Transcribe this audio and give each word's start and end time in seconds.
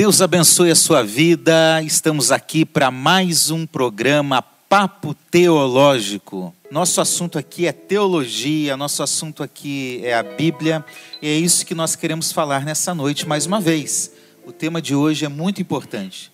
Deus 0.00 0.22
abençoe 0.22 0.70
a 0.70 0.74
sua 0.74 1.02
vida. 1.02 1.82
Estamos 1.82 2.32
aqui 2.32 2.64
para 2.64 2.90
mais 2.90 3.50
um 3.50 3.66
programa 3.66 4.40
Papo 4.40 5.12
Teológico. 5.30 6.54
Nosso 6.70 7.02
assunto 7.02 7.38
aqui 7.38 7.66
é 7.66 7.72
teologia, 7.72 8.78
nosso 8.78 9.02
assunto 9.02 9.42
aqui 9.42 10.00
é 10.02 10.14
a 10.14 10.22
Bíblia, 10.22 10.82
e 11.20 11.28
é 11.28 11.34
isso 11.34 11.66
que 11.66 11.74
nós 11.74 11.96
queremos 11.96 12.32
falar 12.32 12.64
nessa 12.64 12.94
noite 12.94 13.28
mais 13.28 13.44
uma 13.44 13.60
vez. 13.60 14.10
O 14.46 14.52
tema 14.52 14.80
de 14.80 14.94
hoje 14.94 15.26
é 15.26 15.28
muito 15.28 15.60
importante. 15.60 16.32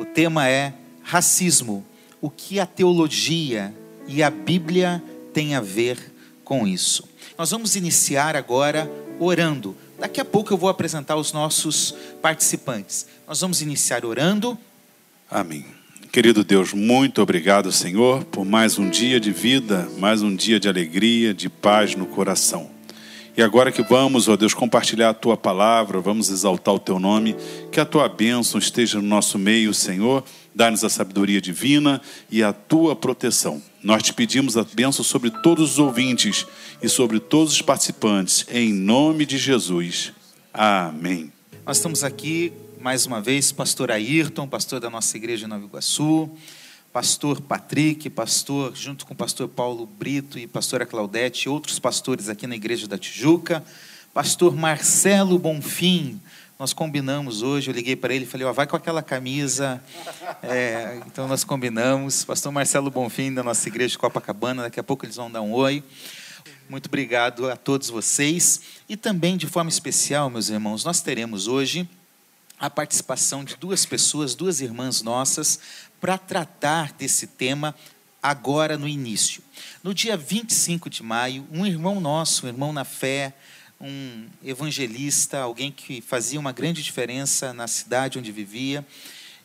O 0.00 0.04
tema 0.04 0.48
é 0.48 0.74
racismo. 1.04 1.86
O 2.20 2.28
que 2.28 2.58
a 2.58 2.66
teologia 2.66 3.72
e 4.08 4.24
a 4.24 4.30
Bíblia 4.30 5.00
têm 5.32 5.54
a 5.54 5.60
ver 5.60 6.12
com 6.42 6.66
isso? 6.66 7.04
Nós 7.38 7.52
vamos 7.52 7.76
iniciar 7.76 8.34
agora 8.34 8.90
orando. 9.20 9.76
Daqui 9.98 10.20
a 10.20 10.24
pouco 10.24 10.52
eu 10.52 10.56
vou 10.56 10.68
apresentar 10.68 11.16
os 11.16 11.32
nossos 11.32 11.94
participantes. 12.20 13.06
Nós 13.26 13.40
vamos 13.40 13.62
iniciar 13.62 14.04
orando. 14.04 14.58
Amém. 15.30 15.64
Querido 16.12 16.44
Deus, 16.44 16.72
muito 16.72 17.20
obrigado, 17.20 17.72
Senhor, 17.72 18.24
por 18.24 18.44
mais 18.44 18.78
um 18.78 18.88
dia 18.88 19.18
de 19.18 19.32
vida, 19.32 19.88
mais 19.98 20.22
um 20.22 20.34
dia 20.34 20.60
de 20.60 20.68
alegria, 20.68 21.34
de 21.34 21.48
paz 21.48 21.96
no 21.96 22.06
coração. 22.06 22.70
E 23.36 23.42
agora 23.42 23.72
que 23.72 23.82
vamos, 23.82 24.28
ó 24.28 24.36
Deus, 24.36 24.54
compartilhar 24.54 25.10
a 25.10 25.14
tua 25.14 25.36
palavra, 25.36 26.00
vamos 26.00 26.30
exaltar 26.30 26.72
o 26.72 26.78
teu 26.78 27.00
nome, 27.00 27.34
que 27.72 27.80
a 27.80 27.84
tua 27.84 28.08
bênção 28.08 28.60
esteja 28.60 29.00
no 29.00 29.08
nosso 29.08 29.40
meio, 29.40 29.74
Senhor. 29.74 30.22
Dá-nos 30.54 30.84
a 30.84 30.88
sabedoria 30.88 31.40
divina 31.40 32.00
e 32.30 32.44
a 32.44 32.52
tua 32.52 32.94
proteção. 32.94 33.60
Nós 33.84 34.02
te 34.02 34.14
pedimos 34.14 34.56
a 34.56 34.64
bênção 34.64 35.04
sobre 35.04 35.28
todos 35.28 35.72
os 35.72 35.78
ouvintes 35.78 36.46
e 36.82 36.88
sobre 36.88 37.20
todos 37.20 37.52
os 37.52 37.60
participantes, 37.60 38.46
em 38.50 38.72
nome 38.72 39.26
de 39.26 39.36
Jesus. 39.36 40.10
Amém. 40.54 41.30
Nós 41.66 41.76
estamos 41.76 42.02
aqui 42.02 42.50
mais 42.80 43.04
uma 43.04 43.20
vez, 43.20 43.52
pastor 43.52 43.90
Ayrton, 43.90 44.48
pastor 44.48 44.80
da 44.80 44.88
nossa 44.88 45.14
igreja 45.18 45.44
em 45.44 45.50
Nova 45.50 45.66
Iguaçu, 45.66 46.30
pastor 46.94 47.42
Patrick, 47.42 48.08
pastor, 48.08 48.74
junto 48.74 49.04
com 49.04 49.14
pastor 49.14 49.48
Paulo 49.48 49.84
Brito 49.84 50.38
e 50.38 50.46
pastora 50.46 50.86
Claudete, 50.86 51.50
outros 51.50 51.78
pastores 51.78 52.30
aqui 52.30 52.46
na 52.46 52.56
igreja 52.56 52.88
da 52.88 52.96
Tijuca, 52.96 53.62
pastor 54.14 54.56
Marcelo 54.56 55.38
Bonfim, 55.38 56.18
nós 56.58 56.72
combinamos 56.72 57.42
hoje, 57.42 57.70
eu 57.70 57.74
liguei 57.74 57.96
para 57.96 58.14
ele 58.14 58.24
e 58.24 58.28
falei, 58.28 58.46
ó, 58.46 58.52
vai 58.52 58.66
com 58.66 58.76
aquela 58.76 59.02
camisa, 59.02 59.82
é, 60.42 61.00
então 61.06 61.26
nós 61.26 61.42
combinamos, 61.42 62.24
pastor 62.24 62.52
Marcelo 62.52 62.90
Bonfim 62.90 63.34
da 63.34 63.42
nossa 63.42 63.68
igreja 63.68 63.92
de 63.92 63.98
Copacabana, 63.98 64.62
daqui 64.62 64.78
a 64.78 64.82
pouco 64.82 65.04
eles 65.04 65.16
vão 65.16 65.30
dar 65.30 65.42
um 65.42 65.52
oi, 65.52 65.82
muito 66.68 66.86
obrigado 66.86 67.50
a 67.50 67.56
todos 67.56 67.90
vocês, 67.90 68.60
e 68.88 68.96
também 68.96 69.36
de 69.36 69.48
forma 69.48 69.68
especial, 69.68 70.30
meus 70.30 70.48
irmãos, 70.48 70.84
nós 70.84 71.00
teremos 71.00 71.48
hoje 71.48 71.88
a 72.58 72.70
participação 72.70 73.44
de 73.44 73.56
duas 73.56 73.84
pessoas, 73.84 74.34
duas 74.34 74.60
irmãs 74.60 75.02
nossas, 75.02 75.58
para 76.00 76.16
tratar 76.16 76.92
desse 76.92 77.26
tema 77.26 77.74
agora 78.22 78.78
no 78.78 78.88
início. 78.88 79.42
No 79.82 79.92
dia 79.92 80.16
25 80.16 80.88
de 80.88 81.02
maio, 81.02 81.46
um 81.50 81.66
irmão 81.66 82.00
nosso, 82.00 82.46
um 82.46 82.48
irmão 82.48 82.72
na 82.72 82.84
fé, 82.84 83.34
um 83.80 84.26
evangelista, 84.42 85.40
alguém 85.40 85.70
que 85.70 86.00
fazia 86.00 86.40
uma 86.40 86.52
grande 86.52 86.82
diferença 86.82 87.52
na 87.52 87.66
cidade 87.66 88.18
onde 88.18 88.32
vivia, 88.32 88.86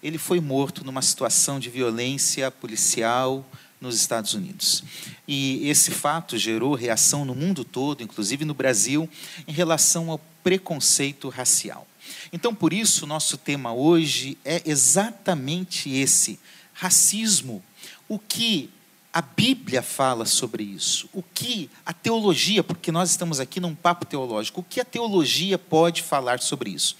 ele 0.01 0.17
foi 0.17 0.39
morto 0.39 0.83
numa 0.83 1.01
situação 1.01 1.59
de 1.59 1.69
violência 1.69 2.49
policial 2.49 3.45
nos 3.81 3.95
Estados 3.95 4.33
Unidos. 4.33 4.83
E 5.27 5.67
esse 5.69 5.91
fato 5.91 6.37
gerou 6.37 6.73
reação 6.73 7.25
no 7.25 7.35
mundo 7.35 7.63
todo, 7.63 8.03
inclusive 8.03 8.45
no 8.45 8.53
Brasil, 8.53 9.09
em 9.47 9.51
relação 9.51 10.09
ao 10.09 10.19
preconceito 10.43 11.29
racial. 11.29 11.87
Então, 12.31 12.53
por 12.53 12.73
isso, 12.73 13.05
nosso 13.05 13.37
tema 13.37 13.73
hoje 13.73 14.37
é 14.43 14.61
exatamente 14.65 15.89
esse: 15.89 16.39
racismo. 16.73 17.63
O 18.07 18.17
que 18.17 18.69
a 19.11 19.21
Bíblia 19.21 19.81
fala 19.81 20.25
sobre 20.25 20.63
isso? 20.63 21.09
O 21.13 21.23
que 21.23 21.69
a 21.85 21.91
teologia, 21.91 22.63
porque 22.63 22.91
nós 22.91 23.09
estamos 23.09 23.39
aqui 23.39 23.59
num 23.59 23.73
papo 23.73 24.05
teológico, 24.05 24.61
o 24.61 24.63
que 24.63 24.79
a 24.79 24.85
teologia 24.85 25.57
pode 25.57 26.03
falar 26.03 26.39
sobre 26.39 26.69
isso? 26.69 26.95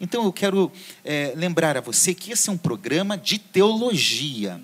Então, 0.00 0.24
eu 0.24 0.32
quero 0.32 0.72
é, 1.04 1.32
lembrar 1.36 1.76
a 1.76 1.80
você 1.80 2.14
que 2.14 2.32
esse 2.32 2.48
é 2.48 2.52
um 2.52 2.58
programa 2.58 3.16
de 3.16 3.38
teologia. 3.38 4.60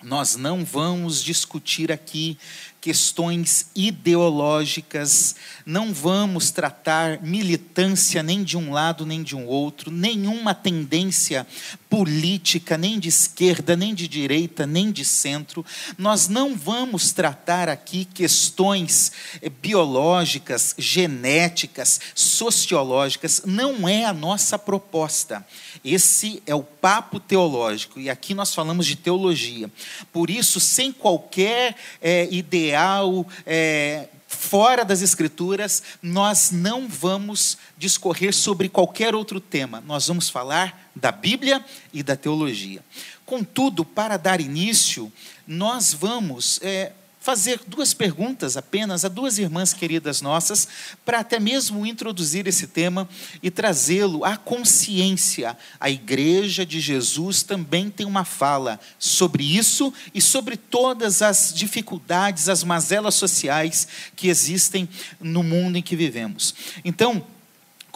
Nós 0.00 0.36
não 0.36 0.64
vamos 0.64 1.24
discutir 1.24 1.90
aqui 1.90 2.38
questões 2.88 3.66
ideológicas, 3.76 5.36
não 5.66 5.92
vamos 5.92 6.50
tratar 6.50 7.20
militância 7.20 8.22
nem 8.22 8.42
de 8.42 8.56
um 8.56 8.72
lado 8.72 9.04
nem 9.04 9.22
de 9.22 9.36
um 9.36 9.44
outro, 9.44 9.90
nenhuma 9.90 10.54
tendência 10.54 11.46
política, 11.90 12.78
nem 12.78 12.98
de 12.98 13.10
esquerda, 13.10 13.76
nem 13.76 13.94
de 13.94 14.08
direita, 14.08 14.66
nem 14.66 14.90
de 14.90 15.04
centro. 15.04 15.64
Nós 15.98 16.28
não 16.28 16.56
vamos 16.56 17.12
tratar 17.12 17.68
aqui 17.68 18.06
questões 18.06 19.12
eh, 19.42 19.50
biológicas, 19.50 20.74
genéticas, 20.78 22.00
sociológicas, 22.14 23.42
não 23.44 23.86
é 23.86 24.06
a 24.06 24.14
nossa 24.14 24.58
proposta. 24.58 25.46
Esse 25.84 26.42
é 26.46 26.54
o 26.54 26.62
papo 26.62 27.20
teológico, 27.20 28.00
e 28.00 28.08
aqui 28.08 28.32
nós 28.34 28.54
falamos 28.54 28.86
de 28.86 28.96
teologia. 28.96 29.70
Por 30.12 30.30
isso, 30.30 30.58
sem 30.58 30.90
qualquer 30.90 31.76
é, 32.00 32.26
ideal, 32.30 32.77
é, 33.46 34.08
fora 34.26 34.84
das 34.84 35.02
Escrituras, 35.02 35.82
nós 36.02 36.50
não 36.50 36.86
vamos 36.86 37.58
discorrer 37.76 38.34
sobre 38.34 38.68
qualquer 38.68 39.14
outro 39.14 39.40
tema, 39.40 39.82
nós 39.86 40.06
vamos 40.06 40.28
falar 40.28 40.90
da 40.94 41.10
Bíblia 41.10 41.64
e 41.92 42.02
da 42.02 42.16
teologia. 42.16 42.84
Contudo, 43.24 43.84
para 43.84 44.16
dar 44.16 44.40
início, 44.40 45.12
nós 45.46 45.92
vamos 45.92 46.60
é, 46.62 46.92
fazer 47.28 47.60
duas 47.66 47.92
perguntas 47.92 48.56
apenas 48.56 49.04
a 49.04 49.08
duas 49.08 49.36
irmãs 49.36 49.74
queridas 49.74 50.22
nossas, 50.22 50.66
para 51.04 51.18
até 51.18 51.38
mesmo 51.38 51.84
introduzir 51.84 52.46
esse 52.46 52.66
tema 52.66 53.06
e 53.42 53.50
trazê-lo 53.50 54.24
à 54.24 54.34
consciência. 54.34 55.54
A 55.78 55.90
Igreja 55.90 56.64
de 56.64 56.80
Jesus 56.80 57.42
também 57.42 57.90
tem 57.90 58.06
uma 58.06 58.24
fala 58.24 58.80
sobre 58.98 59.44
isso 59.44 59.92
e 60.14 60.22
sobre 60.22 60.56
todas 60.56 61.20
as 61.20 61.52
dificuldades, 61.54 62.48
as 62.48 62.64
mazelas 62.64 63.16
sociais 63.16 63.86
que 64.16 64.28
existem 64.28 64.88
no 65.20 65.42
mundo 65.42 65.76
em 65.76 65.82
que 65.82 65.94
vivemos. 65.94 66.54
Então, 66.82 67.22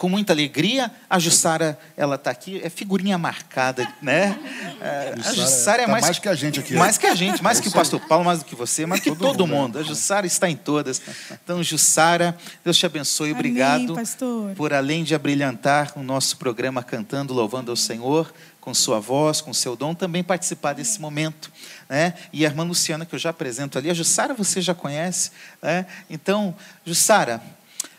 com 0.03 0.09
muita 0.09 0.33
alegria. 0.33 0.91
A 1.09 1.17
Jussara, 1.17 1.79
ela 1.95 2.15
está 2.15 2.29
aqui, 2.29 2.59
é 2.61 2.69
figurinha 2.69 3.17
marcada, 3.17 3.87
né? 4.01 4.37
É, 4.81 5.13
a 5.17 5.31
Jussara 5.31 5.83
é 5.83 5.85
tá 5.85 5.91
mais, 5.93 6.03
mais 6.03 6.19
que 6.19 6.27
a 6.27 6.35
gente 6.35 6.59
aqui. 6.59 6.73
Mais 6.73 6.97
que 6.97 7.07
a 7.07 7.15
gente, 7.15 7.41
mais 7.41 7.61
que 7.61 7.69
o 7.69 7.71
pastor 7.71 8.01
Paulo, 8.01 8.25
mais 8.25 8.39
do 8.39 8.43
que 8.45 8.53
você, 8.53 8.85
mais 8.85 8.99
que 8.99 9.09
todo, 9.11 9.19
todo 9.19 9.47
mundo. 9.47 9.61
mundo. 9.61 9.79
A 9.79 9.83
Jussara 9.83 10.27
está 10.27 10.49
em 10.49 10.57
todas. 10.57 11.01
Então, 11.31 11.63
Jussara, 11.63 12.37
Deus 12.65 12.77
te 12.77 12.85
abençoe. 12.85 13.29
Amém, 13.29 13.39
Obrigado 13.39 13.95
pastor. 13.95 14.53
por, 14.55 14.73
além 14.73 15.05
de 15.05 15.15
abrilhantar 15.15 15.93
o 15.95 16.03
nosso 16.03 16.35
programa 16.35 16.83
cantando, 16.83 17.33
louvando 17.33 17.71
ao 17.71 17.77
Senhor, 17.77 18.33
com 18.59 18.73
sua 18.73 18.99
voz, 18.99 19.39
com 19.39 19.53
seu 19.53 19.73
dom, 19.73 19.95
também 19.95 20.21
participar 20.21 20.73
desse 20.73 20.99
momento. 20.99 21.49
Né? 21.87 22.13
E 22.33 22.45
a 22.45 22.49
irmã 22.49 22.65
Luciana, 22.65 23.05
que 23.05 23.15
eu 23.15 23.19
já 23.19 23.29
apresento 23.29 23.77
ali, 23.77 23.89
a 23.89 23.93
Jussara 23.93 24.33
você 24.33 24.59
já 24.59 24.75
conhece. 24.75 25.31
Né? 25.61 25.85
Então, 26.09 26.53
Jussara, 26.85 27.41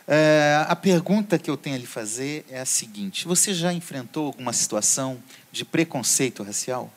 é, 0.07 0.65
a 0.69 0.77
pergunta 0.77 1.39
que 1.39 1.51
eu 1.51 1.57
tenho 1.57 1.77
a 1.77 1.79
lhe 1.79 1.87
fazer 1.87 2.45
é 2.51 2.61
a 2.61 2.67
seguinte: 2.67 3.27
você 3.27 3.55
já 3.55 3.73
enfrentou 3.73 4.27
alguma 4.27 4.53
situação 4.53 5.19
de 5.51 5.65
preconceito 5.65 6.43
racial? 6.43 6.93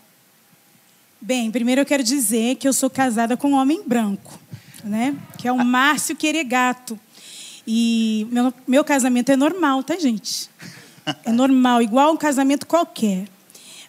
Bem, 1.20 1.50
primeiro 1.50 1.82
eu 1.82 1.86
quero 1.86 2.04
dizer 2.04 2.56
que 2.56 2.68
eu 2.68 2.74
sou 2.74 2.90
casada 2.90 3.36
com 3.36 3.52
um 3.52 3.56
homem 3.56 3.82
branco, 3.86 4.40
né? 4.84 5.16
Que 5.38 5.48
é 5.48 5.52
o 5.52 5.58
Márcio 5.58 6.16
Queregato. 6.16 7.00
E 7.66 8.28
meu, 8.32 8.54
meu 8.68 8.84
casamento 8.84 9.32
é 9.32 9.36
normal, 9.36 9.84
tá, 9.84 9.98
gente? 9.98 10.50
É 11.24 11.32
normal, 11.32 11.82
igual 11.82 12.14
um 12.14 12.18
casamento 12.18 12.68
qualquer. 12.68 13.28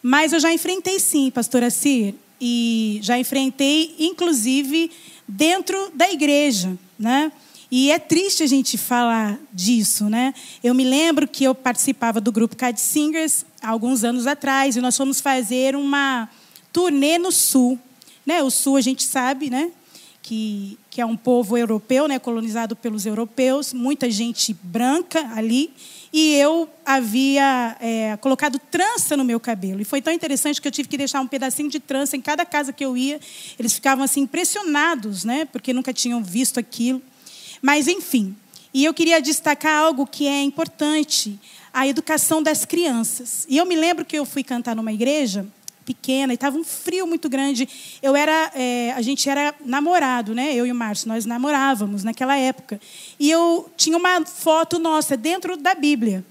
Mas 0.00 0.32
eu 0.32 0.40
já 0.40 0.52
enfrentei 0.52 1.00
sim, 1.00 1.30
pastora 1.30 1.70
Cir, 1.70 2.14
e 2.40 3.00
já 3.02 3.18
enfrentei, 3.18 3.94
inclusive, 3.98 4.90
dentro 5.26 5.90
da 5.94 6.10
igreja, 6.10 6.78
né? 6.98 7.32
E 7.70 7.90
é 7.90 7.98
triste 7.98 8.42
a 8.42 8.46
gente 8.46 8.78
falar 8.78 9.38
disso, 9.52 10.08
né? 10.08 10.32
Eu 10.64 10.74
me 10.74 10.84
lembro 10.84 11.28
que 11.28 11.44
eu 11.44 11.54
participava 11.54 12.18
do 12.18 12.32
grupo 12.32 12.56
Cad 12.56 12.78
Singers 12.80 13.44
há 13.60 13.68
alguns 13.68 14.04
anos 14.04 14.26
atrás 14.26 14.74
e 14.74 14.80
nós 14.80 14.96
fomos 14.96 15.20
fazer 15.20 15.76
uma 15.76 16.30
turnê 16.72 17.18
no 17.18 17.30
Sul, 17.30 17.78
né? 18.24 18.42
O 18.42 18.50
Sul 18.50 18.76
a 18.76 18.80
gente 18.80 19.02
sabe, 19.02 19.50
né? 19.50 19.70
Que, 20.22 20.78
que 20.90 21.00
é 21.00 21.04
um 21.04 21.16
povo 21.16 21.58
europeu, 21.58 22.08
né? 22.08 22.18
Colonizado 22.18 22.74
pelos 22.74 23.04
europeus, 23.04 23.74
muita 23.74 24.10
gente 24.10 24.54
branca 24.62 25.30
ali 25.34 25.70
e 26.10 26.36
eu 26.36 26.70
havia 26.86 27.76
é, 27.80 28.16
colocado 28.16 28.58
trança 28.58 29.14
no 29.14 29.26
meu 29.26 29.38
cabelo. 29.38 29.82
E 29.82 29.84
foi 29.84 30.00
tão 30.00 30.12
interessante 30.12 30.58
que 30.58 30.66
eu 30.66 30.72
tive 30.72 30.88
que 30.88 30.96
deixar 30.96 31.20
um 31.20 31.26
pedacinho 31.26 31.68
de 31.68 31.80
trança 31.80 32.16
em 32.16 32.20
cada 32.22 32.46
casa 32.46 32.72
que 32.72 32.82
eu 32.82 32.96
ia. 32.96 33.20
Eles 33.58 33.74
ficavam 33.74 34.04
assim 34.04 34.22
impressionados, 34.22 35.24
né? 35.24 35.44
Porque 35.44 35.74
nunca 35.74 35.92
tinham 35.92 36.22
visto 36.22 36.58
aquilo. 36.58 37.02
Mas, 37.62 37.88
enfim. 37.88 38.36
E 38.72 38.84
eu 38.84 38.92
queria 38.92 39.20
destacar 39.20 39.82
algo 39.82 40.06
que 40.06 40.26
é 40.26 40.42
importante, 40.42 41.38
a 41.72 41.86
educação 41.86 42.42
das 42.42 42.64
crianças. 42.64 43.46
E 43.48 43.56
eu 43.56 43.66
me 43.66 43.76
lembro 43.76 44.04
que 44.04 44.18
eu 44.18 44.24
fui 44.24 44.44
cantar 44.44 44.76
numa 44.76 44.92
igreja 44.92 45.46
pequena 45.88 46.32
e 46.32 46.34
estava 46.34 46.58
um 46.58 46.64
frio 46.64 47.06
muito 47.06 47.30
grande. 47.30 47.66
Eu 48.02 48.14
era, 48.14 48.52
é, 48.54 48.92
a 48.94 49.00
gente 49.00 49.28
era 49.28 49.54
namorado, 49.64 50.34
né? 50.34 50.54
Eu 50.54 50.66
e 50.66 50.72
o 50.72 50.74
Márcio, 50.74 51.08
nós 51.08 51.24
namorávamos 51.24 52.04
naquela 52.04 52.36
época. 52.36 52.78
E 53.18 53.30
eu 53.30 53.70
tinha 53.74 53.96
uma 53.96 54.24
foto 54.26 54.78
nossa 54.78 55.16
dentro 55.16 55.56
da 55.56 55.74
Bíblia. 55.74 56.22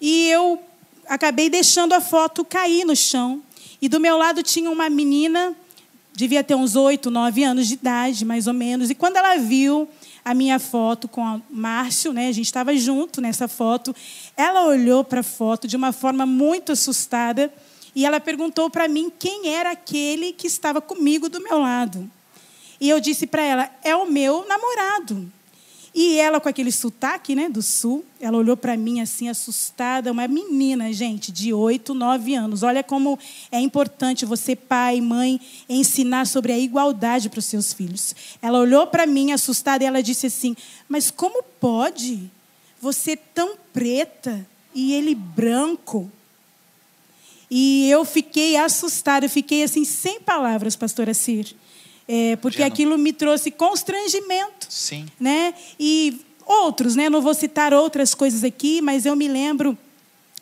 E 0.00 0.28
eu 0.28 0.60
acabei 1.08 1.48
deixando 1.48 1.92
a 1.92 2.00
foto 2.00 2.44
cair 2.44 2.84
no 2.84 2.96
chão. 2.96 3.40
E 3.80 3.88
do 3.88 4.00
meu 4.00 4.16
lado 4.16 4.42
tinha 4.42 4.70
uma 4.70 4.90
menina, 4.90 5.54
devia 6.12 6.42
ter 6.42 6.56
uns 6.56 6.74
oito, 6.74 7.08
nove 7.08 7.44
anos 7.44 7.68
de 7.68 7.74
idade, 7.74 8.24
mais 8.24 8.48
ou 8.48 8.54
menos. 8.54 8.90
E 8.90 8.94
quando 8.94 9.16
ela 9.16 9.36
viu 9.36 9.88
a 10.26 10.34
minha 10.34 10.58
foto 10.58 11.06
com 11.06 11.22
o 11.22 11.42
Márcio, 11.48 12.12
né? 12.12 12.26
A 12.26 12.32
gente 12.32 12.46
estava 12.46 12.74
junto 12.76 13.20
nessa 13.20 13.46
foto. 13.46 13.94
Ela 14.36 14.66
olhou 14.66 15.04
para 15.04 15.20
a 15.20 15.22
foto 15.22 15.68
de 15.68 15.76
uma 15.76 15.92
forma 15.92 16.26
muito 16.26 16.72
assustada 16.72 17.48
e 17.94 18.04
ela 18.04 18.18
perguntou 18.18 18.68
para 18.68 18.88
mim 18.88 19.08
quem 19.16 19.54
era 19.54 19.70
aquele 19.70 20.32
que 20.32 20.48
estava 20.48 20.80
comigo 20.80 21.28
do 21.28 21.40
meu 21.40 21.60
lado. 21.60 22.10
E 22.80 22.88
eu 22.88 22.98
disse 22.98 23.24
para 23.24 23.40
ela: 23.40 23.70
é 23.84 23.94
o 23.94 24.10
meu 24.10 24.44
namorado. 24.48 25.30
E 25.98 26.18
ela, 26.18 26.38
com 26.38 26.46
aquele 26.46 26.70
sotaque 26.70 27.34
né, 27.34 27.48
do 27.48 27.62
sul, 27.62 28.04
ela 28.20 28.36
olhou 28.36 28.54
para 28.54 28.76
mim 28.76 29.00
assim, 29.00 29.30
assustada. 29.30 30.12
Uma 30.12 30.28
menina, 30.28 30.92
gente, 30.92 31.32
de 31.32 31.54
8, 31.54 31.94
9 31.94 32.34
anos. 32.34 32.62
Olha 32.62 32.84
como 32.84 33.18
é 33.50 33.58
importante 33.58 34.26
você, 34.26 34.54
pai, 34.54 35.00
mãe, 35.00 35.40
ensinar 35.66 36.26
sobre 36.26 36.52
a 36.52 36.58
igualdade 36.58 37.30
para 37.30 37.38
os 37.38 37.46
seus 37.46 37.72
filhos. 37.72 38.14
Ela 38.42 38.58
olhou 38.58 38.86
para 38.86 39.06
mim, 39.06 39.32
assustada, 39.32 39.84
e 39.84 39.86
ela 39.86 40.02
disse 40.02 40.26
assim: 40.26 40.54
Mas 40.86 41.10
como 41.10 41.42
pode 41.42 42.30
você 42.78 43.16
tão 43.16 43.56
preta 43.72 44.46
e 44.74 44.92
ele 44.92 45.14
branco? 45.14 46.12
E 47.50 47.88
eu 47.88 48.04
fiquei 48.04 48.58
assustada, 48.58 49.24
eu 49.24 49.30
fiquei 49.30 49.62
assim, 49.62 49.82
sem 49.82 50.20
palavras, 50.20 50.76
pastora 50.76 51.14
Cir. 51.14 51.56
É, 52.08 52.36
porque 52.36 52.58
Geno. 52.58 52.72
aquilo 52.72 52.98
me 52.98 53.12
trouxe 53.12 53.50
constrangimento. 53.50 54.66
Sim. 54.68 55.06
Né? 55.18 55.54
E 55.78 56.20
outros, 56.46 56.94
né? 56.94 57.10
Não 57.10 57.20
vou 57.20 57.34
citar 57.34 57.74
outras 57.74 58.14
coisas 58.14 58.44
aqui, 58.44 58.80
mas 58.80 59.04
eu 59.04 59.16
me 59.16 59.26
lembro 59.26 59.76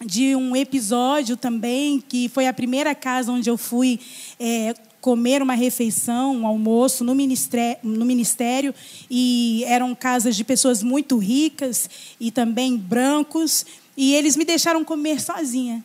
de 0.04 0.36
um 0.36 0.54
episódio 0.54 1.36
também, 1.36 2.00
que 2.00 2.28
foi 2.28 2.46
a 2.46 2.52
primeira 2.52 2.94
casa 2.94 3.32
onde 3.32 3.48
eu 3.48 3.56
fui 3.56 3.98
é, 4.38 4.74
comer 5.00 5.42
uma 5.42 5.54
refeição, 5.54 6.36
um 6.36 6.46
almoço 6.46 7.04
no 7.04 7.14
ministério, 7.14 7.78
no 7.82 8.04
ministério, 8.04 8.74
e 9.10 9.64
eram 9.66 9.94
casas 9.94 10.36
de 10.36 10.44
pessoas 10.44 10.82
muito 10.82 11.16
ricas 11.18 11.88
e 12.20 12.30
também 12.30 12.76
brancos, 12.76 13.64
e 13.96 14.14
eles 14.14 14.36
me 14.36 14.44
deixaram 14.44 14.84
comer 14.84 15.20
sozinha. 15.20 15.82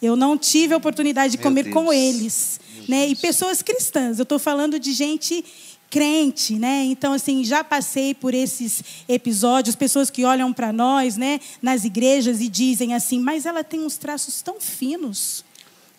Eu 0.00 0.16
não 0.16 0.36
tive 0.36 0.74
a 0.74 0.76
oportunidade 0.76 1.32
de 1.32 1.38
Meu 1.38 1.44
comer 1.44 1.64
Deus. 1.64 1.74
com 1.74 1.92
eles. 1.92 2.60
Né? 2.88 3.08
E 3.08 3.16
pessoas 3.16 3.62
cristãs. 3.62 4.18
Eu 4.18 4.24
estou 4.24 4.38
falando 4.38 4.78
de 4.78 4.92
gente 4.92 5.44
crente, 5.90 6.58
né? 6.58 6.84
Então 6.84 7.12
assim, 7.12 7.44
já 7.44 7.62
passei 7.62 8.14
por 8.14 8.34
esses 8.34 8.82
episódios, 9.08 9.76
pessoas 9.76 10.10
que 10.10 10.24
olham 10.24 10.52
para 10.52 10.72
nós, 10.72 11.16
né, 11.16 11.38
nas 11.62 11.84
igrejas 11.84 12.40
e 12.40 12.48
dizem 12.48 12.94
assim: 12.94 13.20
"Mas 13.20 13.46
ela 13.46 13.62
tem 13.62 13.80
uns 13.80 13.96
traços 13.96 14.42
tão 14.42 14.60
finos", 14.60 15.44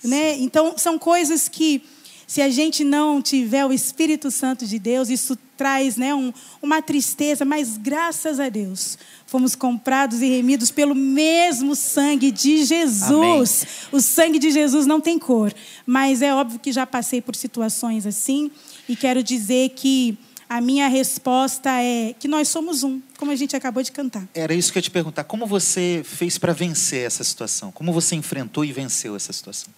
né? 0.04 0.38
Então 0.38 0.78
são 0.78 1.00
coisas 1.00 1.48
que 1.48 1.82
se 2.28 2.42
a 2.42 2.50
gente 2.50 2.84
não 2.84 3.22
tiver 3.22 3.66
o 3.66 3.72
Espírito 3.72 4.32
Santo 4.32 4.66
de 4.66 4.80
Deus, 4.80 5.10
isso 5.10 5.38
traz 5.58 5.98
né, 5.98 6.14
um, 6.14 6.34
uma 6.62 6.82
tristeza, 6.82 7.46
mas 7.46 7.78
graças 7.78 8.40
a 8.40 8.50
Deus, 8.50 8.98
fomos 9.26 9.56
comprados 9.56 10.22
e 10.22 10.28
remidos 10.28 10.72
pelo 10.72 10.96
mesmo 10.96 11.76
sangue 11.76 12.32
de 12.32 12.66
Jesus. 12.66 13.12
Amém. 13.12 13.90
O 13.92 14.02
sangue 14.02 14.40
de 14.40 14.52
Jesus 14.52 14.86
não 14.86 15.02
tem 15.02 15.18
cor, 15.18 15.54
mas 15.86 16.22
é 16.22 16.34
óbvio 16.34 16.60
que 16.60 16.72
já 16.72 16.86
passei 16.86 17.22
por 17.22 17.36
situações 17.36 18.06
assim, 18.06 18.52
e 18.88 18.96
quero 18.96 19.24
dizer 19.24 19.70
que 19.70 20.18
a 20.48 20.62
minha 20.62 20.88
resposta 20.88 21.70
é 21.82 22.14
que 22.20 22.28
nós 22.28 22.48
somos 22.48 22.84
um, 22.84 23.02
como 23.18 23.32
a 23.32 23.36
gente 23.36 23.56
acabou 23.56 23.82
de 23.82 23.92
cantar. 23.92 24.28
Era 24.34 24.54
isso 24.54 24.72
que 24.72 24.78
eu 24.78 24.80
ia 24.80 24.84
te 24.84 24.92
perguntar. 24.92 25.24
Como 25.24 25.46
você 25.46 26.02
fez 26.06 26.38
para 26.38 26.54
vencer 26.54 27.06
essa 27.06 27.24
situação? 27.24 27.72
Como 27.72 27.92
você 27.92 28.16
enfrentou 28.16 28.64
e 28.64 28.72
venceu 28.72 29.16
essa 29.16 29.34
situação? 29.34 29.74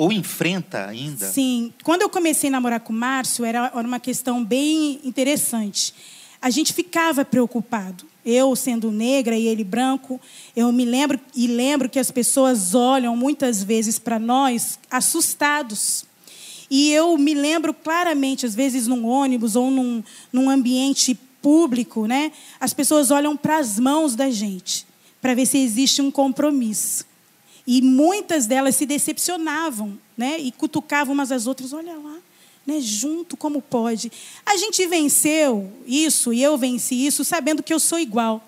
Ou 0.00 0.10
enfrenta 0.10 0.86
ainda? 0.86 1.30
Sim. 1.30 1.74
Quando 1.84 2.00
eu 2.00 2.08
comecei 2.08 2.48
a 2.48 2.52
namorar 2.52 2.80
com 2.80 2.90
o 2.90 2.96
Márcio, 2.96 3.44
era 3.44 3.70
uma 3.74 4.00
questão 4.00 4.42
bem 4.42 4.98
interessante. 5.04 5.92
A 6.40 6.48
gente 6.48 6.72
ficava 6.72 7.22
preocupado. 7.22 8.06
Eu 8.24 8.56
sendo 8.56 8.90
negra 8.90 9.36
e 9.36 9.46
ele 9.46 9.62
branco, 9.62 10.18
eu 10.56 10.72
me 10.72 10.86
lembro 10.86 11.20
e 11.36 11.46
lembro 11.46 11.86
que 11.86 11.98
as 11.98 12.10
pessoas 12.10 12.74
olham 12.74 13.14
muitas 13.14 13.62
vezes 13.62 13.98
para 13.98 14.18
nós 14.18 14.78
assustados. 14.90 16.06
E 16.70 16.90
eu 16.92 17.18
me 17.18 17.34
lembro 17.34 17.74
claramente, 17.74 18.46
às 18.46 18.54
vezes 18.54 18.86
num 18.86 19.06
ônibus 19.06 19.54
ou 19.54 19.70
num, 19.70 20.02
num 20.32 20.48
ambiente 20.48 21.14
público, 21.42 22.06
né? 22.06 22.32
As 22.58 22.72
pessoas 22.72 23.10
olham 23.10 23.36
para 23.36 23.58
as 23.58 23.78
mãos 23.78 24.16
da 24.16 24.30
gente 24.30 24.86
para 25.20 25.34
ver 25.34 25.44
se 25.44 25.58
existe 25.58 26.00
um 26.00 26.10
compromisso. 26.10 27.09
E 27.66 27.82
muitas 27.82 28.46
delas 28.46 28.76
se 28.76 28.86
decepcionavam, 28.86 29.98
né? 30.16 30.38
E 30.38 30.52
cutucavam 30.52 31.14
umas 31.14 31.30
às 31.30 31.46
outras, 31.46 31.72
olha 31.72 31.94
lá, 31.94 32.16
né? 32.66 32.80
Junto 32.80 33.36
como 33.36 33.60
pode. 33.60 34.10
A 34.44 34.56
gente 34.56 34.86
venceu 34.86 35.70
isso 35.86 36.32
e 36.32 36.42
eu 36.42 36.56
venci 36.56 37.06
isso 37.06 37.24
sabendo 37.24 37.62
que 37.62 37.72
eu 37.72 37.80
sou 37.80 37.98
igual. 37.98 38.44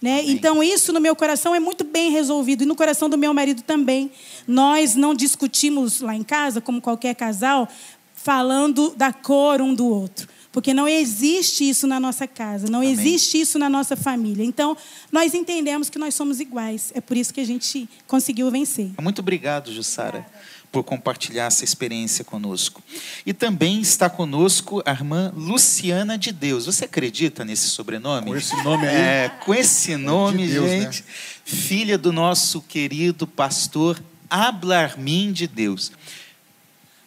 Né? 0.00 0.22
Então, 0.24 0.62
isso 0.62 0.94
no 0.94 1.00
meu 1.00 1.14
coração 1.14 1.54
é 1.54 1.60
muito 1.60 1.84
bem 1.84 2.10
resolvido, 2.10 2.62
e 2.62 2.66
no 2.66 2.74
coração 2.74 3.10
do 3.10 3.18
meu 3.18 3.34
marido 3.34 3.60
também. 3.60 4.10
Nós 4.46 4.94
não 4.94 5.14
discutimos 5.14 6.00
lá 6.00 6.16
em 6.16 6.22
casa, 6.22 6.58
como 6.58 6.80
qualquer 6.80 7.14
casal, 7.14 7.68
falando 8.14 8.94
da 8.96 9.12
cor 9.12 9.60
um 9.60 9.74
do 9.74 9.86
outro. 9.86 10.26
Porque 10.52 10.74
não 10.74 10.88
existe 10.88 11.68
isso 11.68 11.86
na 11.86 12.00
nossa 12.00 12.26
casa, 12.26 12.68
não 12.68 12.80
Amém. 12.80 12.90
existe 12.90 13.40
isso 13.40 13.58
na 13.58 13.68
nossa 13.68 13.96
família. 13.96 14.44
Então, 14.44 14.76
nós 15.12 15.32
entendemos 15.32 15.88
que 15.88 15.98
nós 15.98 16.14
somos 16.14 16.40
iguais. 16.40 16.90
É 16.94 17.00
por 17.00 17.16
isso 17.16 17.32
que 17.32 17.40
a 17.40 17.46
gente 17.46 17.88
conseguiu 18.06 18.50
vencer. 18.50 18.90
Muito 19.00 19.20
obrigado, 19.20 19.72
Jussara, 19.72 20.26
por 20.72 20.82
compartilhar 20.82 21.44
essa 21.44 21.62
experiência 21.62 22.24
conosco. 22.24 22.82
E 23.24 23.32
também 23.32 23.80
está 23.80 24.10
conosco 24.10 24.82
a 24.84 24.90
irmã 24.90 25.32
Luciana 25.36 26.18
de 26.18 26.32
Deus. 26.32 26.66
Você 26.66 26.84
acredita 26.84 27.44
nesse 27.44 27.68
sobrenome? 27.68 28.32
Com 28.32 28.36
esse 28.36 28.56
nome 28.64 28.88
aí? 28.88 28.96
É, 28.96 29.28
com 29.44 29.54
esse 29.54 29.96
nome, 29.96 30.48
de 30.48 30.54
Deus, 30.54 30.68
né? 30.68 30.80
gente. 30.80 31.02
Né? 31.02 31.08
Filha 31.44 31.96
do 31.96 32.12
nosso 32.12 32.60
querido 32.60 33.24
pastor 33.24 34.02
Ablarmin 34.28 35.32
de 35.32 35.46
Deus. 35.46 35.92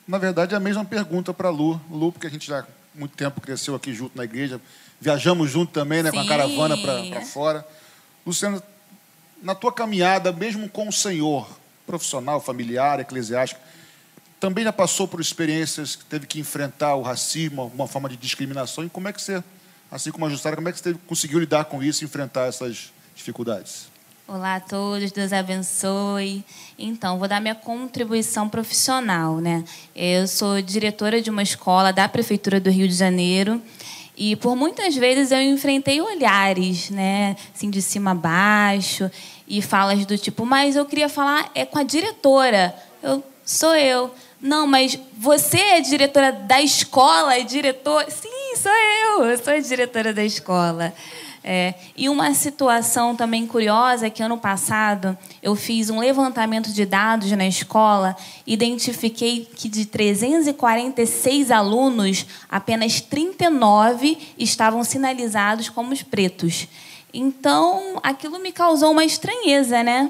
Na 0.07 0.17
verdade, 0.17 0.53
é 0.53 0.57
a 0.57 0.61
mesma 0.61 0.85
pergunta 0.85 1.33
para 1.33 1.49
Lu. 1.49 1.79
Lu, 1.89 2.11
porque 2.11 2.27
a 2.27 2.29
gente 2.29 2.47
já 2.47 2.65
muito 2.95 3.15
tempo 3.15 3.41
cresceu 3.41 3.75
aqui 3.75 3.93
junto 3.93 4.17
na 4.17 4.23
igreja. 4.23 4.59
Viajamos 4.99 5.51
junto 5.51 5.71
também, 5.71 6.01
né, 6.03 6.11
com 6.11 6.19
a 6.19 6.27
caravana 6.27 6.77
para 6.77 7.21
fora. 7.21 7.67
Luciano, 8.25 8.61
na 9.41 9.53
tua 9.53 9.71
caminhada, 9.71 10.31
mesmo 10.31 10.69
com 10.69 10.87
o 10.87 10.93
Senhor, 10.93 11.47
profissional, 11.85 12.39
familiar, 12.39 12.99
eclesiástico, 12.99 13.59
também 14.39 14.63
já 14.63 14.73
passou 14.73 15.07
por 15.07 15.21
experiências 15.21 15.95
que 15.95 16.05
teve 16.05 16.27
que 16.27 16.39
enfrentar 16.39 16.95
o 16.95 17.01
racismo, 17.01 17.61
alguma 17.61 17.87
forma 17.87 18.09
de 18.09 18.17
discriminação? 18.17 18.83
E 18.83 18.89
como 18.89 19.07
é 19.07 19.13
que 19.13 19.21
você, 19.21 19.43
assim 19.89 20.11
como 20.11 20.25
a 20.25 20.29
Jussara, 20.29 20.55
como 20.55 20.67
é 20.67 20.71
que 20.71 20.77
você 20.77 20.83
teve, 20.83 20.99
conseguiu 21.07 21.39
lidar 21.39 21.65
com 21.65 21.81
isso 21.81 22.03
e 22.03 22.05
enfrentar 22.05 22.47
essas 22.47 22.91
dificuldades? 23.15 23.92
Olá 24.25 24.55
a 24.55 24.59
todos, 24.61 25.11
Deus 25.11 25.33
abençoe. 25.33 26.45
Então, 26.79 27.19
vou 27.19 27.27
dar 27.27 27.41
minha 27.41 27.53
contribuição 27.53 28.47
profissional, 28.47 29.39
né? 29.39 29.65
Eu 29.93 30.25
sou 30.29 30.61
diretora 30.61 31.21
de 31.21 31.29
uma 31.29 31.43
escola 31.43 31.91
da 31.91 32.07
prefeitura 32.07 32.57
do 32.57 32.69
Rio 32.69 32.87
de 32.87 32.93
Janeiro 32.93 33.61
e 34.15 34.37
por 34.37 34.55
muitas 34.55 34.95
vezes 34.95 35.29
eu 35.29 35.41
enfrentei 35.41 35.99
olhares, 35.99 36.89
né, 36.89 37.35
assim 37.53 37.69
de 37.69 37.81
cima 37.81 38.11
a 38.11 38.15
baixo 38.15 39.11
e 39.45 39.61
falas 39.61 40.05
do 40.05 40.17
tipo, 40.17 40.45
mas 40.45 40.77
eu 40.77 40.85
queria 40.85 41.09
falar 41.09 41.51
é 41.53 41.65
com 41.65 41.77
a 41.77 41.83
diretora. 41.83 42.73
Eu 43.01 43.21
sou 43.43 43.75
eu. 43.75 44.09
Não, 44.39 44.65
mas 44.65 44.97
você 45.17 45.57
é 45.57 45.81
diretora 45.81 46.31
da 46.31 46.61
escola, 46.61 47.35
é 47.35 47.43
diretor? 47.43 48.05
Sim, 48.09 48.55
sou 48.55 48.71
eu. 48.71 49.25
Eu 49.25 49.37
sou 49.37 49.51
a 49.51 49.59
diretora 49.59 50.13
da 50.13 50.23
escola. 50.23 50.93
É, 51.43 51.73
e 51.97 52.07
uma 52.07 52.33
situação 52.33 53.15
também 53.15 53.45
curiosa 53.45 54.07
é 54.07 54.09
que 54.09 54.23
ano 54.23 54.37
passado 54.37 55.17
eu 55.41 55.55
fiz 55.55 55.89
um 55.89 55.99
levantamento 55.99 56.71
de 56.71 56.85
dados 56.85 57.29
na 57.31 57.45
escola, 57.45 58.15
identifiquei 58.47 59.45
que 59.53 59.67
de 59.67 59.85
346 59.85 61.51
alunos, 61.51 62.25
apenas 62.49 63.01
39 63.01 64.17
estavam 64.37 64.85
sinalizados 64.85 65.67
como 65.67 65.93
pretos. 66.05 66.67
Então, 67.13 67.99
aquilo 68.01 68.39
me 68.39 68.51
causou 68.51 68.91
uma 68.91 69.05
estranheza, 69.05 69.83
né? 69.83 70.09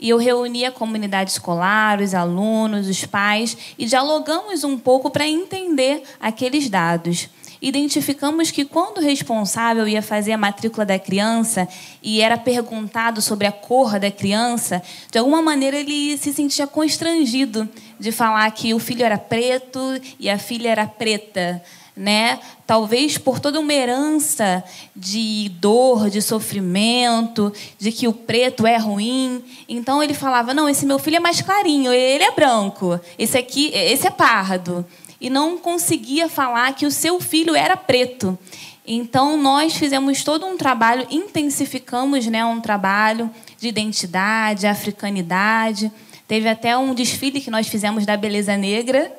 E 0.00 0.08
eu 0.08 0.16
reuni 0.16 0.64
a 0.64 0.72
comunidade 0.72 1.30
escolar, 1.30 2.00
os 2.00 2.14
alunos, 2.14 2.88
os 2.88 3.04
pais, 3.04 3.56
e 3.78 3.84
dialogamos 3.84 4.64
um 4.64 4.78
pouco 4.78 5.10
para 5.10 5.28
entender 5.28 6.02
aqueles 6.18 6.70
dados. 6.70 7.28
Identificamos 7.60 8.50
que 8.50 8.64
quando 8.64 8.98
o 8.98 9.02
responsável 9.02 9.86
ia 9.86 10.02
fazer 10.02 10.32
a 10.32 10.38
matrícula 10.38 10.86
da 10.86 10.98
criança 10.98 11.68
e 12.02 12.20
era 12.20 12.38
perguntado 12.38 13.20
sobre 13.20 13.46
a 13.46 13.52
cor 13.52 13.98
da 13.98 14.10
criança, 14.10 14.82
de 15.10 15.18
alguma 15.18 15.42
maneira 15.42 15.76
ele 15.76 16.16
se 16.16 16.32
sentia 16.32 16.66
constrangido 16.66 17.68
de 17.98 18.10
falar 18.10 18.50
que 18.52 18.72
o 18.72 18.78
filho 18.78 19.04
era 19.04 19.18
preto 19.18 19.80
e 20.18 20.30
a 20.30 20.38
filha 20.38 20.70
era 20.70 20.86
preta 20.86 21.62
né? 22.00 22.38
Talvez 22.66 23.18
por 23.18 23.40
toda 23.40 23.60
uma 23.60 23.74
herança 23.74 24.64
de 24.96 25.50
dor, 25.60 26.08
de 26.08 26.22
sofrimento, 26.22 27.52
de 27.78 27.92
que 27.92 28.08
o 28.08 28.12
preto 28.12 28.66
é 28.66 28.78
ruim. 28.78 29.44
Então 29.68 30.02
ele 30.02 30.14
falava: 30.14 30.54
"Não, 30.54 30.66
esse 30.66 30.86
meu 30.86 30.98
filho 30.98 31.16
é 31.16 31.20
mais 31.20 31.42
clarinho, 31.42 31.92
ele 31.92 32.24
é 32.24 32.30
branco. 32.30 32.98
Esse 33.18 33.36
aqui, 33.36 33.70
esse 33.74 34.06
é 34.06 34.10
pardo." 34.10 34.84
E 35.20 35.28
não 35.28 35.58
conseguia 35.58 36.28
falar 36.28 36.74
que 36.74 36.86
o 36.86 36.90
seu 36.90 37.20
filho 37.20 37.54
era 37.54 37.76
preto. 37.76 38.38
Então 38.86 39.36
nós 39.36 39.74
fizemos 39.74 40.24
todo 40.24 40.46
um 40.46 40.56
trabalho, 40.56 41.06
intensificamos, 41.10 42.26
né, 42.26 42.44
um 42.44 42.60
trabalho 42.60 43.30
de 43.58 43.68
identidade, 43.68 44.66
africanidade. 44.66 45.92
Teve 46.26 46.48
até 46.48 46.76
um 46.76 46.94
desfile 46.94 47.40
que 47.40 47.50
nós 47.50 47.68
fizemos 47.68 48.06
da 48.06 48.16
beleza 48.16 48.56
negra, 48.56 49.12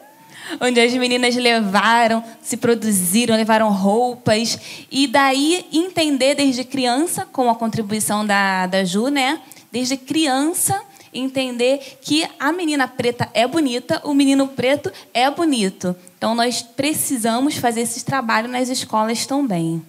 onde 0.59 0.79
as 0.79 0.93
meninas 0.93 1.35
levaram, 1.35 2.23
se 2.41 2.57
produziram, 2.57 3.35
levaram 3.35 3.71
roupas. 3.71 4.59
E 4.91 5.07
daí 5.07 5.65
entender 5.71 6.35
desde 6.35 6.63
criança, 6.63 7.25
com 7.31 7.49
a 7.49 7.55
contribuição 7.55 8.25
da, 8.25 8.65
da 8.65 8.83
Ju, 8.83 9.09
né? 9.09 9.39
Desde 9.71 9.95
criança, 9.95 10.81
entender 11.13 11.99
que 12.01 12.27
a 12.39 12.51
menina 12.51 12.87
preta 12.87 13.29
é 13.33 13.47
bonita, 13.47 14.01
o 14.03 14.13
menino 14.13 14.47
preto 14.47 14.91
é 15.13 15.29
bonito. 15.29 15.95
Então 16.17 16.35
nós 16.35 16.61
precisamos 16.61 17.55
fazer 17.57 17.81
esse 17.81 18.05
trabalho 18.05 18.47
nas 18.47 18.69
escolas 18.69 19.25
também. 19.25 19.83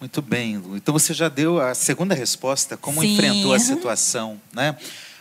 Muito 0.00 0.20
bem, 0.20 0.58
Lu. 0.58 0.76
Então 0.76 0.92
você 0.92 1.14
já 1.14 1.28
deu 1.28 1.60
a 1.60 1.74
segunda 1.74 2.14
resposta, 2.14 2.76
como 2.76 3.00
Sim. 3.00 3.14
enfrentou 3.14 3.54
a 3.54 3.58
situação, 3.60 4.40
né? 4.52 4.76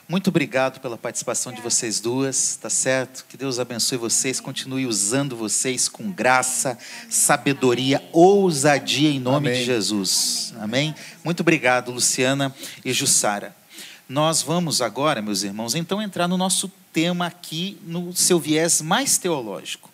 Muito 0.08 0.28
obrigado 0.28 0.82
pela 0.82 0.98
participação 0.98 1.54
de 1.54 1.62
vocês 1.62 2.02
duas, 2.02 2.58
tá 2.58 2.70
certo? 2.70 3.26
Que 3.30 3.38
Deus 3.38 3.58
abençoe 3.58 3.98
vocês, 3.98 4.42
continue 4.42 4.86
usando 4.86 5.38
vocês 5.38 5.88
com 5.88 6.12
graça, 6.12 6.78
sabedoria, 7.10 8.04
ousadia 8.12 9.10
em 9.10 9.20
nome 9.20 9.48
Amém. 9.48 9.60
de 9.62 9.66
Jesus. 9.66 10.54
Amém? 10.60 10.94
Muito 11.24 11.40
obrigado, 11.40 11.90
Luciana 11.90 12.54
e 12.84 12.92
Jussara. 12.92 13.56
Nós 14.14 14.44
vamos 14.44 14.80
agora, 14.80 15.24
meus 15.24 15.42
irmãos, 15.42 15.74
então 15.74 16.00
entrar 16.00 16.28
no 16.28 16.38
nosso 16.38 16.72
tema 16.94 17.26
aqui, 17.26 17.80
no 17.82 18.16
seu 18.16 18.40
viés 18.40 18.80
mais 18.80 19.18
teológico. 19.18 19.90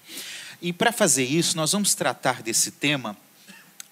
E 0.62 0.74
para 0.74 0.92
fazer 0.92 1.24
isso, 1.24 1.56
nós 1.56 1.72
vamos 1.72 1.96
tratar 1.96 2.44
desse 2.44 2.70
tema 2.70 3.16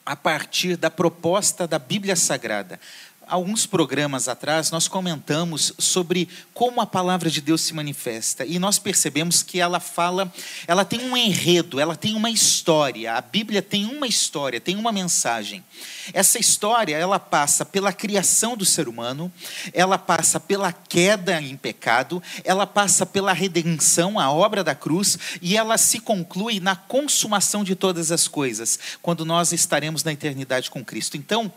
a 0.05 0.17
partir 0.17 0.75
da 0.75 0.91
proposta 0.91 1.65
da 1.65 1.79
Bíblia 1.79 2.17
Sagrada 2.17 2.77
alguns 3.27 3.65
programas 3.65 4.27
atrás, 4.27 4.71
nós 4.71 4.87
comentamos 4.87 5.73
sobre 5.77 6.27
como 6.53 6.81
a 6.81 6.85
palavra 6.85 7.29
de 7.29 7.41
Deus 7.41 7.61
se 7.61 7.73
manifesta 7.73 8.45
e 8.45 8.57
nós 8.57 8.79
percebemos 8.79 9.43
que 9.43 9.59
ela 9.59 9.79
fala, 9.79 10.31
ela 10.65 10.85
tem 10.85 11.01
um 11.01 11.15
enredo, 11.15 11.79
ela 11.79 11.95
tem 11.95 12.15
uma 12.15 12.29
história. 12.29 13.13
A 13.13 13.21
Bíblia 13.21 13.61
tem 13.61 13.85
uma 13.85 14.07
história, 14.07 14.59
tem 14.59 14.75
uma 14.75 14.91
mensagem. 14.91 15.63
Essa 16.13 16.39
história, 16.39 16.95
ela 16.95 17.19
passa 17.19 17.65
pela 17.65 17.93
criação 17.93 18.55
do 18.55 18.65
ser 18.65 18.87
humano, 18.87 19.31
ela 19.73 19.97
passa 19.97 20.39
pela 20.39 20.71
queda 20.71 21.41
em 21.41 21.55
pecado, 21.57 22.21
ela 22.43 22.65
passa 22.65 23.05
pela 23.05 23.33
redenção, 23.33 24.19
a 24.19 24.31
obra 24.31 24.63
da 24.63 24.73
cruz, 24.73 25.17
e 25.41 25.57
ela 25.57 25.77
se 25.77 25.99
conclui 25.99 26.59
na 26.59 26.75
consumação 26.75 27.63
de 27.63 27.75
todas 27.75 28.11
as 28.11 28.27
coisas, 28.27 28.79
quando 29.01 29.25
nós 29.25 29.51
estaremos 29.51 30.03
na 30.03 30.13
eternidade 30.13 30.71
com 30.71 30.83
Cristo. 30.83 31.17
Então, 31.17 31.51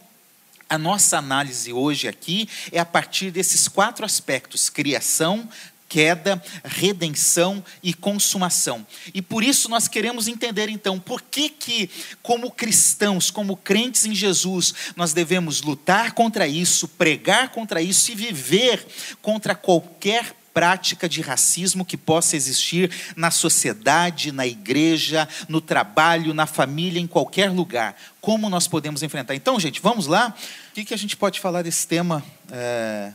a 0.70 0.78
nossa 0.78 1.18
análise 1.18 1.72
hoje 1.72 2.06
aqui 2.06 2.48
é 2.70 2.78
a 2.78 2.84
partir 2.84 3.32
desses 3.32 3.66
quatro 3.66 4.06
aspectos: 4.06 4.70
criação, 4.70 5.48
queda, 5.88 6.40
redenção 6.64 7.62
e 7.82 7.92
consumação. 7.92 8.86
E 9.12 9.20
por 9.20 9.42
isso 9.42 9.68
nós 9.68 9.88
queremos 9.88 10.28
entender 10.28 10.68
então 10.68 11.00
por 11.00 11.20
que 11.20 11.48
que 11.48 11.90
como 12.22 12.52
cristãos, 12.52 13.28
como 13.32 13.56
crentes 13.56 14.06
em 14.06 14.14
Jesus, 14.14 14.72
nós 14.94 15.12
devemos 15.12 15.60
lutar 15.60 16.12
contra 16.12 16.46
isso, 16.46 16.86
pregar 16.86 17.48
contra 17.48 17.82
isso 17.82 18.12
e 18.12 18.14
viver 18.14 18.86
contra 19.20 19.56
qualquer 19.56 20.39
prática 20.52 21.08
de 21.08 21.20
racismo 21.20 21.84
que 21.84 21.96
possa 21.96 22.36
existir 22.36 22.90
na 23.16 23.30
sociedade, 23.30 24.32
na 24.32 24.46
igreja, 24.46 25.28
no 25.48 25.60
trabalho, 25.60 26.34
na 26.34 26.46
família, 26.46 27.00
em 27.00 27.06
qualquer 27.06 27.50
lugar. 27.50 27.96
Como 28.20 28.48
nós 28.50 28.66
podemos 28.66 29.02
enfrentar? 29.02 29.34
Então, 29.34 29.58
gente, 29.58 29.80
vamos 29.80 30.06
lá. 30.06 30.34
O 30.70 30.74
que, 30.74 30.84
que 30.84 30.94
a 30.94 30.96
gente 30.96 31.16
pode 31.16 31.40
falar 31.40 31.62
desse 31.62 31.86
tema? 31.86 32.22
É... 32.50 33.12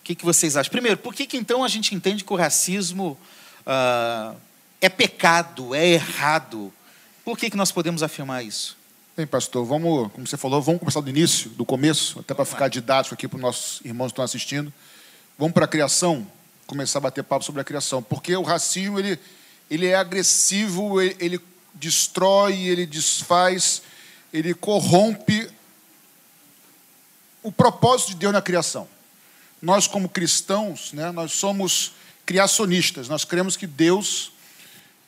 O 0.00 0.04
que, 0.08 0.14
que 0.14 0.24
vocês 0.24 0.56
acham? 0.56 0.70
Primeiro, 0.70 0.96
por 0.96 1.14
que, 1.14 1.26
que 1.26 1.36
então 1.36 1.62
a 1.62 1.68
gente 1.68 1.94
entende 1.94 2.24
que 2.24 2.32
o 2.32 2.36
racismo 2.36 3.18
uh, 3.66 4.34
é 4.80 4.88
pecado, 4.88 5.74
é 5.74 5.86
errado? 5.86 6.72
Por 7.24 7.36
que, 7.36 7.50
que 7.50 7.56
nós 7.56 7.70
podemos 7.70 8.02
afirmar 8.02 8.42
isso? 8.42 8.78
Bem, 9.14 9.26
pastor, 9.26 9.66
vamos, 9.66 10.10
como 10.12 10.26
você 10.26 10.36
falou, 10.36 10.62
vamos 10.62 10.78
começar 10.78 11.00
do 11.00 11.10
início, 11.10 11.50
do 11.50 11.64
começo, 11.66 12.20
até 12.20 12.32
para 12.32 12.44
ficar 12.44 12.68
didático 12.68 13.14
aqui 13.14 13.28
para 13.28 13.36
os 13.36 13.42
nossos 13.42 13.80
irmãos 13.84 14.06
que 14.06 14.12
estão 14.12 14.24
assistindo. 14.24 14.72
Vamos 15.36 15.52
para 15.52 15.66
a 15.66 15.68
criação 15.68 16.26
começar 16.68 16.98
a 16.98 17.02
bater 17.02 17.24
papo 17.24 17.44
sobre 17.44 17.62
a 17.62 17.64
criação, 17.64 18.02
porque 18.02 18.36
o 18.36 18.42
racismo 18.42 18.98
ele, 18.98 19.18
ele 19.70 19.86
é 19.86 19.94
agressivo, 19.94 21.00
ele, 21.00 21.16
ele 21.18 21.40
destrói, 21.72 22.54
ele 22.54 22.84
desfaz, 22.84 23.82
ele 24.32 24.52
corrompe 24.52 25.50
o 27.42 27.50
propósito 27.50 28.08
de 28.08 28.16
Deus 28.16 28.34
na 28.34 28.42
criação. 28.42 28.86
Nós 29.62 29.86
como 29.86 30.10
cristãos, 30.10 30.92
né, 30.92 31.10
nós 31.10 31.32
somos 31.32 31.92
criacionistas. 32.26 33.08
Nós 33.08 33.24
cremos 33.24 33.56
que 33.56 33.66
Deus, 33.66 34.32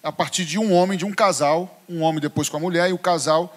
a 0.03 0.11
partir 0.11 0.47
de 0.47 0.59
um 0.59 0.73
homem, 0.73 0.97
de 0.97 1.05
um 1.05 1.13
casal, 1.13 1.83
um 1.87 2.01
homem 2.01 2.21
depois 2.21 2.49
com 2.49 2.57
a 2.57 2.61
mulher 2.61 2.89
e 2.89 2.95
o 2.95 2.99
casal 2.99 3.55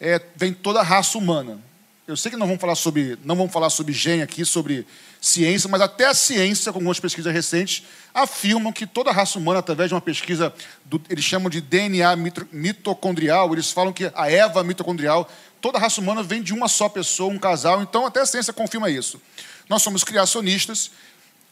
é, 0.00 0.20
vem 0.34 0.52
toda 0.52 0.80
a 0.80 0.82
raça 0.82 1.16
humana. 1.16 1.60
Eu 2.06 2.18
sei 2.18 2.30
que 2.30 2.36
não 2.36 2.46
vamos 2.46 2.60
falar 2.60 2.74
sobre, 2.74 3.18
não 3.24 3.34
vamos 3.34 3.50
falar 3.50 3.70
sobre 3.70 3.94
gênio 3.94 4.24
aqui, 4.24 4.44
sobre 4.44 4.86
ciência, 5.22 5.70
mas 5.70 5.80
até 5.80 6.04
a 6.04 6.12
ciência, 6.12 6.70
com 6.70 6.78
algumas 6.78 7.00
pesquisas 7.00 7.32
recentes, 7.32 7.82
afirmam 8.12 8.70
que 8.70 8.86
toda 8.86 9.08
a 9.08 9.12
raça 9.12 9.38
humana, 9.38 9.60
através 9.60 9.88
de 9.88 9.94
uma 9.94 10.02
pesquisa, 10.02 10.52
do, 10.84 11.00
eles 11.08 11.24
chamam 11.24 11.48
de 11.48 11.62
DNA 11.62 12.14
mitocondrial, 12.52 13.50
eles 13.54 13.70
falam 13.70 13.90
que 13.90 14.12
a 14.14 14.30
Eva 14.30 14.62
mitocondrial, 14.62 15.26
toda 15.62 15.78
a 15.78 15.80
raça 15.80 15.98
humana 15.98 16.22
vem 16.22 16.42
de 16.42 16.52
uma 16.52 16.68
só 16.68 16.90
pessoa, 16.90 17.32
um 17.32 17.38
casal, 17.38 17.80
então 17.80 18.04
até 18.04 18.20
a 18.20 18.26
ciência 18.26 18.52
confirma 18.52 18.90
isso. 18.90 19.18
Nós 19.66 19.82
somos 19.82 20.04
criacionistas, 20.04 20.90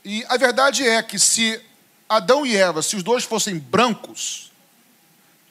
e 0.04 0.22
a 0.28 0.36
verdade 0.36 0.86
é 0.86 1.02
que 1.02 1.18
se 1.18 1.58
Adão 2.06 2.44
e 2.44 2.54
Eva, 2.54 2.82
se 2.82 2.94
os 2.94 3.02
dois 3.02 3.24
fossem 3.24 3.58
brancos, 3.58 4.52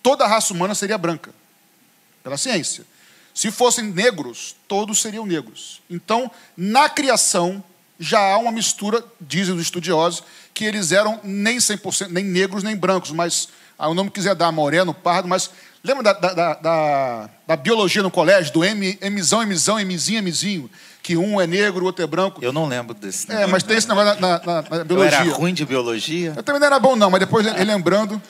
toda 0.04 0.26
a 0.26 0.28
raça 0.28 0.54
humana 0.54 0.76
seria 0.76 0.96
branca, 0.96 1.34
pela 2.22 2.38
ciência. 2.38 2.86
Se 3.34 3.52
fossem 3.52 3.86
negros, 3.86 4.56
todos 4.68 5.02
seriam 5.02 5.26
negros. 5.26 5.82
Então, 5.90 6.30
na 6.56 6.90
criação, 6.90 7.64
já 8.00 8.20
há 8.20 8.38
uma 8.38 8.52
mistura, 8.52 9.04
dizem 9.20 9.56
os 9.56 9.62
estudiosos, 9.62 10.24
que 10.54 10.66
eles 10.66 10.92
eram 10.92 11.20
nem 11.24 11.58
100%, 11.58 12.08
nem 12.10 12.24
negros, 12.24 12.64
nem 12.64 12.76
brancos, 12.76 13.12
mas 13.12 13.48
ah, 13.78 13.88
o 13.88 13.94
nome 13.94 14.10
quiser 14.10 14.36
dar 14.36 14.52
moreno, 14.52 14.94
pardo, 14.94 15.28
mas 15.28 15.50
lembra 15.84 16.04
da, 16.04 16.14
da, 16.14 16.54
da, 16.54 17.30
da 17.48 17.56
biologia 17.56 18.04
no 18.04 18.12
colégio, 18.12 18.54
do 18.54 18.64
M, 18.64 18.98
Mzão, 19.10 19.46
Mzão, 19.46 19.78
Mzinho, 19.80 20.22
Mzinho, 20.24 20.70
que 21.02 21.18
um 21.18 21.40
é 21.40 21.48
negro, 21.48 21.84
o 21.84 21.86
outro 21.86 22.04
é 22.04 22.08
branco? 22.08 22.44
Eu 22.44 22.54
não 22.54 22.68
lembro 22.68 22.94
desse 22.94 23.28
negócio. 23.28 23.48
É, 23.48 23.52
mas 23.52 23.64
tem 23.64 23.78
esse 23.78 23.88
negócio 23.88 24.22
na, 24.22 24.40
na, 24.40 24.62
na 24.62 24.84
biologia. 24.84 25.18
Eu 25.18 25.24
era 25.24 25.34
ruim 25.34 25.54
de 25.54 25.66
biologia? 25.66 26.34
Eu 26.36 26.44
também 26.44 26.60
não 26.60 26.68
era 26.68 26.80
bom 26.80 26.96
não, 26.96 27.10
mas 27.10 27.20
depois, 27.20 27.46
lembrando... 27.66 28.22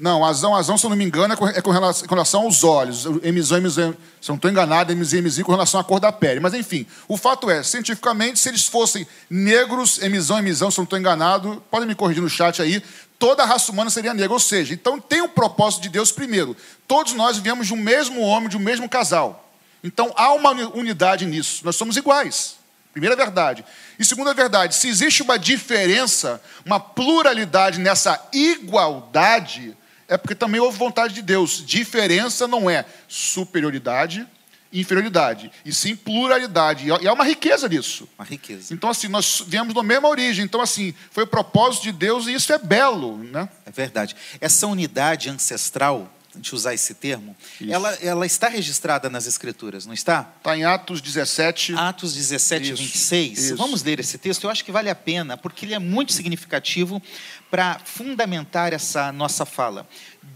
Não, 0.00 0.24
azão, 0.24 0.56
azão, 0.56 0.78
se 0.78 0.86
eu 0.86 0.88
não 0.88 0.96
me 0.96 1.04
engano, 1.04 1.34
é 1.34 1.60
com 1.60 1.70
relação, 1.70 2.08
com 2.08 2.14
relação 2.14 2.42
aos 2.44 2.64
olhos. 2.64 3.04
Emizão, 3.22 3.58
emizão, 3.58 3.94
se 4.18 4.30
eu 4.30 4.32
não 4.32 4.36
estou 4.36 4.50
enganado, 4.50 4.90
emizão, 4.90 5.18
emizão 5.18 5.44
com 5.44 5.52
relação 5.52 5.78
à 5.78 5.84
cor 5.84 6.00
da 6.00 6.10
pele. 6.10 6.40
Mas, 6.40 6.54
enfim, 6.54 6.86
o 7.06 7.18
fato 7.18 7.50
é, 7.50 7.62
cientificamente, 7.62 8.38
se 8.38 8.48
eles 8.48 8.64
fossem 8.64 9.06
negros, 9.28 10.02
emizão, 10.02 10.38
emizão, 10.38 10.70
se 10.70 10.78
eu 10.78 10.80
não 10.80 10.84
estou 10.84 10.98
enganado, 10.98 11.62
podem 11.70 11.86
me 11.86 11.94
corrigir 11.94 12.22
no 12.22 12.30
chat 12.30 12.62
aí, 12.62 12.82
toda 13.18 13.42
a 13.42 13.46
raça 13.46 13.70
humana 13.70 13.90
seria 13.90 14.14
negra. 14.14 14.32
Ou 14.32 14.40
seja, 14.40 14.72
então 14.72 14.98
tem 14.98 15.20
o 15.20 15.26
um 15.26 15.28
propósito 15.28 15.82
de 15.82 15.90
Deus 15.90 16.10
primeiro. 16.10 16.56
Todos 16.88 17.12
nós 17.12 17.36
viemos 17.36 17.66
de 17.66 17.74
um 17.74 17.76
mesmo 17.76 18.22
homem, 18.22 18.48
de 18.48 18.56
um 18.56 18.60
mesmo 18.60 18.88
casal. 18.88 19.52
Então 19.84 20.14
há 20.16 20.32
uma 20.32 20.52
unidade 20.74 21.26
nisso. 21.26 21.60
Nós 21.62 21.76
somos 21.76 21.98
iguais. 21.98 22.56
Primeira 22.90 23.14
verdade. 23.14 23.62
E 23.98 24.04
segunda 24.04 24.32
verdade, 24.32 24.74
se 24.74 24.88
existe 24.88 25.22
uma 25.22 25.38
diferença, 25.38 26.42
uma 26.64 26.80
pluralidade 26.80 27.78
nessa 27.78 28.18
igualdade, 28.32 29.76
é 30.10 30.18
porque 30.18 30.34
também 30.34 30.60
houve 30.60 30.76
vontade 30.76 31.14
de 31.14 31.22
Deus. 31.22 31.64
Diferença 31.64 32.48
não 32.48 32.68
é 32.68 32.84
superioridade 33.06 34.26
e 34.72 34.80
inferioridade, 34.80 35.50
e 35.64 35.72
sim 35.72 35.96
pluralidade. 35.96 36.86
E 37.00 37.08
há 37.08 37.12
uma 37.12 37.24
riqueza 37.24 37.68
nisso. 37.68 38.08
Uma 38.18 38.24
riqueza. 38.24 38.74
Então, 38.74 38.90
assim, 38.90 39.08
nós 39.08 39.42
viemos 39.46 39.72
da 39.72 39.82
mesma 39.82 40.08
origem. 40.08 40.44
Então, 40.44 40.60
assim, 40.60 40.92
foi 41.10 41.24
o 41.24 41.26
propósito 41.26 41.84
de 41.84 41.92
Deus 41.92 42.26
e 42.26 42.34
isso 42.34 42.52
é 42.52 42.58
belo, 42.58 43.16
né? 43.18 43.48
É 43.64 43.70
verdade. 43.70 44.16
Essa 44.40 44.66
unidade 44.66 45.30
ancestral 45.30 46.12
a 46.32 46.36
gente 46.36 46.54
usar 46.54 46.74
esse 46.74 46.94
termo, 46.94 47.36
ela, 47.68 47.92
ela 47.94 48.24
está 48.24 48.48
registrada 48.48 49.10
nas 49.10 49.26
Escrituras, 49.26 49.84
não 49.84 49.92
está? 49.92 50.32
Está 50.38 50.56
em 50.56 50.64
Atos 50.64 51.00
17. 51.00 51.74
Atos 51.74 52.14
17, 52.14 52.72
Isso, 52.72 52.82
26. 52.82 53.38
isso. 53.38 53.56
Vamos 53.56 53.82
ler 53.82 53.98
esse 53.98 54.16
texto, 54.16 54.44
eu 54.44 54.50
acho 54.50 54.64
que 54.64 54.70
vale 54.70 54.88
a 54.88 54.94
pena, 54.94 55.36
porque 55.36 55.66
ele 55.66 55.74
é 55.74 55.78
muito 55.78 56.12
significativo 56.12 57.02
para 57.50 57.80
fundamentar 57.84 58.72
essa 58.72 59.10
nossa 59.12 59.44
fala. 59.44 59.88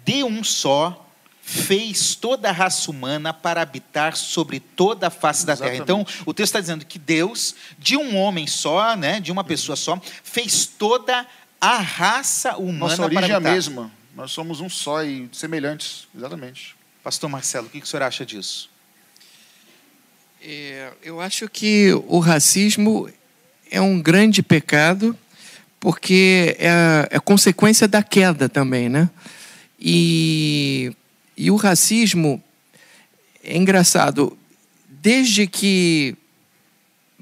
De 0.04 0.24
um 0.24 0.42
só 0.42 1.00
fez 1.40 2.14
toda 2.14 2.48
a 2.48 2.52
raça 2.52 2.90
humana 2.90 3.32
para 3.32 3.60
habitar 3.60 4.16
sobre 4.16 4.58
toda 4.58 5.08
a 5.08 5.10
face 5.10 5.44
da 5.44 5.54
terra. 5.54 5.76
Então, 5.76 6.04
o 6.24 6.32
texto 6.32 6.48
está 6.48 6.60
dizendo 6.60 6.86
que 6.86 6.98
Deus, 6.98 7.54
de 7.78 7.98
um 7.98 8.16
homem 8.16 8.46
só, 8.46 8.96
né, 8.96 9.20
de 9.20 9.30
uma 9.30 9.44
pessoa 9.44 9.76
só, 9.76 10.00
fez 10.22 10.64
toda 10.66 11.26
a 11.60 11.78
raça 11.78 12.56
humana 12.56 12.78
Nossa 12.78 12.96
para 12.96 13.04
origem 13.04 13.30
é 13.30 13.34
a 13.34 13.36
habitar. 13.36 13.52
mesma. 13.52 13.92
Nós 14.14 14.30
somos 14.30 14.61
um 14.61 14.68
só 14.68 15.02
e 15.02 15.28
semelhantes. 15.33 16.06
Exatamente. 16.16 16.76
Pastor 17.02 17.28
Marcelo, 17.28 17.66
o 17.66 17.71
que 17.71 17.80
que 17.80 17.87
o 17.87 17.88
senhor 17.88 18.04
acha 18.04 18.25
disso? 18.25 18.71
É, 20.40 20.92
eu 21.02 21.21
acho 21.21 21.49
que 21.49 21.92
o 22.06 22.21
racismo 22.21 23.11
é 23.71 23.80
um 23.80 24.00
grande 24.00 24.42
pecado, 24.42 25.18
porque 25.80 26.56
é, 26.61 27.09
é 27.11 27.18
consequência 27.18 27.88
da 27.88 28.02
queda 28.02 28.49
também, 28.49 28.88
né? 28.88 29.11
E, 29.80 30.94
e 31.37 31.50
o 31.50 31.56
racismo 31.56 32.42
é 33.42 33.56
engraçado, 33.56 34.38
desde 34.88 35.47
que, 35.47 36.16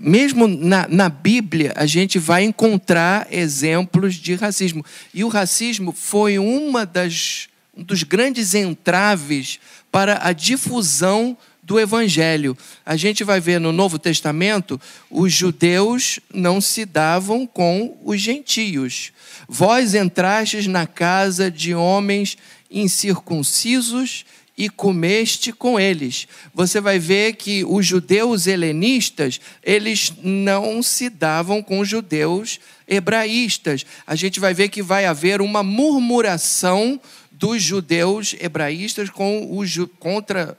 mesmo 0.03 0.49
na, 0.49 0.89
na 0.89 1.09
Bíblia, 1.09 1.73
a 1.77 1.87
gente 1.87 2.19
vai 2.19 2.43
encontrar 2.43 3.29
exemplos 3.31 4.17
de 4.17 4.35
racismo. 4.35 4.85
E 5.15 5.23
o 5.23 5.29
racismo 5.29 5.93
foi 5.93 6.41
uma 6.41 6.85
das, 6.85 7.49
um 7.77 7.85
dos 7.85 8.03
grandes 8.03 8.53
entraves 8.53 9.61
para 9.93 10.19
a 10.27 10.33
difusão 10.33 11.39
do 11.63 11.79
evangelho. 11.79 12.59
A 12.85 12.97
gente 12.97 13.23
vai 13.23 13.39
ver 13.39 13.61
no 13.61 13.71
Novo 13.71 13.97
Testamento, 13.97 14.81
os 15.09 15.33
judeus 15.33 16.19
não 16.35 16.61
se 16.61 16.85
davam 16.85 17.47
com 17.47 17.97
os 18.05 18.21
gentios. 18.21 19.13
Vós 19.49 19.95
entrastes 19.95 20.67
na 20.67 20.85
casa 20.85 21.49
de 21.49 21.73
homens 21.75 22.37
incircuncisos 22.69 24.25
e 24.57 24.69
comeste 24.69 25.53
com 25.53 25.81
eles. 25.81 26.29
Você 26.55 26.81
vai 26.81 26.99
ver 26.99 27.35
que 27.35 27.65
os 27.65 27.87
judeus 27.87 28.47
helenistas, 28.47 29.41
eles 29.63 30.13
não 30.23 30.83
se 30.83 31.09
davam 31.09 31.63
com 31.63 31.81
os 31.81 31.89
judeus 31.89 32.61
hebraístas. 32.87 33.87
A 34.07 34.15
gente 34.15 34.39
vai 34.39 34.53
ver 34.53 34.69
que 34.69 34.83
vai 34.83 35.07
haver 35.07 35.41
uma 35.41 35.63
murmuração 35.63 37.01
dos 37.31 37.63
judeus 37.63 38.37
hebraístas 38.39 39.09
com 39.11 39.57
os 39.57 39.77
contra 39.99 40.57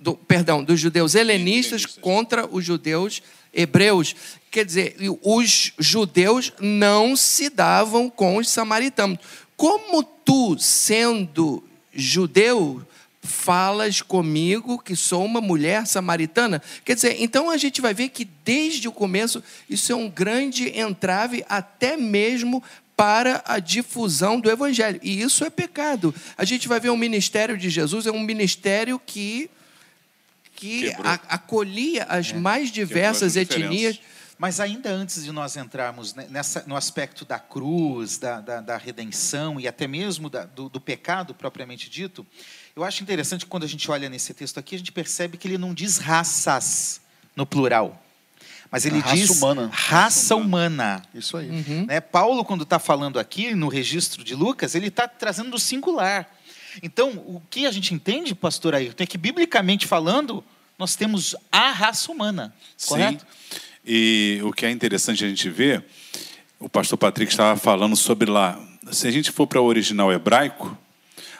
do, 0.00 0.14
perdão, 0.14 0.62
dos 0.62 0.80
judeus 0.80 1.14
helenistas 1.14 1.84
contra 1.86 2.46
os 2.46 2.64
judeus 2.64 3.22
hebreus. 3.52 4.14
Quer 4.50 4.64
dizer, 4.64 4.96
os 5.22 5.72
judeus 5.78 6.52
não 6.60 7.16
se 7.16 7.50
davam 7.50 8.08
com 8.08 8.36
os 8.36 8.48
samaritanos. 8.48 9.18
Como 9.56 10.02
tu, 10.02 10.56
sendo 10.58 11.62
judeu, 11.92 12.82
falas 13.26 14.00
comigo 14.00 14.78
que 14.78 14.96
sou 14.96 15.24
uma 15.24 15.40
mulher 15.40 15.86
samaritana? 15.86 16.62
Quer 16.84 16.94
dizer, 16.94 17.16
então 17.20 17.50
a 17.50 17.56
gente 17.56 17.80
vai 17.80 17.92
ver 17.92 18.08
que 18.08 18.24
desde 18.24 18.88
o 18.88 18.92
começo 18.92 19.42
isso 19.68 19.92
é 19.92 19.94
um 19.96 20.08
grande 20.08 20.68
entrave 20.78 21.44
até 21.48 21.96
mesmo 21.96 22.62
para 22.96 23.42
a 23.44 23.58
difusão 23.58 24.40
do 24.40 24.50
evangelho. 24.50 24.98
E 25.02 25.20
isso 25.20 25.44
é 25.44 25.50
pecado. 25.50 26.14
A 26.38 26.44
gente 26.46 26.66
vai 26.66 26.80
ver 26.80 26.88
o 26.88 26.96
ministério 26.96 27.58
de 27.58 27.68
Jesus 27.68 28.06
é 28.06 28.10
um 28.10 28.20
ministério 28.20 28.98
que 29.04 29.50
que 30.54 30.90
a- 31.04 31.20
acolhia 31.28 32.04
as 32.04 32.32
mais 32.32 32.70
diversas 32.70 33.36
etnias. 33.36 34.00
Mas 34.38 34.60
ainda 34.60 34.90
antes 34.90 35.24
de 35.24 35.32
nós 35.32 35.56
entrarmos 35.56 36.14
ne- 36.14 36.26
nessa, 36.28 36.64
no 36.66 36.76
aspecto 36.76 37.24
da 37.24 37.38
cruz, 37.38 38.16
da, 38.18 38.40
da, 38.40 38.60
da 38.60 38.76
redenção 38.76 39.58
e 39.60 39.66
até 39.68 39.86
mesmo 39.86 40.28
da- 40.30 40.44
do, 40.44 40.68
do 40.70 40.80
pecado 40.80 41.34
propriamente 41.34 41.88
dito, 41.90 42.26
eu 42.76 42.84
acho 42.84 43.02
interessante 43.02 43.46
que 43.46 43.50
quando 43.50 43.64
a 43.64 43.66
gente 43.66 43.90
olha 43.90 44.06
nesse 44.06 44.34
texto 44.34 44.60
aqui, 44.60 44.74
a 44.74 44.78
gente 44.78 44.92
percebe 44.92 45.38
que 45.38 45.48
ele 45.48 45.56
não 45.56 45.72
diz 45.72 45.96
raças 45.96 47.00
no 47.34 47.46
plural, 47.46 48.04
mas 48.70 48.84
ele 48.84 48.98
raça 48.98 49.16
diz 49.16 49.30
humana. 49.30 49.70
raça 49.72 50.36
humana. 50.36 51.02
Isso 51.14 51.38
aí. 51.38 51.48
Uhum. 51.48 51.86
Né? 51.86 52.00
Paulo, 52.02 52.44
quando 52.44 52.64
está 52.64 52.78
falando 52.78 53.18
aqui 53.18 53.54
no 53.54 53.68
registro 53.68 54.22
de 54.22 54.34
Lucas, 54.34 54.74
ele 54.74 54.88
está 54.88 55.08
trazendo 55.08 55.52
do 55.52 55.58
singular. 55.58 56.28
Então, 56.82 57.12
o 57.12 57.42
que 57.48 57.66
a 57.66 57.70
gente 57.70 57.94
entende, 57.94 58.34
pastor 58.34 58.74
Ayrton, 58.74 59.02
é 59.02 59.06
que, 59.06 59.16
biblicamente 59.16 59.86
falando, 59.86 60.44
nós 60.78 60.94
temos 60.94 61.34
a 61.50 61.70
raça 61.70 62.12
humana, 62.12 62.54
correto? 62.86 63.24
Sim. 63.24 63.60
E 63.86 64.40
o 64.44 64.52
que 64.52 64.66
é 64.66 64.70
interessante 64.70 65.24
a 65.24 65.28
gente 65.28 65.48
ver, 65.48 65.82
o 66.58 66.68
pastor 66.68 66.98
Patrick 66.98 67.32
estava 67.32 67.58
falando 67.58 67.96
sobre 67.96 68.30
lá. 68.30 68.60
Se 68.92 69.08
a 69.08 69.10
gente 69.10 69.30
for 69.30 69.46
para 69.46 69.62
o 69.62 69.64
original 69.64 70.12
hebraico, 70.12 70.76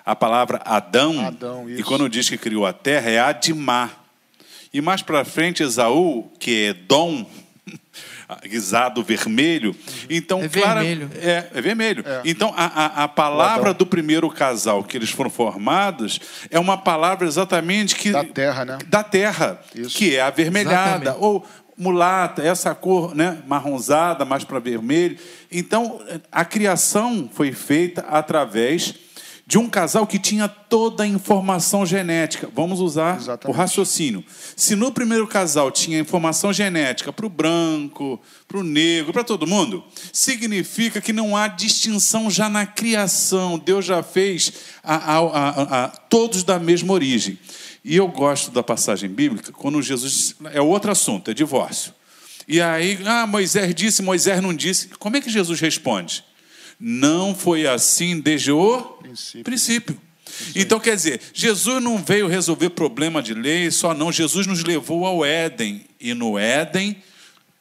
a 0.07 0.14
palavra 0.16 0.62
Adão, 0.64 1.21
Adão, 1.27 1.69
e 1.69 1.83
quando 1.83 2.09
diz 2.09 2.29
que 2.31 2.38
criou 2.38 2.64
a 2.64 2.73
terra, 2.73 3.11
é 3.11 3.19
Adimá. 3.19 3.90
E 4.73 4.81
mais 4.81 5.03
para 5.03 5.25
frente, 5.25 5.62
Esaú, 5.64 6.31
que 6.38 6.66
é 6.66 6.73
Dom, 6.75 7.27
guisado 8.45 9.03
vermelho. 9.03 9.75
Então, 10.09 10.42
É 10.42 10.49
clara- 10.49 10.83
vermelho. 10.83 11.11
É, 11.16 11.49
é 11.55 11.61
vermelho. 11.61 12.05
É. 12.07 12.23
Então, 12.25 12.53
a, 12.57 12.64
a, 12.66 13.05
a 13.05 13.09
palavra 13.09 13.73
do 13.75 13.87
primeiro 13.87 14.29
casal 14.31 14.85
que 14.85 14.97
eles 14.97 15.11
foram 15.11 15.31
formados 15.31 16.21
é 16.51 16.59
uma 16.59 16.77
palavra 16.79 17.27
exatamente 17.27 17.95
que 17.97 18.11
Da 18.11 18.25
terra, 18.25 18.64
né? 18.64 18.79
da 18.87 19.03
terra, 19.03 19.61
Isso. 19.75 19.97
que 19.97 20.14
é 20.16 20.21
avermelhada, 20.21 21.05
Exatamente. 21.11 21.25
ou 21.25 21.47
mulata, 21.79 22.42
essa 22.42 22.75
cor 22.75 23.14
né, 23.14 23.38
marronzada, 23.47 24.25
mais 24.25 24.45
para 24.45 24.59
vermelho. 24.59 25.19
Então, 25.53 26.01
a 26.33 26.45
criação 26.45 27.29
foi 27.33 27.53
feita 27.53 28.01
através 28.09 28.95
de 29.48 29.59
um 29.59 29.68
casal 29.68 30.06
que 30.09 30.18
tinha 30.18 30.48
toda 30.48 31.04
a 31.04 31.06
informação 31.06 31.87
genética. 31.87 32.48
Vamos 32.52 32.80
usar 32.80 33.16
Exatamente. 33.16 33.54
o 33.54 33.56
raciocínio. 33.56 34.24
Se 34.56 34.74
no 34.74 34.90
primeiro 34.90 35.24
casal 35.28 35.70
tinha 35.70 36.00
informação 36.00 36.52
genética 36.52 37.12
para 37.12 37.24
o 37.26 37.28
branco, 37.28 38.20
para 38.48 38.59
o 38.59 38.64
negro, 38.64 39.12
para 39.12 39.22
todo 39.22 39.46
mundo, 39.46 39.85
significa 40.12 41.00
que 41.00 41.12
não 41.12 41.37
há 41.37 41.46
distinção 41.46 42.28
já 42.28 42.48
na 42.48 42.66
criação. 42.66 43.56
Deus 43.56 43.85
já 43.85 44.02
fez 44.02 44.52
a- 44.82 44.96
a- 44.96 45.18
a- 45.18 45.85
a- 45.85 45.88
todos 45.88 46.42
da 46.42 46.59
mesma 46.59 46.92
origem. 46.92 47.38
E 47.85 47.94
eu 47.94 48.09
gosto 48.09 48.50
da 48.50 48.64
passagem 48.64 49.09
bíblica 49.09 49.52
quando 49.52 49.80
Jesus. 49.80 50.35
É 50.52 50.61
outro 50.61 50.90
assunto, 50.90 51.30
é 51.30 51.35
divórcio. 51.35 51.94
E 52.48 52.61
aí, 52.61 52.98
ah, 53.04 53.26
Moisés 53.28 53.72
disse, 53.76 54.02
Moisés 54.02 54.40
não 54.42 54.52
disse. 54.52 54.88
Como 54.98 55.16
é 55.16 55.20
que 55.20 55.30
Jesus 55.30 55.61
responde? 55.61 56.24
Não 56.78 57.34
foi 57.34 57.66
assim 57.66 58.20
desde 58.20 58.52
o 58.52 58.82
Princípio. 59.02 59.44
princípio. 59.44 60.00
Então, 60.54 60.78
quer 60.78 60.94
dizer, 60.94 61.20
Jesus 61.32 61.82
não 61.82 61.98
veio 61.98 62.26
resolver 62.26 62.70
problema 62.70 63.22
de 63.22 63.32
lei 63.32 63.70
só 63.70 63.94
não. 63.94 64.12
Jesus 64.12 64.46
nos 64.46 64.62
levou 64.62 65.06
ao 65.06 65.24
Éden. 65.24 65.84
E 66.00 66.12
no 66.12 66.38
Éden, 66.38 66.96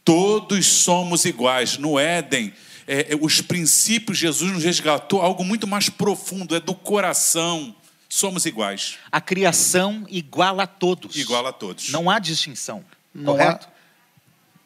todos 0.03 0.65
somos 0.65 1.25
iguais. 1.25 1.77
No 1.77 1.97
Éden, 1.97 2.53
é, 2.87 3.13
é, 3.13 3.17
os 3.19 3.41
princípios, 3.41 4.17
Jesus 4.17 4.51
nos 4.51 4.63
resgatou 4.63 5.21
algo 5.21 5.43
muito 5.43 5.65
mais 5.65 5.89
profundo, 5.89 6.55
é 6.55 6.59
do 6.59 6.75
coração. 6.75 7.75
Somos 8.07 8.45
iguais. 8.45 8.97
A 9.11 9.19
criação 9.19 10.05
iguala 10.09 10.63
a 10.63 10.67
todos. 10.67 11.15
Igual 11.15 11.45
a 11.47 11.53
todos. 11.53 11.89
Não 11.89 12.09
há 12.09 12.19
distinção. 12.19 12.83
Não 13.13 13.33
correto? 13.33 13.67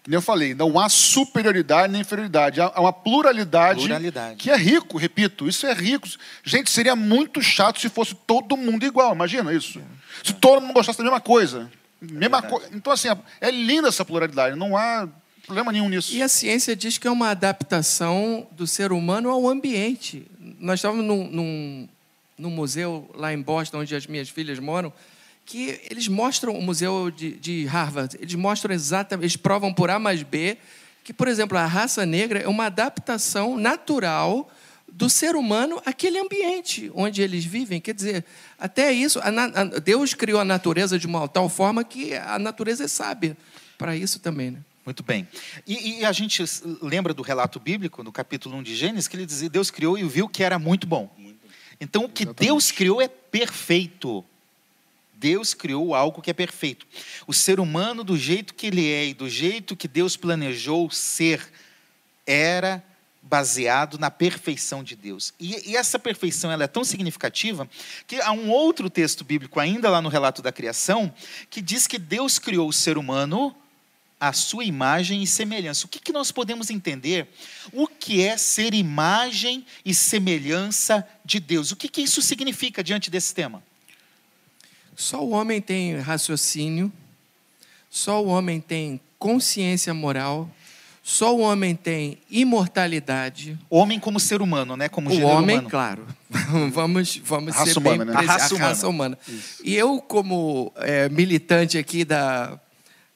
Como 0.10 0.18
eu 0.18 0.24
falei, 0.24 0.56
não 0.56 0.80
há 0.80 0.90
superioridade 0.90 1.94
nem 1.94 2.02
inferioridade. 2.02 2.60
Há 2.60 2.82
uma 2.82 2.92
pluralidade, 2.92 3.82
Pluralidade. 3.82 4.38
que 4.38 4.50
é 4.50 4.58
rico, 4.58 4.98
repito. 4.98 5.48
Isso 5.48 5.68
é 5.68 5.74
rico. 5.74 6.08
Gente, 6.44 6.72
seria 6.72 6.96
muito 6.96 7.44
chato 7.44 7.80
se 7.80 7.90
fosse 7.90 8.16
todo 8.16 8.58
mundo 8.58 8.84
igual. 8.84 9.14
Imagina 9.14 9.54
isso. 9.54 9.80
Se 10.24 10.34
todo 10.34 10.62
mundo 10.62 10.74
gostasse 10.74 10.98
da 10.98 11.04
mesma 11.04 11.22
coisa. 11.22 11.70
Mesma 12.02 12.42
co... 12.42 12.60
Então, 12.74 12.92
assim, 12.92 13.08
é 13.40 13.52
linda 13.52 13.90
essa 13.90 14.04
pluralidade. 14.04 14.56
Não 14.56 14.76
há 14.76 15.08
problema 15.46 15.72
nenhum 15.72 15.88
nisso. 15.88 16.12
E 16.12 16.24
a 16.24 16.28
ciência 16.28 16.76
diz 16.76 16.98
que 16.98 17.08
é 17.08 17.12
uma 17.12 17.30
adaptação 17.30 18.48
do 18.50 18.66
ser 18.66 18.92
humano 18.92 19.30
ao 19.30 19.48
ambiente. 19.48 20.26
Nós 20.60 20.80
estávamos 20.80 21.06
num, 21.06 21.30
num, 21.30 21.90
num 22.36 22.50
museu 22.50 23.08
lá 23.14 23.32
em 23.32 23.40
Boston, 23.40 23.82
onde 23.82 23.96
as 23.96 24.08
minhas 24.08 24.28
filhas 24.28 24.58
moram, 24.58 24.92
que 25.50 25.82
eles 25.90 26.08
mostram 26.08 26.54
o 26.56 26.62
museu 26.62 27.10
de, 27.10 27.32
de 27.32 27.66
Harvard. 27.66 28.16
Eles 28.22 28.36
mostram 28.36 28.72
exatamente, 28.72 29.24
eles 29.24 29.36
provam 29.36 29.74
por 29.74 29.90
A 29.90 29.98
mais 29.98 30.22
B 30.22 30.56
que, 31.04 31.12
por 31.12 31.28
exemplo, 31.28 31.58
a 31.58 31.66
raça 31.66 32.06
negra 32.06 32.38
é 32.40 32.48
uma 32.48 32.68
adaptação 32.68 33.58
natural 33.58 34.48
do 34.92 35.10
ser 35.10 35.36
humano 35.36 35.82
àquele 35.88 36.20
ambiente 36.20 36.92
onde 36.94 37.24
eles 37.24 37.44
vivem. 37.44 37.82
Quer 37.82 37.96
dizer, 37.96 38.26
até 38.60 38.92
isso, 38.92 39.18
a 39.20 39.30
a- 39.30 39.64
Deus 39.80 40.14
criou 40.14 40.40
a 40.40 40.46
natureza 40.46 41.00
de 41.00 41.08
uma 41.08 41.28
tal 41.28 41.50
forma 41.50 41.84
que 41.84 42.14
a 42.14 42.38
natureza 42.38 42.84
é 42.84 42.88
sábia 42.88 43.36
para 43.76 43.96
isso 43.96 44.20
também, 44.20 44.52
né? 44.52 44.60
Muito 44.86 45.02
bem. 45.02 45.28
E, 45.66 46.00
e 46.02 46.06
a 46.06 46.12
gente 46.12 46.44
lembra 46.80 47.12
do 47.12 47.24
relato 47.24 47.60
bíblico, 47.60 48.04
no 48.04 48.12
capítulo 48.12 48.56
1 48.58 48.64
de 48.64 48.76
Gênesis, 48.76 49.08
que 49.08 49.16
ele 49.16 49.26
dizia: 49.26 49.50
Deus 49.50 49.72
criou 49.72 49.98
e 49.98 50.04
viu 50.04 50.30
que 50.30 50.44
era 50.44 50.60
muito 50.60 50.86
bom. 50.86 51.10
Então, 51.82 52.04
o 52.06 52.10
que 52.10 52.24
Exatamente. 52.24 52.48
Deus 52.48 52.72
criou 52.72 53.02
é 53.02 53.08
perfeito. 53.08 54.24
Deus 55.20 55.54
criou 55.54 55.94
algo 55.94 56.22
que 56.22 56.32
é 56.32 56.34
perfeito. 56.34 56.88
O 57.28 57.34
ser 57.34 57.60
humano, 57.60 58.04
do 58.04 58.18
jeito 58.18 58.54
que 58.54 58.68
ele 58.68 58.90
é 58.90 59.08
e 59.08 59.14
do 59.14 59.28
jeito 59.28 59.76
que 59.76 59.88
Deus 59.88 60.16
planejou 60.16 60.90
ser, 60.90 61.52
era 62.26 62.84
baseado 63.22 64.00
na 64.00 64.10
perfeição 64.10 64.82
de 64.82 64.96
Deus. 64.96 65.34
E, 65.38 65.72
e, 65.72 65.76
essa 65.76 66.00
perfeição 66.00 66.50
ela 66.50 66.64
é 66.64 66.68
tão 66.68 66.86
significativa 66.86 67.70
que 68.08 68.16
há 68.22 68.32
um 68.32 68.50
outro 68.50 68.90
texto 68.90 69.26
bíblico, 69.26 69.60
ainda 69.60 69.90
lá 69.90 70.02
no 70.02 70.10
relato 70.10 70.42
da 70.42 70.54
criação, 70.54 71.14
que 71.50 71.62
diz 71.62 71.86
que 71.86 72.00
Deus 72.00 72.40
criou 72.40 72.70
o 72.70 72.74
ser 72.74 72.98
humano 72.98 73.54
à 74.20 74.32
sua 74.32 74.64
imagem 74.64 75.22
e 75.22 75.28
semelhança. 75.28 75.86
O 75.86 75.90
que, 75.90 76.00
que 76.00 76.14
nós 76.14 76.32
podemos 76.32 76.70
entender? 76.70 77.28
O 77.74 77.88
que 77.88 78.22
é 78.22 78.38
ser 78.38 78.74
imagem 78.74 79.66
e 79.84 79.94
semelhança 79.94 81.06
de 81.26 81.42
Deus? 81.42 81.72
O 81.72 81.76
que, 81.76 81.90
que 81.90 82.02
isso 82.02 82.22
significa 82.22 82.82
diante 82.82 83.10
desse 83.12 83.36
tema? 83.36 83.62
Só 85.00 85.24
o 85.24 85.30
homem 85.30 85.62
tem 85.62 85.96
raciocínio, 85.96 86.92
só 87.90 88.22
o 88.22 88.28
homem 88.28 88.60
tem 88.60 89.00
consciência 89.18 89.94
moral, 89.94 90.50
só 91.02 91.34
o 91.34 91.40
homem 91.40 91.74
tem 91.74 92.18
imortalidade. 92.30 93.58
Homem 93.70 93.98
como 93.98 94.20
ser 94.20 94.42
humano, 94.42 94.76
né? 94.76 94.90
Como 94.90 95.10
o 95.10 95.22
homem, 95.22 95.56
humano. 95.56 95.70
claro. 95.70 96.06
vamos 96.74 97.16
vamos 97.24 97.56
raça 97.56 97.72
ser 97.72 97.80
humana, 97.80 98.04
bem 98.04 98.14
né? 98.14 98.20
A 98.20 98.22
raça 98.24 98.54
humana. 98.54 98.66
A 98.66 98.68
raça 98.68 98.88
humana. 98.90 99.20
E 99.64 99.74
eu, 99.74 100.02
como 100.02 100.74
é, 100.76 101.08
militante 101.08 101.78
aqui 101.78 102.04
da, 102.04 102.60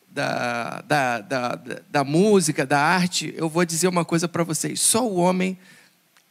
da, 0.10 0.82
da, 0.88 1.20
da, 1.20 1.60
da 1.92 2.04
música, 2.06 2.66
da 2.66 2.80
arte, 2.80 3.34
eu 3.36 3.50
vou 3.50 3.66
dizer 3.66 3.90
uma 3.90 4.06
coisa 4.06 4.30
para 4.30 4.46
vocês. 4.46 4.80
Só 4.80 5.06
o 5.06 5.18
homem 5.18 5.58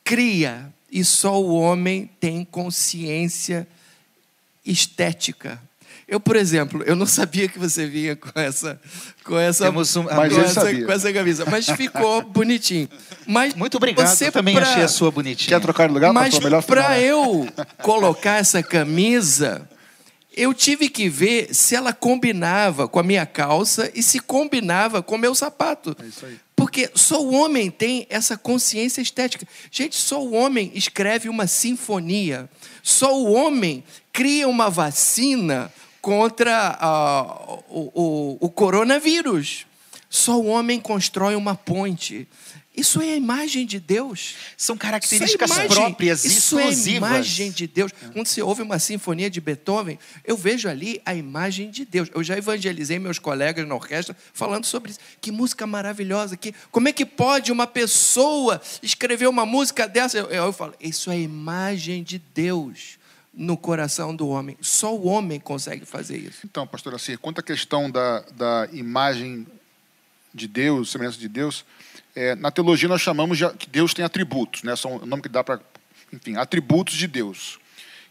cria 0.02 0.72
e 0.90 1.04
só 1.04 1.38
o 1.38 1.54
homem 1.54 2.10
tem 2.18 2.42
consciência 2.42 3.68
estética. 4.64 5.61
Eu, 6.07 6.20
por 6.20 6.37
exemplo, 6.37 6.83
eu 6.85 6.94
não 6.94 7.07
sabia 7.07 7.48
que 7.48 7.59
você 7.59 7.87
vinha 7.87 8.14
com 8.16 8.38
essa 8.38 8.81
com 9.25 9.38
essa, 9.38 9.70
um, 9.70 9.72
mas 9.72 10.33
com, 10.33 10.40
essa 10.40 10.75
com 10.85 10.92
essa 10.92 11.12
camisa, 11.12 11.44
mas 11.46 11.66
ficou 11.70 12.22
bonitinho. 12.29 12.88
Mas 13.27 13.55
Muito 13.55 13.77
obrigado, 13.77 14.09
você 14.09 14.29
eu 14.29 14.33
também 14.33 14.55
pra... 14.55 14.68
achei 14.68 14.83
a 14.83 14.88
sua 14.88 15.11
bonitinha. 15.11 15.57
Quer 15.57 15.62
trocar 15.62 15.88
de 15.88 15.94
lugar? 15.94 16.12
Mas 16.12 16.35
para 16.66 17.01
eu 17.01 17.48
colocar 17.83 18.38
essa 18.38 18.62
camisa, 18.62 19.66
eu 20.37 20.53
tive 20.53 20.88
que 20.88 21.09
ver 21.09 21.55
se 21.55 21.75
ela 21.75 21.92
combinava 21.92 22.88
com 22.88 22.98
a 22.98 23.03
minha 23.03 23.25
calça 23.25 23.90
e 23.94 24.03
se 24.03 24.18
combinava 24.18 25.03
com 25.03 25.14
o 25.14 25.18
meu 25.18 25.35
sapato. 25.35 25.96
É 26.03 26.07
isso 26.07 26.27
aí. 26.27 26.38
Porque 26.55 26.90
só 26.94 27.20
o 27.20 27.33
homem 27.33 27.70
tem 27.70 28.07
essa 28.09 28.37
consciência 28.37 29.01
estética. 29.01 29.46
Gente, 29.70 29.96
só 29.96 30.22
o 30.22 30.33
homem 30.33 30.70
escreve 30.75 31.29
uma 31.29 31.46
sinfonia. 31.46 32.48
Só 32.83 33.18
o 33.18 33.33
homem 33.33 33.83
cria 34.12 34.46
uma 34.46 34.68
vacina 34.68 35.72
contra 36.01 36.79
uh, 36.83 37.64
o, 37.68 37.90
o, 37.94 38.38
o 38.40 38.51
coronavírus. 38.51 39.66
Só 40.11 40.38
o 40.38 40.46
homem 40.46 40.79
constrói 40.79 41.35
uma 41.35 41.55
ponte. 41.55 42.29
Isso 42.75 43.03
é 43.03 43.12
a 43.12 43.16
imagem 43.16 43.66
de 43.66 43.79
Deus. 43.79 44.35
São 44.57 44.77
características 44.77 45.51
é 45.51 45.55
imagem, 45.55 45.68
próprias, 45.68 46.25
isso 46.25 46.59
exclusivas. 46.59 46.79
Isso 46.79 46.88
é 46.88 46.92
a 46.92 46.96
imagem 46.96 47.51
de 47.51 47.66
Deus. 47.66 47.92
Quando 48.12 48.27
você 48.27 48.42
ouve 48.42 48.62
uma 48.62 48.79
sinfonia 48.79 49.31
de 49.31 49.40
Beethoven, 49.40 49.98
eu 50.25 50.37
vejo 50.37 50.68
ali 50.68 51.01
a 51.05 51.14
imagem 51.14 51.70
de 51.70 51.85
Deus. 51.85 52.09
Eu 52.14 52.25
já 52.25 52.37
evangelizei 52.37 52.98
meus 52.98 53.18
colegas 53.18 53.66
na 53.66 53.75
orquestra 53.75 54.16
falando 54.33 54.64
sobre 54.64 54.90
isso. 54.90 55.01
Que 55.20 55.31
música 55.31 55.66
maravilhosa. 55.66 56.37
Que, 56.37 56.55
como 56.70 56.88
é 56.88 56.92
que 56.92 57.05
pode 57.05 57.53
uma 57.53 57.66
pessoa 57.66 58.61
escrever 58.83 59.29
uma 59.29 59.44
música 59.44 59.87
dessa? 59.87 60.18
Eu, 60.18 60.27
eu 60.31 60.53
falo, 60.53 60.75
isso 60.81 61.11
é 61.11 61.14
a 61.14 61.18
imagem 61.18 62.03
de 62.03 62.18
Deus 62.35 63.01
no 63.33 63.57
coração 63.57 64.14
do 64.14 64.29
homem. 64.29 64.57
Só 64.61 64.95
o 64.95 65.07
homem 65.07 65.40
consegue 65.40 65.87
fazer 65.87 66.18
isso. 66.18 66.40
Então, 66.45 66.66
pastor 66.66 66.95
Assir, 66.95 67.18
quanto 67.18 67.40
à 67.40 67.42
questão 67.42 67.90
da, 67.90 68.21
da 68.33 68.68
imagem 68.73 69.47
de 70.35 70.47
Deus, 70.47 70.90
semelhança 70.90 71.18
de 71.18 71.29
Deus, 71.29 71.64
é, 72.14 72.35
na 72.35 72.51
teologia 72.51 72.88
nós 72.88 73.01
chamamos 73.01 73.38
de 73.38 73.49
que 73.55 73.68
Deus 73.68 73.95
tem 73.95 74.05
atributos, 74.05 74.62
né? 74.62 74.77
São 74.77 74.97
o 74.97 75.07
nome 75.07 75.23
que 75.23 75.29
dá 75.29 75.42
para, 75.42 75.61
enfim, 76.12 76.37
atributos 76.37 76.95
de 76.95 77.07
Deus. 77.07 77.59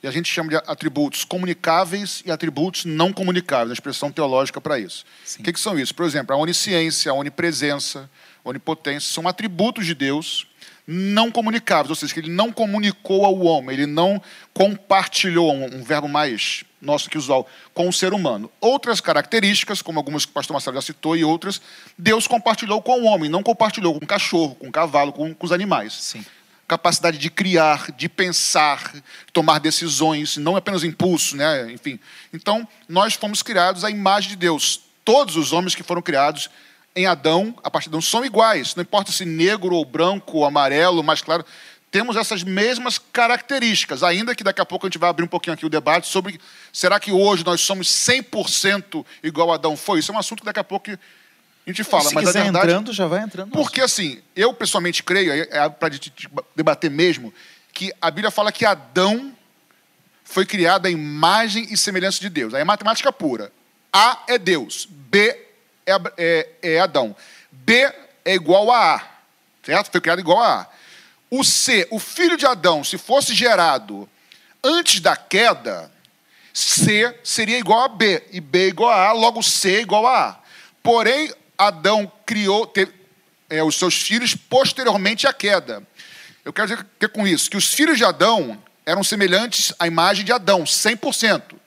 E 0.04 0.08
a 0.08 0.12
gente 0.12 0.28
chama 0.32 0.50
de 0.50 0.56
atributos 0.56 1.24
comunicáveis 1.24 2.24
e 2.26 2.32
atributos 2.32 2.86
não 2.86 3.14
comunicáveis, 3.14 3.70
a 3.70 3.74
expressão 3.74 4.12
teológica 4.12 4.60
para 4.60 4.80
isso. 4.80 5.06
O 5.40 5.44
que, 5.44 5.54
que 5.54 5.60
são 5.60 5.78
isso? 5.78 5.94
Por 5.94 6.06
exemplo, 6.06 6.36
a 6.36 6.40
onisciência, 6.40 7.12
a 7.12 7.14
onipresença, 7.14 8.10
a 8.44 8.50
onipotência, 8.50 9.14
são 9.14 9.28
atributos 9.28 9.86
de 9.86 9.94
Deus 9.94 10.48
não 10.88 11.32
comunicáveis, 11.32 11.90
ou 11.90 11.96
seja, 11.96 12.14
que 12.14 12.20
ele 12.20 12.32
não 12.32 12.52
comunicou 12.52 13.26
ao 13.26 13.40
homem, 13.40 13.76
ele 13.76 13.86
não 13.86 14.22
compartilhou, 14.54 15.54
um, 15.54 15.78
um 15.78 15.84
verbo 15.84 16.08
mais 16.08 16.64
nosso 16.82 17.10
que 17.10 17.18
usual, 17.18 17.48
com 17.74 17.88
o 17.88 17.94
ser 17.94 18.14
humano. 18.14 18.52
Outras 18.60 19.00
características, 19.00 19.82
como 19.82 20.00
algumas 20.00 20.26
que 20.26 20.32
o 20.32 20.34
pastor 20.34 20.54
Marcelo 20.54 20.76
já 20.76 20.82
citou 20.82 21.16
e 21.16 21.24
outras, 21.24 21.62
Deus 21.98 22.28
compartilhou 22.28 22.82
com 22.82 23.02
o 23.02 23.06
homem, 23.06 23.30
não 23.30 23.44
compartilhou 23.44 23.98
com 23.98 24.04
o 24.04 24.08
cachorro, 24.08 24.56
com 24.56 24.68
o 24.68 24.72
cavalo, 24.72 25.14
com, 25.14 25.34
com 25.34 25.46
os 25.46 25.52
animais. 25.52 25.94
Sim. 25.94 26.26
Capacidade 26.68 27.18
de 27.18 27.30
criar, 27.30 27.92
de 27.92 28.10
pensar, 28.10 28.94
tomar 29.32 29.60
decisões, 29.60 30.38
não 30.38 30.56
apenas 30.56 30.84
impulso, 30.84 31.36
né? 31.36 31.72
enfim. 31.72 32.00
Então, 32.34 32.68
nós 32.88 33.14
fomos 33.14 33.44
criados 33.44 33.84
à 33.84 33.92
imagem 33.92 34.30
de 34.32 34.36
Deus. 34.38 34.82
Todos 35.04 35.36
os 35.36 35.52
homens 35.52 35.76
que 35.76 35.84
foram 35.84 36.02
criados 36.02 36.50
em 36.96 37.06
Adão, 37.06 37.56
a 37.64 37.72
partir 37.72 37.90
de 37.90 37.92
Adão, 37.92 38.02
são 38.02 38.26
iguais. 38.26 38.76
Não 38.76 38.82
importa 38.82 39.12
se 39.12 39.26
negro 39.26 39.76
ou 39.76 39.86
branco, 39.86 40.38
ou 40.38 40.46
amarelo, 40.46 41.04
mais 41.04 41.22
claro. 41.22 41.46
Temos 41.90 42.16
essas 42.16 42.44
mesmas 42.44 42.98
características, 42.98 44.02
ainda 44.02 44.34
que 44.34 44.44
daqui 44.44 44.62
a 44.62 44.66
pouco 44.66 44.86
a 44.86 44.90
gente 44.90 44.98
vai 44.98 45.10
abrir 45.10 45.26
um 45.26 45.28
pouquinho 45.28 45.54
aqui 45.54 45.66
o 45.66 45.70
debate 45.70 46.08
sobre 46.08 46.40
será 46.72 47.00
que 47.00 47.12
hoje 47.12 47.44
nós 47.46 47.60
somos 47.62 47.88
100% 47.88 49.06
igual 49.22 49.52
a 49.52 49.56
Adão 49.56 49.76
foi? 49.76 50.00
Isso 50.00 50.12
é 50.12 50.16
um 50.16 50.18
assunto 50.18 50.40
que 50.40 50.46
daqui 50.46 50.60
a 50.60 50.64
pouco 50.64 50.90
a 50.90 50.98
gente 51.70 51.84
fala. 51.84 52.06
Se 52.06 52.16
mas 52.16 52.30
a 52.30 52.44
verdade, 52.44 52.66
entrando, 52.66 52.94
já 52.94 53.08
vai 53.08 53.22
entrando. 53.22 53.52
Porque 53.52 53.82
assim, 53.82 54.22
eu 54.36 54.54
pessoalmente 54.54 55.04
creio, 55.04 55.34
é 55.34 55.70
para 55.70 55.94
debater 56.56 56.90
mesmo, 56.90 57.34
que 57.74 57.94
a 58.02 58.10
Bíblia 58.10 58.32
fala 58.32 58.54
que 58.54 58.66
Adão 58.66 59.34
foi 60.24 60.46
criado 60.46 60.86
à 60.86 60.90
imagem 60.90 61.68
e 61.70 61.76
semelhança 61.76 62.22
de 62.22 62.30
Deus. 62.30 62.54
Aí 62.54 62.62
é 62.62 62.66
matemática 62.66 63.12
pura. 63.12 63.52
A 63.92 64.24
é 64.30 64.38
Deus, 64.38 64.88
B 64.90 65.51
é, 65.86 65.94
é, 66.18 66.50
é 66.62 66.80
Adão. 66.80 67.16
B 67.52 67.74
é 68.26 68.34
igual 68.34 68.72
a 68.72 68.96
A, 68.96 69.04
certo? 69.64 69.92
Foi 69.92 70.02
criado 70.02 70.20
igual 70.20 70.40
a 70.40 70.62
A. 70.62 70.68
O 71.30 71.44
C, 71.44 71.88
o 71.92 72.00
filho 72.00 72.38
de 72.38 72.46
Adão, 72.46 72.84
se 72.84 72.98
fosse 72.98 73.34
gerado 73.34 74.10
antes 74.64 75.00
da 75.00 75.16
queda, 75.16 75.92
C 76.54 77.18
seria 77.24 77.58
igual 77.58 77.82
a 77.82 77.88
B, 77.88 78.24
e 78.32 78.42
B 78.42 78.68
igual 78.68 78.90
a 78.90 79.10
A, 79.10 79.12
logo 79.14 79.42
C 79.42 79.78
é 79.78 79.82
igual 79.82 80.06
a 80.06 80.30
A. 80.30 80.40
Porém, 80.84 81.34
Adão 81.58 82.12
criou 82.26 82.66
teve, 82.68 82.92
é, 83.50 83.64
os 83.64 83.78
seus 83.78 84.02
filhos 84.02 84.36
posteriormente 84.36 85.28
à 85.28 85.34
queda. 85.34 85.84
Eu 86.44 86.52
quero 86.52 86.68
dizer 86.68 86.86
que 87.00 87.08
com 87.08 87.26
isso, 87.26 87.50
que 87.50 87.58
os 87.58 87.74
filhos 87.74 87.98
de 87.98 88.04
Adão 88.04 88.62
eram 88.86 89.04
semelhantes 89.04 89.74
à 89.80 89.88
imagem 89.88 90.26
de 90.26 90.32
Adão, 90.32 90.64
100% 90.64 91.61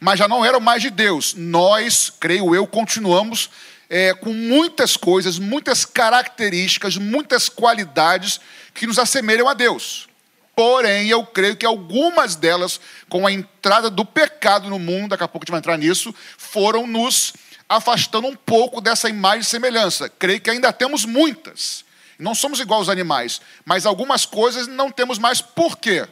mas 0.00 0.18
já 0.18 0.28
não 0.28 0.44
eram 0.44 0.60
mais 0.60 0.82
de 0.82 0.90
Deus. 0.90 1.34
Nós, 1.34 2.12
creio 2.18 2.54
eu, 2.54 2.66
continuamos 2.66 3.50
é, 3.88 4.14
com 4.14 4.32
muitas 4.32 4.96
coisas, 4.96 5.38
muitas 5.38 5.84
características, 5.84 6.96
muitas 6.96 7.48
qualidades 7.48 8.40
que 8.74 8.86
nos 8.86 8.98
assemelham 8.98 9.48
a 9.48 9.54
Deus. 9.54 10.08
Porém, 10.54 11.08
eu 11.08 11.24
creio 11.24 11.56
que 11.56 11.64
algumas 11.64 12.34
delas, 12.34 12.80
com 13.08 13.26
a 13.26 13.32
entrada 13.32 13.88
do 13.88 14.04
pecado 14.04 14.68
no 14.68 14.78
mundo, 14.78 15.10
daqui 15.10 15.22
a 15.22 15.28
pouco 15.28 15.44
a 15.44 15.46
gente 15.46 15.52
vai 15.52 15.58
entrar 15.58 15.78
nisso, 15.78 16.14
foram 16.36 16.86
nos 16.86 17.32
afastando 17.68 18.26
um 18.26 18.34
pouco 18.34 18.80
dessa 18.80 19.08
imagem 19.08 19.42
e 19.42 19.44
semelhança. 19.44 20.08
Creio 20.08 20.40
que 20.40 20.50
ainda 20.50 20.72
temos 20.72 21.04
muitas. 21.04 21.84
Não 22.18 22.34
somos 22.34 22.58
igual 22.58 22.80
aos 22.80 22.88
animais, 22.88 23.40
mas 23.64 23.86
algumas 23.86 24.26
coisas 24.26 24.66
não 24.66 24.90
temos 24.90 25.18
mais. 25.18 25.40
Por 25.40 25.78
quê? 25.78 26.08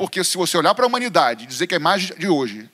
Porque 0.00 0.24
se 0.24 0.38
você 0.38 0.56
olhar 0.56 0.74
para 0.74 0.86
a 0.86 0.88
humanidade 0.88 1.44
e 1.44 1.46
dizer 1.46 1.66
que 1.66 1.74
a 1.74 1.76
imagem 1.76 2.16
de 2.16 2.26
hoje 2.26 2.70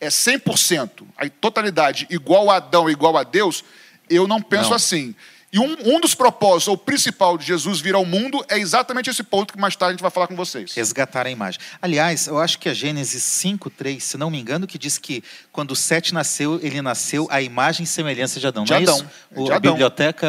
é 0.00 0.08
100%, 0.08 1.06
a 1.16 1.28
totalidade 1.28 2.08
igual 2.10 2.50
a 2.50 2.56
Adão, 2.56 2.90
igual 2.90 3.16
a 3.16 3.22
Deus, 3.22 3.62
eu 4.10 4.26
não 4.26 4.42
penso 4.42 4.70
não. 4.70 4.76
assim. 4.76 5.14
E 5.56 5.58
um, 5.58 5.74
um 5.94 5.98
dos 5.98 6.14
propósitos, 6.14 6.68
ou 6.68 6.76
principal 6.76 7.38
de 7.38 7.46
Jesus 7.46 7.80
vir 7.80 7.94
ao 7.94 8.04
mundo, 8.04 8.44
é 8.46 8.58
exatamente 8.58 9.08
esse 9.08 9.22
ponto 9.22 9.54
que 9.54 9.58
mais 9.58 9.74
tarde 9.74 9.92
a 9.92 9.94
gente 9.94 10.02
vai 10.02 10.10
falar 10.10 10.26
com 10.26 10.36
vocês. 10.36 10.74
Resgatar 10.74 11.26
a 11.26 11.30
imagem. 11.30 11.58
Aliás, 11.80 12.26
eu 12.26 12.38
acho 12.38 12.58
que 12.58 12.68
a 12.68 12.74
Gênesis 12.74 13.22
5, 13.22 13.70
3, 13.70 14.04
se 14.04 14.18
não 14.18 14.28
me 14.28 14.38
engano, 14.38 14.66
que 14.66 14.76
diz 14.76 14.98
que 14.98 15.24
quando 15.50 15.74
Sete 15.74 16.12
nasceu, 16.12 16.60
ele 16.62 16.82
nasceu 16.82 17.26
à 17.30 17.40
imagem 17.40 17.84
e 17.84 17.86
semelhança 17.86 18.38
de 18.38 18.46
Adão. 18.46 18.64
De 18.64 18.70
não 18.70 18.76
Adão. 18.76 18.94
é 18.96 18.98
isso? 18.98 19.06
O, 19.34 19.44
de 19.46 19.52
a 19.52 19.56
Adão. 19.56 19.72
biblioteca, 19.72 20.26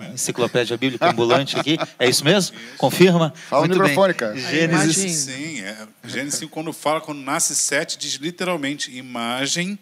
Sim, 0.00 0.14
enciclopédia 0.14 0.76
bíblica 0.76 1.06
ambulante 1.08 1.56
aqui, 1.56 1.78
é 1.96 2.08
isso 2.08 2.24
mesmo? 2.24 2.56
Confirma? 2.76 3.32
Fala 3.48 3.60
Muito 3.62 3.78
no 3.78 3.84
microfone, 3.84 4.14
cara. 4.14 4.36
Gênesis. 4.36 5.18
Sim, 5.18 5.60
é. 5.60 5.86
Gênesis 6.02 6.40
5, 6.40 6.50
quando 6.50 6.72
fala, 6.72 7.00
quando 7.00 7.20
nasce 7.20 7.54
Sete, 7.54 7.96
diz 7.96 8.14
literalmente 8.14 8.90
imagem, 8.90 9.78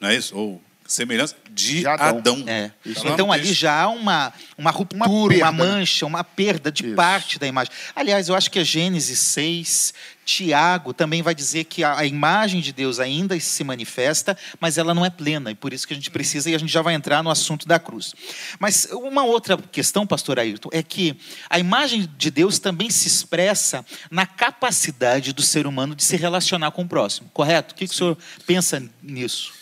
não 0.00 0.08
é 0.08 0.16
isso? 0.16 0.36
Ou 0.36 0.60
semelhança 0.88 1.36
de, 1.50 1.80
de 1.80 1.86
Adão. 1.86 2.18
Adão. 2.18 2.44
É. 2.46 2.70
Então 2.84 3.30
ali 3.30 3.52
já 3.52 3.82
há 3.82 3.88
uma, 3.88 4.32
uma 4.56 4.70
ruptura, 4.70 5.36
uma, 5.36 5.50
uma 5.50 5.52
mancha, 5.52 6.06
uma 6.06 6.24
perda 6.24 6.72
de 6.72 6.86
Isso. 6.86 6.96
parte 6.96 7.38
da 7.38 7.46
imagem. 7.46 7.70
Aliás, 7.94 8.28
eu 8.28 8.34
acho 8.34 8.50
que 8.50 8.58
a 8.58 8.64
Gênesis 8.64 9.18
6, 9.18 9.92
Tiago 10.24 10.94
também 10.94 11.20
vai 11.20 11.34
dizer 11.34 11.64
que 11.64 11.84
a, 11.84 11.98
a, 11.98 12.06
imagem 12.06 12.62
de 12.62 12.72
Deus 12.72 12.98
ainda 12.98 13.38
se 13.38 13.62
manifesta, 13.62 14.36
mas 14.58 14.78
ela 14.78 14.94
não 14.94 15.04
é 15.04 15.10
plena, 15.10 15.50
e 15.50 15.54
por 15.54 15.74
isso 15.74 15.86
que 15.86 15.92
a 15.92 15.96
gente 15.96 16.10
precisa, 16.10 16.50
e 16.50 16.54
a 16.54 16.58
gente 16.58 16.72
já 16.72 16.80
vai 16.80 16.94
entrar 16.94 17.22
no 17.22 17.30
assunto 17.30 17.68
da 17.68 17.78
cruz. 17.78 18.14
Mas 18.58 18.88
uma 18.90 19.24
outra 19.24 19.58
questão, 19.58 20.06
pastor 20.06 20.38
Ayrton, 20.38 20.70
é 20.72 20.82
que 20.82 21.16
a 21.50 21.58
imagem 21.58 22.08
de 22.16 22.30
Deus 22.30 22.58
também 22.58 22.88
se 22.88 23.08
expressa 23.08 23.84
na 24.10 24.24
capacidade 24.26 25.34
do 25.34 25.42
ser 25.42 25.66
humano 25.66 25.94
de 25.94 26.02
se 26.02 26.16
relacionar 26.16 26.70
com 26.70 26.82
o 26.82 26.88
próximo, 26.88 27.30
correto? 27.34 27.74
O 27.74 27.76
que, 27.76 27.86
que 27.86 27.94
o 27.94 27.96
senhor 27.96 28.18
pensa 28.46 28.82
nisso? 29.02 29.57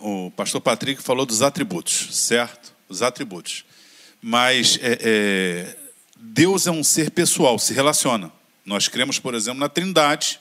O 0.00 0.30
pastor 0.30 0.60
Patrick 0.60 1.02
falou 1.02 1.26
dos 1.26 1.42
atributos, 1.42 2.08
certo? 2.16 2.72
Os 2.88 3.02
atributos. 3.02 3.64
Mas 4.20 4.78
é, 4.80 4.98
é, 5.00 5.76
Deus 6.16 6.66
é 6.66 6.70
um 6.70 6.84
ser 6.84 7.10
pessoal, 7.10 7.58
se 7.58 7.74
relaciona. 7.74 8.32
Nós 8.64 8.88
cremos, 8.88 9.18
por 9.18 9.34
exemplo, 9.34 9.60
na 9.60 9.68
Trindade, 9.68 10.40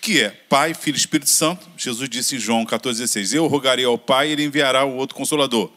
que 0.00 0.20
é 0.20 0.30
Pai, 0.30 0.74
Filho 0.74 0.96
e 0.96 0.98
Espírito 0.98 1.30
Santo. 1.30 1.66
Jesus 1.76 2.08
disse 2.08 2.36
em 2.36 2.38
João 2.38 2.66
14,16: 2.66 3.34
Eu 3.34 3.46
rogarei 3.46 3.84
ao 3.84 3.96
Pai 3.96 4.28
e 4.28 4.32
ele 4.32 4.44
enviará 4.44 4.84
o 4.84 4.96
outro 4.96 5.16
consolador. 5.16 5.70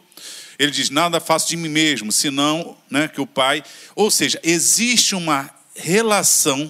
Ele 0.57 0.71
diz: 0.71 0.89
Nada 0.89 1.19
faço 1.19 1.47
de 1.47 1.55
mim 1.55 1.69
mesmo, 1.69 2.11
senão 2.11 2.77
né, 2.89 3.07
que 3.07 3.21
o 3.21 3.27
Pai. 3.27 3.63
Ou 3.95 4.11
seja, 4.11 4.39
existe 4.43 5.15
uma 5.15 5.49
relação 5.75 6.69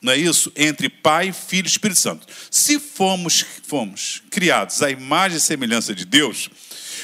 não 0.00 0.12
é 0.12 0.16
isso? 0.16 0.52
Entre 0.54 0.88
Pai, 0.88 1.32
Filho 1.32 1.66
e 1.66 1.70
Espírito 1.70 1.98
Santo. 1.98 2.26
Se 2.50 2.78
fomos, 2.78 3.44
fomos 3.66 4.22
criados 4.30 4.80
à 4.82 4.90
imagem 4.90 5.38
e 5.38 5.40
semelhança 5.40 5.94
de 5.94 6.04
Deus, 6.04 6.48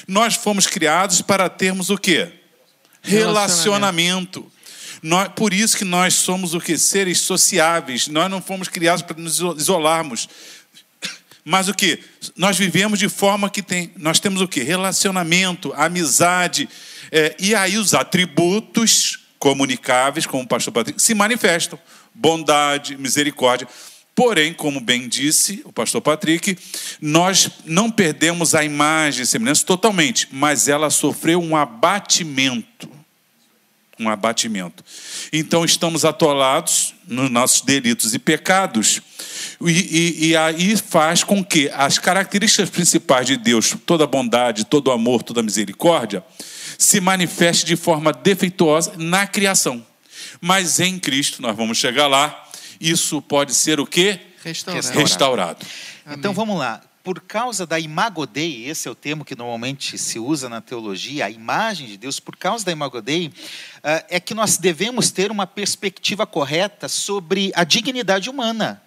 nós 0.07 0.37
fomos 0.37 0.66
criados 0.66 1.20
para 1.20 1.48
termos 1.48 1.90
o 1.90 1.98
quê? 1.98 2.30
Relacionamento. 3.02 4.50
Nós, 5.02 5.28
por 5.35 5.52
isso 5.52 5.76
que 5.76 5.85
nós 5.85 6.14
somos 6.14 6.54
o 6.54 6.61
que? 6.61 6.78
Seres 6.78 7.20
sociáveis. 7.20 8.07
Nós 8.07 8.30
não 8.30 8.40
fomos 8.40 8.68
criados 8.68 9.02
para 9.02 9.20
nos 9.20 9.40
isolarmos. 9.59 10.28
Mas 11.44 11.68
o 11.68 11.74
que? 11.74 11.98
Nós 12.37 12.57
vivemos 12.57 12.98
de 12.98 13.09
forma 13.09 13.50
que 13.50 13.61
tem. 13.61 13.92
Nós 13.96 14.20
temos 14.20 14.40
o 14.40 14.48
que? 14.48 14.62
Relacionamento, 14.62 15.74
amizade. 15.76 16.68
É, 17.11 17.37
e 17.38 17.54
aí 17.54 17.76
os 17.76 17.92
atributos 17.92 19.18
comunicáveis, 19.38 20.24
como 20.24 20.44
o 20.44 20.46
pastor 20.48 20.72
Patrick, 20.72 21.02
se 21.02 21.12
manifestam 21.12 21.78
bondade, 22.14 22.96
misericórdia. 22.96 23.66
Porém, 24.14 24.55
como 24.55 24.81
bem 24.81 25.09
disse 25.09 25.61
o 25.64 25.72
pastor 25.72 26.00
Patrick, 26.00 26.57
nós 27.00 27.50
não 27.64 27.90
perdemos 27.90 28.55
a 28.55 28.64
imagem 28.64 29.22
e 29.22 29.27
semelhança 29.27 29.66
totalmente, 29.66 30.29
mas 30.31 30.68
ela 30.68 30.88
sofreu 30.88 31.42
um 31.42 31.57
abatimento. 31.57 32.88
Um 33.98 34.09
abatimento. 34.09 34.85
Então, 35.33 35.64
estamos 35.64 36.05
atolados 36.05 36.94
nos 37.07 37.31
nossos 37.31 37.61
delitos 37.61 38.14
e 38.14 38.18
pecados, 38.18 39.00
e, 39.61 39.70
e, 39.70 40.29
e 40.29 40.37
aí 40.37 40.77
faz 40.77 41.22
com 41.22 41.44
que 41.44 41.68
as 41.70 41.98
características 41.98 42.70
principais 42.70 43.27
de 43.27 43.37
Deus, 43.37 43.77
toda 43.85 44.07
bondade, 44.07 44.64
todo 44.64 44.90
amor, 44.90 45.22
toda 45.22 45.42
misericórdia, 45.42 46.24
se 46.79 47.00
manifeste 47.00 47.64
de 47.66 47.77
forma 47.77 48.12
defeituosa 48.12 48.94
na 48.96 49.27
criação. 49.27 49.85
Mas 50.46 50.78
em 50.78 50.98
Cristo, 50.98 51.40
nós 51.40 51.57
vamos 51.57 51.78
chegar 51.78 52.07
lá, 52.07 52.46
isso 52.78 53.22
pode 53.22 53.54
ser 53.54 53.80
o 53.80 53.87
quê? 53.87 54.20
Restaurado. 54.42 54.90
Restaurado. 54.90 55.66
Então 56.07 56.35
vamos 56.35 56.59
lá. 56.59 56.83
Por 57.02 57.18
causa 57.22 57.66
da 57.66 57.80
imagodei, 57.80 58.68
esse 58.68 58.87
é 58.87 58.90
o 58.90 58.94
termo 58.94 59.24
que 59.24 59.35
normalmente 59.35 59.96
se 59.96 60.18
usa 60.18 60.46
na 60.50 60.61
teologia, 60.61 61.24
a 61.24 61.30
imagem 61.30 61.87
de 61.87 61.96
Deus, 61.96 62.20
por 62.20 62.37
causa 62.37 62.62
da 62.62 62.72
imagodei, 62.72 63.33
eh, 63.83 64.04
é 64.11 64.20
que 64.20 64.35
nós 64.35 64.59
devemos 64.59 65.11
ter 65.11 65.30
uma 65.30 65.46
perspectiva 65.46 66.26
correta 66.26 66.90
sobre 66.90 67.50
a 67.54 67.64
dignidade 67.64 68.28
humana. 68.28 68.83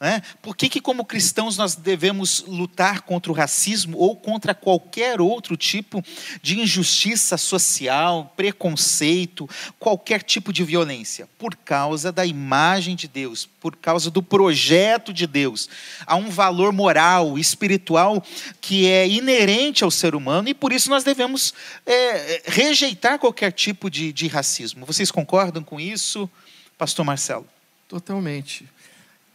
Né? 0.00 0.22
Por 0.40 0.56
que, 0.56 0.68
que, 0.68 0.80
como 0.80 1.04
cristãos, 1.04 1.56
nós 1.56 1.74
devemos 1.74 2.44
lutar 2.46 3.00
contra 3.00 3.32
o 3.32 3.34
racismo 3.34 3.98
ou 3.98 4.14
contra 4.14 4.54
qualquer 4.54 5.20
outro 5.20 5.56
tipo 5.56 6.04
de 6.40 6.60
injustiça 6.60 7.36
social, 7.36 8.32
preconceito, 8.36 9.50
qualquer 9.76 10.22
tipo 10.22 10.52
de 10.52 10.62
violência? 10.62 11.28
Por 11.36 11.56
causa 11.56 12.12
da 12.12 12.24
imagem 12.24 12.94
de 12.94 13.08
Deus, 13.08 13.44
por 13.60 13.74
causa 13.74 14.08
do 14.08 14.22
projeto 14.22 15.12
de 15.12 15.26
Deus. 15.26 15.68
Há 16.06 16.14
um 16.14 16.30
valor 16.30 16.72
moral, 16.72 17.36
espiritual, 17.36 18.24
que 18.60 18.86
é 18.86 19.08
inerente 19.08 19.82
ao 19.82 19.90
ser 19.90 20.14
humano 20.14 20.48
e 20.48 20.54
por 20.54 20.72
isso 20.72 20.88
nós 20.90 21.02
devemos 21.02 21.52
é, 21.84 22.42
rejeitar 22.46 23.18
qualquer 23.18 23.50
tipo 23.50 23.90
de, 23.90 24.12
de 24.12 24.28
racismo. 24.28 24.86
Vocês 24.86 25.10
concordam 25.10 25.64
com 25.64 25.80
isso, 25.80 26.30
Pastor 26.78 27.04
Marcelo? 27.04 27.48
Totalmente 27.88 28.64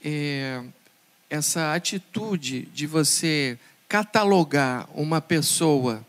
é, 0.04 0.62
essa 1.30 1.74
atitude 1.74 2.68
de 2.74 2.86
você 2.86 3.58
catalogar 3.88 4.88
uma 4.94 5.22
pessoa 5.22 6.06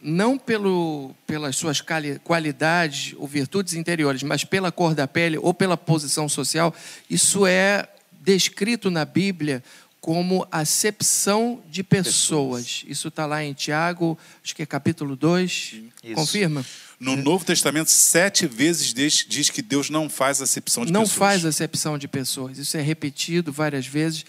não 0.00 0.38
pelo, 0.38 1.14
pelas 1.26 1.56
suas 1.56 1.82
qualidades 2.22 3.14
ou 3.18 3.26
virtudes 3.26 3.74
interiores, 3.74 4.22
mas 4.22 4.44
pela 4.44 4.70
cor 4.70 4.94
da 4.94 5.08
pele 5.08 5.36
ou 5.38 5.52
pela 5.52 5.76
posição 5.76 6.28
social, 6.28 6.74
isso 7.10 7.46
é 7.46 7.88
descrito 8.20 8.90
na 8.90 9.04
Bíblia 9.04 9.62
como 10.06 10.46
acepção 10.52 11.60
de 11.68 11.82
pessoas. 11.82 12.84
Isso 12.86 13.08
está 13.08 13.26
lá 13.26 13.42
em 13.42 13.52
Tiago, 13.52 14.16
acho 14.42 14.54
que 14.54 14.62
é 14.62 14.66
capítulo 14.66 15.16
2. 15.16 15.74
Confirma? 16.14 16.64
No 17.00 17.14
é. 17.14 17.16
Novo 17.16 17.44
Testamento, 17.44 17.90
sete 17.90 18.46
vezes 18.46 18.94
diz, 18.94 19.26
diz, 19.28 19.50
que 19.50 19.60
Deus 19.60 19.90
não 19.90 20.08
faz 20.08 20.40
acepção 20.40 20.86
de 20.86 20.92
não 20.92 21.00
pessoas. 21.00 21.18
Não 21.18 21.26
faz 21.26 21.44
acepção 21.44 21.98
de 21.98 22.06
pessoas. 22.06 22.56
Isso 22.56 22.76
é 22.76 22.80
repetido 22.80 23.50
várias 23.50 23.84
vezes. 23.84 24.24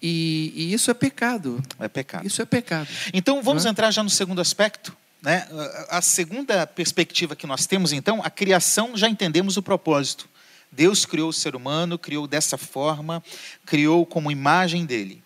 E, 0.00 0.52
e, 0.54 0.72
isso 0.72 0.92
é 0.92 0.94
pecado. 0.94 1.60
É 1.80 1.88
pecado. 1.88 2.24
Isso 2.24 2.40
é 2.40 2.44
pecado. 2.44 2.86
Então 3.12 3.42
vamos 3.42 3.66
é? 3.66 3.68
entrar 3.68 3.90
já 3.90 4.04
no 4.04 4.10
segundo 4.10 4.40
aspecto. 4.40 4.96
Né? 5.20 5.44
A 5.88 6.00
segunda 6.00 6.68
perspectiva 6.68 7.34
que 7.34 7.48
nós 7.48 7.66
temos, 7.66 7.92
então, 7.92 8.22
a 8.22 8.30
criação, 8.30 8.96
já 8.96 9.08
entendemos 9.08 9.56
o 9.56 9.62
propósito. 9.62 10.28
Deus 10.76 11.06
criou 11.06 11.30
o 11.30 11.32
ser 11.32 11.56
humano, 11.56 11.98
criou 11.98 12.26
dessa 12.26 12.58
forma, 12.58 13.24
criou 13.64 14.04
como 14.04 14.30
imagem 14.30 14.84
dele. 14.84 15.24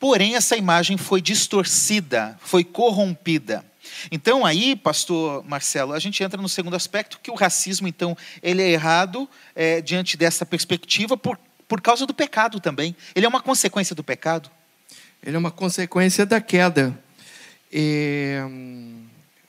Porém, 0.00 0.34
essa 0.34 0.56
imagem 0.56 0.96
foi 0.96 1.20
distorcida, 1.20 2.38
foi 2.40 2.64
corrompida. 2.64 3.62
Então 4.10 4.46
aí, 4.46 4.74
pastor 4.74 5.44
Marcelo, 5.44 5.92
a 5.92 5.98
gente 5.98 6.22
entra 6.22 6.40
no 6.40 6.48
segundo 6.48 6.74
aspecto, 6.74 7.20
que 7.22 7.30
o 7.30 7.34
racismo, 7.34 7.86
então, 7.86 8.16
ele 8.42 8.62
é 8.62 8.70
errado 8.70 9.28
é, 9.54 9.82
diante 9.82 10.16
dessa 10.16 10.46
perspectiva 10.46 11.16
por, 11.18 11.38
por 11.66 11.82
causa 11.82 12.06
do 12.06 12.14
pecado 12.14 12.58
também. 12.58 12.96
Ele 13.14 13.26
é 13.26 13.28
uma 13.28 13.42
consequência 13.42 13.94
do 13.94 14.02
pecado? 14.02 14.50
Ele 15.22 15.36
é 15.36 15.38
uma 15.38 15.50
consequência 15.50 16.24
da 16.24 16.40
queda. 16.40 16.98
É 17.70 18.42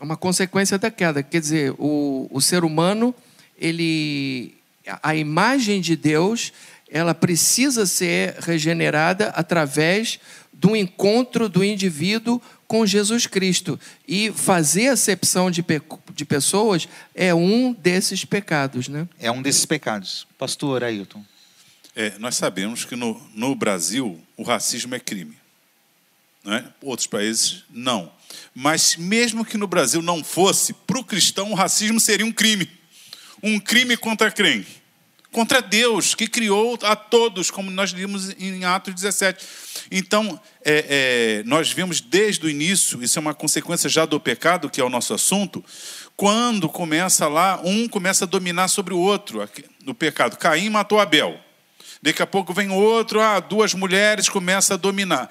uma 0.02 0.17
consequência 0.17 0.78
da 0.78 0.91
queda. 0.91 1.23
Quer 1.23 1.39
dizer, 1.39 1.73
o, 1.78 2.28
o 2.30 2.41
ser 2.41 2.65
humano, 2.65 3.15
ele, 3.58 4.58
a 5.02 5.15
imagem 5.15 5.82
de 5.82 5.95
Deus, 5.95 6.52
ela 6.89 7.13
precisa 7.13 7.86
ser 7.86 8.36
regenerada 8.39 9.30
através 9.30 10.19
do 10.52 10.75
encontro 10.75 11.47
do 11.47 11.63
indivíduo 11.63 12.41
com 12.67 12.86
Jesus 12.86 13.25
Cristo. 13.25 13.80
E 14.08 14.32
fazer 14.32 14.89
acepção 14.89 15.49
de, 15.49 15.63
pe 15.63 15.82
de 16.13 16.25
pessoas 16.25 16.88
é 17.15 17.34
um 17.34 17.73
desses 17.73 18.25
pecados. 18.25 18.88
Né? 18.88 19.08
É 19.19 19.32
um 19.32 19.41
desses 19.41 19.65
pecados. 19.65 20.28
Pastor 20.38 20.84
Ailton. 20.84 21.23
É, 21.95 22.17
nós 22.19 22.36
sabemos 22.36 22.86
que 22.86 22.95
no, 22.95 23.19
no 23.34 23.56
Brasil 23.56 24.19
o 24.38 24.43
racismo 24.43 24.95
é 24.95 24.99
crime. 24.99 25.38
Não 26.43 26.54
é? 26.54 26.65
Outros 26.82 27.08
países, 27.08 27.63
não. 27.69 28.12
Mas 28.54 28.95
mesmo 28.95 29.43
que 29.43 29.58
no 29.58 29.67
Brasil 29.67 30.02
não 30.02 30.23
fosse, 30.23 30.73
para 30.73 30.99
o 30.99 31.04
cristão 31.04 31.52
o 31.52 31.56
racismo 31.56 31.99
seria 31.99 32.25
um 32.25 32.32
crime. 32.32 32.69
Um 33.41 33.60
crime 33.60 33.95
contra 33.95 34.32
quem? 34.32 34.65
Contra 35.32 35.62
Deus, 35.62 36.15
que 36.15 36.28
criou 36.28 36.78
a 36.82 36.95
todos, 36.95 37.52
como 37.52 37.69
nós 37.69 37.91
vimos 37.91 38.30
em 38.39 38.65
Atos 38.65 38.95
17. 38.95 39.45
Então, 39.91 40.39
é, 40.65 41.41
é, 41.41 41.43
nós 41.45 41.71
vimos 41.71 42.02
desde 42.02 42.45
o 42.45 42.49
início, 42.49 43.04
isso 43.04 43.19
é 43.19 43.21
uma 43.21 43.34
consequência 43.34 43.88
já 43.88 44.06
do 44.06 44.19
pecado, 44.19 44.69
que 44.69 44.82
é 44.82 44.84
o 44.84 44.89
nosso 44.89 45.13
assunto, 45.13 45.63
quando 46.17 46.67
começa 46.67 47.28
lá, 47.28 47.62
um 47.63 47.88
começa 47.88 48.25
a 48.25 48.28
dominar 48.28 48.67
sobre 48.67 48.93
o 48.93 48.97
outro, 48.97 49.47
no 49.86 49.93
pecado. 49.93 50.36
Caim 50.38 50.69
matou 50.69 50.99
Abel. 50.99 51.39
Daqui 52.02 52.21
a 52.21 52.28
pouco 52.28 52.54
vem 52.54 52.69
outro, 52.69 53.21
ah, 53.21 53.39
duas 53.39 53.73
mulheres 53.73 54.30
começam 54.30 54.75
a 54.75 54.78
dominar. 54.78 55.30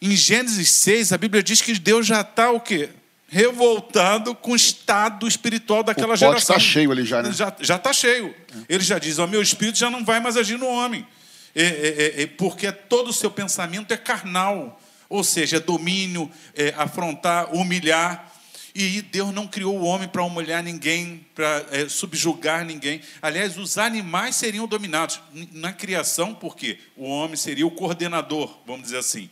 Em 0.00 0.14
Gênesis 0.14 0.70
6, 0.70 1.12
a 1.12 1.18
Bíblia 1.18 1.42
diz 1.42 1.60
que 1.60 1.78
Deus 1.78 2.06
já 2.06 2.20
está 2.20 2.50
o 2.50 2.60
quê? 2.60 2.90
Revoltado 3.32 4.34
com 4.34 4.52
o 4.52 4.56
estado 4.56 5.26
espiritual 5.26 5.84
daquela 5.84 6.14
o 6.14 6.16
geração. 6.16 6.56
está 6.56 6.58
cheio 6.58 6.90
ali 6.90 7.04
já, 7.04 7.22
né? 7.22 7.30
Já 7.32 7.76
está 7.76 7.92
cheio. 7.92 8.34
Ele 8.68 8.82
já 8.82 8.98
diz: 8.98 9.18
o 9.18 9.26
meu 9.26 9.40
espírito 9.40 9.78
já 9.78 9.88
não 9.88 10.04
vai 10.04 10.18
mais 10.18 10.36
agir 10.36 10.58
no 10.58 10.66
homem. 10.66 11.06
É, 11.54 11.62
é, 11.62 11.66
é, 11.66 12.22
é, 12.22 12.26
porque 12.26 12.70
todo 12.70 13.08
o 13.08 13.12
seu 13.12 13.30
pensamento 13.30 13.92
é 13.92 13.96
carnal. 13.96 14.80
Ou 15.08 15.24
seja, 15.24 15.56
é 15.56 15.60
domínio, 15.60 16.30
é 16.54 16.72
afrontar, 16.76 17.52
humilhar. 17.54 18.32
E 18.72 19.02
Deus 19.02 19.34
não 19.34 19.48
criou 19.48 19.76
o 19.76 19.82
homem 19.82 20.08
para 20.08 20.22
humilhar 20.22 20.62
ninguém, 20.62 21.26
para 21.34 21.66
é, 21.72 21.88
subjugar 21.88 22.64
ninguém. 22.64 23.00
Aliás, 23.20 23.58
os 23.58 23.76
animais 23.78 24.36
seriam 24.36 24.68
dominados 24.68 25.20
na 25.52 25.72
criação, 25.72 26.34
porque 26.34 26.78
o 26.96 27.04
homem 27.08 27.36
seria 27.36 27.66
o 27.66 27.70
coordenador, 27.70 28.56
vamos 28.64 28.82
dizer 28.82 28.98
assim. 28.98 29.28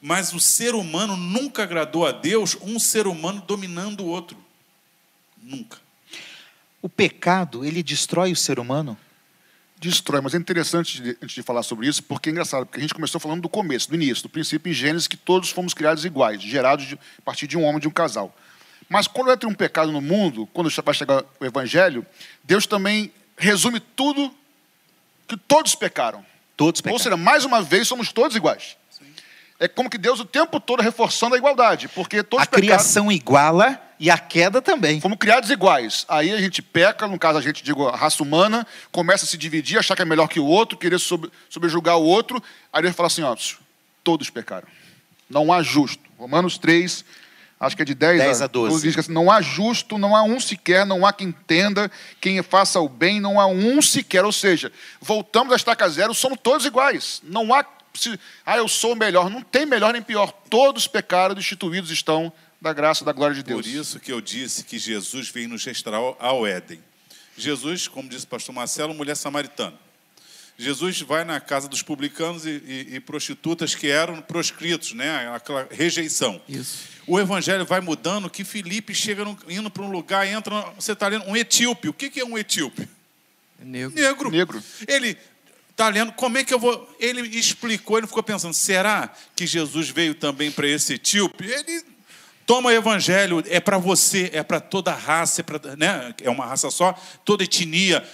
Mas 0.00 0.32
o 0.32 0.40
ser 0.40 0.74
humano 0.74 1.16
nunca 1.16 1.62
agradou 1.62 2.06
a 2.06 2.12
Deus 2.12 2.56
um 2.62 2.78
ser 2.78 3.06
humano 3.06 3.42
dominando 3.46 4.00
o 4.00 4.06
outro. 4.06 4.36
Nunca. 5.42 5.78
O 6.80 6.88
pecado, 6.88 7.64
ele 7.64 7.82
destrói 7.82 8.32
o 8.32 8.36
ser 8.36 8.58
humano? 8.58 8.96
Destrói, 9.80 10.20
mas 10.20 10.34
é 10.34 10.38
interessante 10.38 11.00
de, 11.00 11.10
antes 11.22 11.34
de 11.34 11.42
falar 11.42 11.62
sobre 11.62 11.88
isso, 11.88 12.02
porque 12.02 12.28
é 12.28 12.32
engraçado, 12.32 12.66
porque 12.66 12.78
a 12.78 12.82
gente 12.82 12.94
começou 12.94 13.20
falando 13.20 13.42
do 13.42 13.48
começo, 13.48 13.88
do 13.88 13.94
início, 13.94 14.24
do 14.24 14.28
princípio 14.28 14.70
em 14.70 14.74
Gênesis, 14.74 15.08
que 15.08 15.16
todos 15.16 15.50
fomos 15.50 15.74
criados 15.74 16.04
iguais, 16.04 16.40
gerados 16.42 16.86
de, 16.86 16.94
a 16.94 17.22
partir 17.22 17.46
de 17.46 17.56
um 17.56 17.62
homem 17.62 17.78
e 17.78 17.80
de 17.80 17.88
um 17.88 17.92
casal. 17.92 18.34
Mas 18.88 19.06
quando 19.06 19.30
entra 19.30 19.48
um 19.48 19.54
pecado 19.54 19.92
no 19.92 20.00
mundo, 20.00 20.48
quando 20.52 20.70
vai 20.82 20.94
chegar 20.94 21.24
o 21.38 21.44
evangelho, 21.44 22.06
Deus 22.42 22.66
também 22.66 23.12
resume 23.36 23.80
tudo 23.80 24.34
que 25.26 25.36
todos 25.36 25.74
pecaram. 25.74 26.24
Todos 26.56 26.80
pecaram. 26.80 26.94
Ou 26.94 27.02
seja, 27.02 27.16
mais 27.16 27.44
uma 27.44 27.62
vez 27.62 27.86
somos 27.86 28.12
todos 28.12 28.36
iguais. 28.36 28.76
É 29.60 29.66
como 29.66 29.90
que 29.90 29.98
Deus 29.98 30.20
o 30.20 30.24
tempo 30.24 30.60
todo 30.60 30.80
reforçando 30.80 31.34
a 31.34 31.38
igualdade, 31.38 31.88
porque 31.88 32.22
todos 32.22 32.44
A 32.44 32.46
criação 32.46 33.10
iguala 33.10 33.80
e 33.98 34.08
a 34.08 34.16
queda 34.16 34.62
também. 34.62 35.00
Fomos 35.00 35.18
criados 35.18 35.50
iguais. 35.50 36.06
Aí 36.08 36.32
a 36.32 36.40
gente 36.40 36.62
peca, 36.62 37.08
no 37.08 37.18
caso 37.18 37.38
a 37.38 37.42
gente, 37.42 37.64
digo, 37.64 37.88
a 37.88 37.96
raça 37.96 38.22
humana, 38.22 38.64
começa 38.92 39.24
a 39.24 39.28
se 39.28 39.36
dividir, 39.36 39.78
achar 39.78 39.96
que 39.96 40.02
é 40.02 40.04
melhor 40.04 40.28
que 40.28 40.38
o 40.38 40.44
outro, 40.44 40.78
querer 40.78 41.00
sobre, 41.00 41.30
sobrejugar 41.50 41.98
o 41.98 42.04
outro. 42.04 42.40
Aí 42.72 42.82
Deus 42.82 42.94
fala 42.94 43.08
assim, 43.08 43.22
ó, 43.22 43.36
todos 44.04 44.30
pecaram. 44.30 44.68
Não 45.28 45.52
há 45.52 45.60
justo. 45.60 46.08
Romanos 46.16 46.56
3, 46.56 47.04
acho 47.58 47.74
que 47.74 47.82
é 47.82 47.84
de 47.84 47.94
10, 47.96 48.20
10 48.20 48.42
a 48.42 48.46
12. 48.46 48.82
Diz 48.82 48.94
que 48.94 49.00
assim, 49.00 49.12
não 49.12 49.28
há 49.28 49.42
justo, 49.42 49.98
não 49.98 50.14
há 50.14 50.22
um 50.22 50.38
sequer, 50.38 50.86
não 50.86 51.04
há 51.04 51.12
quem 51.12 51.28
entenda, 51.28 51.90
quem 52.20 52.40
faça 52.44 52.80
o 52.80 52.88
bem, 52.88 53.20
não 53.20 53.40
há 53.40 53.46
um 53.48 53.82
sequer. 53.82 54.24
Ou 54.24 54.32
seja, 54.32 54.70
voltamos 55.00 55.52
a 55.52 55.56
estaca 55.56 55.88
zero, 55.88 56.14
somos 56.14 56.38
todos 56.40 56.64
iguais. 56.64 57.20
Não 57.24 57.52
há 57.52 57.64
se, 57.98 58.20
ah, 58.44 58.56
eu 58.56 58.68
sou 58.68 58.94
melhor. 58.94 59.28
Não 59.28 59.42
tem 59.42 59.66
melhor 59.66 59.92
nem 59.92 60.02
pior. 60.02 60.32
Todos 60.48 60.86
pecaram, 60.86 61.34
destituídos 61.34 61.90
estão 61.90 62.32
da 62.60 62.72
graça, 62.72 63.04
da 63.04 63.12
glória 63.12 63.34
de 63.34 63.42
Deus. 63.42 63.62
Por 63.62 63.68
isso 63.68 64.00
que 64.00 64.12
eu 64.12 64.20
disse 64.20 64.64
que 64.64 64.78
Jesus 64.78 65.28
veio 65.28 65.48
nos 65.48 65.64
restaurar 65.64 66.00
ao 66.18 66.46
Éden. 66.46 66.80
Jesus, 67.36 67.86
como 67.86 68.08
disse 68.08 68.24
o 68.24 68.28
pastor 68.28 68.54
Marcelo, 68.54 68.92
mulher 68.94 69.16
samaritana. 69.16 69.76
Jesus 70.60 71.00
vai 71.02 71.24
na 71.24 71.38
casa 71.38 71.68
dos 71.68 71.82
publicanos 71.82 72.44
e, 72.44 72.50
e, 72.50 72.96
e 72.96 73.00
prostitutas 73.00 73.76
que 73.76 73.86
eram 73.86 74.20
proscritos, 74.20 74.92
né? 74.92 75.32
aquela 75.32 75.68
rejeição. 75.70 76.42
Isso. 76.48 76.88
O 77.06 77.18
evangelho 77.18 77.64
vai 77.64 77.80
mudando 77.80 78.28
que 78.28 78.42
Felipe 78.42 78.92
chega 78.92 79.24
no, 79.24 79.38
indo 79.48 79.70
para 79.70 79.84
um 79.84 79.90
lugar, 79.90 80.26
entra, 80.26 80.60
você 80.72 80.92
está 80.92 81.06
lendo, 81.06 81.24
um 81.26 81.36
etíope. 81.36 81.88
O 81.88 81.92
que, 81.92 82.10
que 82.10 82.18
é 82.18 82.24
um 82.24 82.36
etíope? 82.36 82.88
É 83.62 83.64
negro. 83.64 83.94
Negro. 83.94 84.30
Negro. 84.32 84.64
Ele 84.88 85.16
está 85.78 85.88
lendo, 85.88 86.10
como 86.12 86.36
é 86.36 86.42
que 86.42 86.52
eu 86.52 86.58
vou. 86.58 86.92
Ele 86.98 87.20
explicou, 87.38 87.98
ele 87.98 88.08
ficou 88.08 88.22
pensando: 88.22 88.52
será 88.52 89.12
que 89.36 89.46
Jesus 89.46 89.88
veio 89.88 90.12
também 90.12 90.50
para 90.50 90.66
esse 90.66 90.94
etíope? 90.94 91.46
Ele 91.46 91.82
toma 92.44 92.70
o 92.70 92.72
evangelho, 92.72 93.44
é 93.46 93.60
para 93.60 93.78
você, 93.78 94.28
é 94.32 94.42
para 94.42 94.58
toda 94.58 94.92
raça, 94.92 95.40
é, 95.40 95.44
pra, 95.44 95.76
né? 95.76 96.12
é 96.20 96.28
uma 96.28 96.44
raça 96.44 96.68
só, 96.70 96.92
toda 97.24 97.44
etnia. 97.44 98.04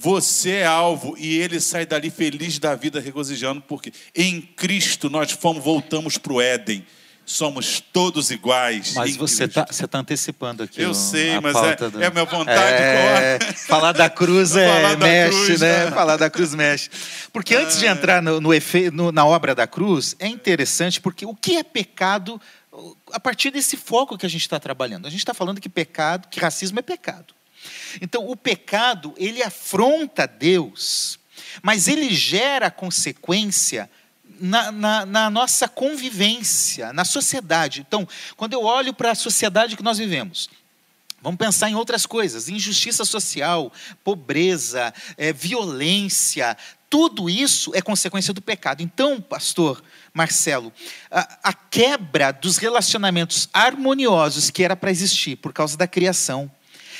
Você 0.00 0.50
é 0.50 0.64
alvo 0.64 1.16
e 1.18 1.38
ele 1.38 1.58
sai 1.58 1.84
dali 1.84 2.08
feliz 2.08 2.60
da 2.60 2.76
vida, 2.76 3.00
regozijando, 3.00 3.60
porque 3.60 3.92
em 4.14 4.40
Cristo 4.40 5.10
nós 5.10 5.32
fomos, 5.32 5.64
voltamos 5.64 6.16
para 6.16 6.32
o 6.32 6.40
Éden 6.40 6.86
somos 7.28 7.80
todos 7.92 8.30
iguais. 8.30 8.94
Mas 8.94 9.14
você 9.14 9.44
está 9.44 9.64
tá 9.64 9.98
antecipando 9.98 10.62
aqui. 10.62 10.80
Eu 10.80 10.90
o, 10.90 10.94
sei, 10.94 11.38
mas 11.40 11.54
é, 11.56 11.76
do... 11.76 12.02
é 12.02 12.06
a 12.06 12.10
minha 12.10 12.24
vontade. 12.24 12.82
É, 12.82 13.38
falar 13.66 13.92
da 13.92 14.08
cruz 14.08 14.56
é, 14.56 14.66
falar 14.66 14.94
da 14.94 15.06
mexe, 15.06 15.44
cruz, 15.44 15.60
né? 15.60 15.84
né? 15.84 15.90
Falar 15.90 16.16
da 16.16 16.30
cruz 16.30 16.54
mexe. 16.54 16.90
Porque 17.30 17.54
antes 17.54 17.78
de 17.78 17.84
entrar 17.84 18.22
no, 18.22 18.40
no, 18.40 18.54
efe, 18.54 18.90
no, 18.90 19.12
na 19.12 19.26
obra 19.26 19.54
da 19.54 19.66
cruz, 19.66 20.16
é 20.18 20.26
interessante 20.26 21.02
porque 21.02 21.26
o 21.26 21.34
que 21.34 21.56
é 21.58 21.62
pecado 21.62 22.40
a 23.12 23.20
partir 23.20 23.50
desse 23.50 23.76
foco 23.76 24.16
que 24.16 24.24
a 24.24 24.30
gente 24.30 24.42
está 24.42 24.58
trabalhando. 24.58 25.06
A 25.06 25.10
gente 25.10 25.20
está 25.20 25.34
falando 25.34 25.60
que 25.60 25.68
pecado, 25.68 26.28
que 26.28 26.40
racismo 26.40 26.78
é 26.78 26.82
pecado. 26.82 27.34
Então, 28.00 28.26
o 28.26 28.36
pecado, 28.36 29.12
ele 29.18 29.42
afronta 29.42 30.26
Deus, 30.26 31.18
mas 31.62 31.88
ele 31.88 32.08
gera 32.14 32.70
consequência 32.70 33.90
na, 34.40 34.72
na, 34.72 35.06
na, 35.06 35.30
nossa 35.30 35.68
convivência, 35.68 36.92
na 36.92 37.04
sociedade. 37.04 37.84
Então, 37.86 38.06
quando 38.36 38.52
eu 38.52 38.62
olho 38.62 38.92
para 38.94 39.12
a 39.12 39.14
sociedade 39.14 39.76
que 39.76 39.82
nós 39.82 39.98
vivemos, 39.98 40.48
vamos 41.22 41.38
pensar 41.38 41.70
em 41.70 41.74
outras 41.74 42.06
coisas: 42.06 42.48
injustiça 42.48 43.04
social, 43.04 43.72
pobreza, 44.02 44.92
é, 45.16 45.32
violência. 45.32 46.56
Tudo 46.90 47.28
isso 47.28 47.70
é 47.74 47.82
consequência 47.82 48.32
do 48.32 48.40
pecado. 48.40 48.82
Então, 48.82 49.20
pastor 49.20 49.82
Marcelo, 50.14 50.72
a, 51.10 51.50
a 51.50 51.52
quebra 51.52 52.32
dos 52.32 52.56
relacionamentos 52.56 53.48
harmoniosos 53.52 54.50
que 54.50 54.64
era 54.64 54.74
para 54.74 54.90
existir 54.90 55.36
por 55.36 55.52
causa 55.52 55.76
da 55.76 55.86
criação, 55.86 56.50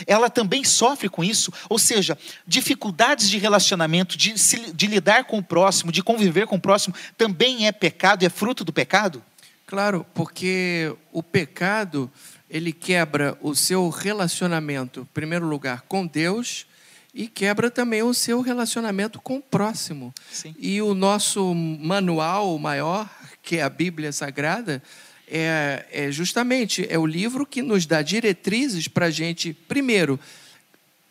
ela 0.07 0.31
também 0.31 0.65
sofre 0.65 1.09
com 1.09 1.25
isso, 1.25 1.53
ou 1.69 1.79
seja, 1.79 2.17
dificuldades 2.47 3.29
de 3.29 3.39
relacionamento, 3.39 4.17
de, 4.17 4.35
de 4.73 4.87
lidar 4.87 5.25
com 5.25 5.39
o 5.39 5.43
próximo, 5.43 5.93
de 5.93 6.03
conviver 6.03 6.47
com 6.47 6.57
o 6.57 6.61
próximo, 6.61 6.95
também 7.17 7.67
é 7.67 7.73
pecado, 7.73 8.25
é 8.25 8.29
fruto 8.29 8.65
do 8.65 8.73
pecado? 8.73 9.23
Claro, 9.67 10.07
porque 10.15 10.95
o 11.13 11.23
pecado, 11.23 12.11
ele 12.49 12.73
quebra 12.73 13.37
o 13.43 13.55
seu 13.55 13.89
relacionamento, 13.91 15.01
em 15.01 15.15
primeiro 15.15 15.47
lugar, 15.47 15.83
com 15.83 16.07
Deus, 16.07 16.67
e 17.13 17.27
quebra 17.27 17.71
também 17.71 18.03
o 18.03 18.15
seu 18.15 18.41
relacionamento 18.41 19.21
com 19.21 19.37
o 19.37 19.43
próximo. 19.43 20.15
Sim. 20.31 20.55
E 20.59 20.81
o 20.81 20.95
nosso 20.95 21.55
manual 21.55 22.59
maior, 22.59 23.09
que 23.43 23.57
é 23.57 23.63
a 23.63 23.69
Bíblia 23.69 24.13
Sagrada, 24.13 24.83
é, 25.31 25.87
é 25.91 26.11
justamente 26.11 26.87
é 26.89 26.99
o 26.99 27.07
livro 27.07 27.47
que 27.47 27.63
nos 27.63 27.87
dá 27.87 28.03
diretrizes 28.03 28.89
para 28.89 29.07
a 29.07 29.11
gente, 29.11 29.53
primeiro, 29.53 30.19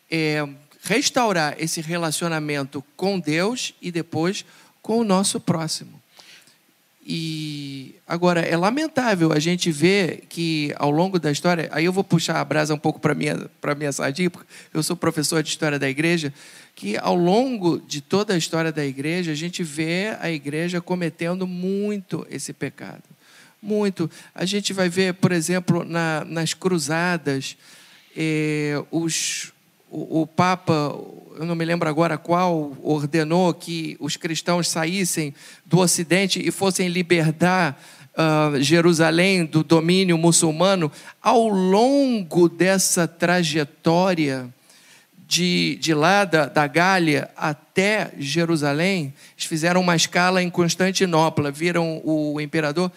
é, 0.09 0.47
restaurar 0.83 1.55
esse 1.59 1.81
relacionamento 1.81 2.83
com 2.95 3.19
Deus 3.19 3.73
e 3.81 3.91
depois 3.91 4.45
com 4.81 4.99
o 4.99 5.03
nosso 5.03 5.39
próximo. 5.39 6.01
E 7.09 7.95
agora 8.05 8.41
é 8.41 8.57
lamentável 8.57 9.31
a 9.31 9.39
gente 9.39 9.71
ver 9.71 10.25
que 10.27 10.73
ao 10.75 10.91
longo 10.91 11.17
da 11.17 11.31
história, 11.31 11.69
aí 11.71 11.85
eu 11.85 11.93
vou 11.93 12.03
puxar 12.03 12.41
a 12.41 12.43
brasa 12.43 12.73
um 12.73 12.77
pouco 12.77 12.99
para 12.99 13.15
minha 13.15 13.49
para 13.61 13.73
minha 13.75 13.93
sardinha, 13.93 14.29
porque 14.29 14.45
eu 14.73 14.83
sou 14.83 14.93
professor 14.93 15.41
de 15.41 15.47
história 15.47 15.79
da 15.79 15.89
igreja, 15.89 16.33
que 16.75 16.97
ao 16.97 17.15
longo 17.15 17.79
de 17.79 18.01
toda 18.01 18.33
a 18.33 18.37
história 18.37 18.73
da 18.73 18.85
igreja 18.85 19.31
a 19.31 19.35
gente 19.35 19.63
vê 19.63 20.17
a 20.19 20.29
igreja 20.29 20.81
cometendo 20.81 21.47
muito 21.47 22.27
esse 22.29 22.51
pecado 22.51 23.03
muito. 23.61 24.09
A 24.33 24.45
gente 24.45 24.73
vai 24.73 24.89
ver, 24.89 25.15
por 25.15 25.31
exemplo, 25.31 25.83
na, 25.83 26.25
nas 26.25 26.53
cruzadas, 26.53 27.57
eh, 28.15 28.81
os, 28.91 29.51
o, 29.89 30.21
o, 30.21 30.27
Papa, 30.27 30.95
eu 31.37 31.45
não 31.45 31.55
me 31.55 31.65
lembro 31.65 31.87
agora 31.87 32.17
qual, 32.17 32.75
ordenou 32.81 33.53
que 33.53 33.95
os 33.99 34.17
cristãos 34.17 34.67
saíssem 34.67 35.33
do 35.65 35.79
Ocidente 35.79 36.45
e 36.45 36.51
fossem 36.51 36.87
libertar 36.87 37.81
uh, 38.13 38.61
Jerusalém 38.61 39.45
do 39.45 39.63
domínio 39.63 40.17
muçulmano. 40.17 40.91
Ao 41.21 41.47
longo 41.47 42.49
dessa 42.49 43.07
trajetória, 43.07 44.51
de, 45.27 45.77
de 45.81 45.93
lá 45.93 46.23
da, 46.23 46.45
da 46.45 46.65
Gália 46.65 47.29
até 47.35 48.11
Jerusalém, 48.17 49.13
eles 49.35 49.45
fizeram 49.45 49.81
uma 49.81 49.95
escala 49.95 50.41
em 50.41 50.49
Constantinopla, 50.49 51.51
viram 51.51 52.01
o 52.03 52.39
imperador. 52.39 52.89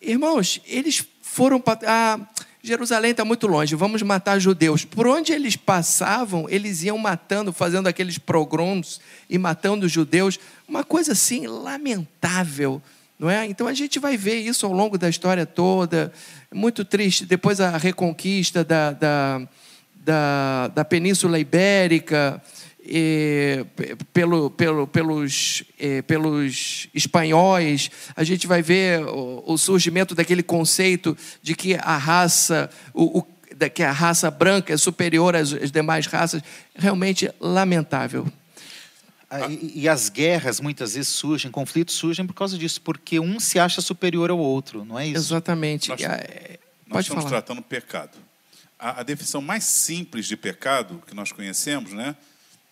Irmãos, 0.00 0.60
eles 0.66 1.04
foram 1.20 1.60
para. 1.60 1.80
Ah, 1.86 2.20
Jerusalém 2.62 3.12
está 3.12 3.24
muito 3.24 3.46
longe, 3.46 3.74
vamos 3.74 4.02
matar 4.02 4.38
judeus. 4.38 4.84
Por 4.84 5.06
onde 5.06 5.32
eles 5.32 5.56
passavam, 5.56 6.46
eles 6.48 6.82
iam 6.82 6.98
matando, 6.98 7.52
fazendo 7.52 7.86
aqueles 7.86 8.18
pogroms 8.18 9.00
e 9.28 9.38
matando 9.38 9.88
judeus. 9.88 10.38
Uma 10.68 10.84
coisa 10.84 11.12
assim 11.12 11.46
lamentável, 11.46 12.82
não 13.18 13.30
é? 13.30 13.46
Então 13.46 13.66
a 13.66 13.72
gente 13.72 13.98
vai 13.98 14.16
ver 14.16 14.36
isso 14.40 14.66
ao 14.66 14.72
longo 14.72 14.98
da 14.98 15.08
história 15.08 15.46
toda. 15.46 16.12
Muito 16.52 16.84
triste. 16.84 17.24
Depois 17.24 17.60
a 17.60 17.78
reconquista 17.78 18.62
da, 18.62 18.92
da, 18.92 19.48
da, 19.94 20.68
da 20.68 20.84
Península 20.84 21.38
Ibérica 21.38 22.42
pelo, 24.12 24.50
pelo, 24.50 24.86
pelos, 24.86 25.62
pelos 26.06 26.88
espanhóis, 26.94 27.90
a 28.16 28.24
gente 28.24 28.46
vai 28.46 28.62
ver 28.62 29.04
o, 29.04 29.44
o, 29.46 29.58
surgimento 29.58 30.14
daquele 30.14 30.42
conceito 30.42 31.16
de 31.42 31.54
que 31.54 31.74
a 31.74 31.96
raça, 31.96 32.70
o, 32.92 33.18
o, 33.18 33.26
que 33.68 33.82
a 33.82 33.92
raça 33.92 34.30
branca 34.30 34.72
é 34.72 34.76
superior 34.76 35.36
às, 35.36 35.52
às 35.52 35.70
demais 35.70 36.06
raças, 36.06 36.42
realmente 36.74 37.30
lamentável. 37.40 38.26
Ah, 39.30 39.46
e, 39.48 39.82
e, 39.82 39.88
as 39.88 40.08
guerras 40.08 40.58
muitas 40.58 40.94
vezes 40.94 41.08
surgem, 41.08 41.52
conflitos 41.52 41.94
surgem 41.94 42.26
por 42.26 42.34
causa 42.34 42.58
disso, 42.58 42.80
porque 42.80 43.20
um 43.20 43.38
se 43.38 43.60
acha 43.60 43.80
superior 43.80 44.28
ao 44.28 44.38
outro, 44.38 44.84
não 44.84 44.98
é 44.98 45.06
isso? 45.06 45.18
Exatamente. 45.18 45.88
Nós, 45.88 46.00
é, 46.02 46.58
nós 46.88 47.04
estamos 47.04 47.22
falar. 47.22 47.40
tratando 47.40 47.62
pecado. 47.62 48.18
A, 48.76 49.00
a, 49.00 49.02
definição 49.04 49.40
mais 49.40 49.62
simples 49.62 50.26
de 50.26 50.36
pecado 50.36 51.00
que 51.06 51.14
nós 51.14 51.30
conhecemos, 51.30 51.92
né, 51.92 52.16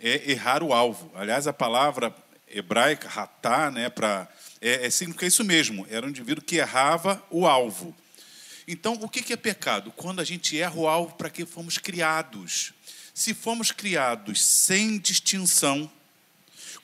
é 0.01 0.31
errar 0.31 0.63
o 0.63 0.73
alvo. 0.73 1.11
Aliás, 1.15 1.47
a 1.47 1.53
palavra 1.53 2.15
hebraica, 2.47 3.09
ratá, 3.09 3.71
né, 3.71 3.91
para 3.91 4.29
é, 4.61 4.87
é, 4.87 4.91
significa 4.91 5.27
isso 5.27 5.45
mesmo. 5.45 5.87
Era 5.91 6.07
um 6.07 6.09
indivíduo 6.09 6.43
que 6.43 6.57
errava 6.57 7.23
o 7.31 7.47
alvo. 7.47 7.95
Então, 8.67 8.95
o 9.01 9.09
que 9.09 9.33
é 9.33 9.37
pecado? 9.37 9.93
Quando 9.93 10.21
a 10.21 10.25
gente 10.25 10.59
erra 10.61 10.77
o 10.77 10.89
alvo 10.89 11.15
para 11.15 11.31
que 11.31 11.47
fomos 11.47 11.79
criados. 11.79 12.73
Se 13.15 13.35
fomos 13.35 13.73
criados 13.73 14.45
sem 14.45 14.99
distinção, 14.99 15.91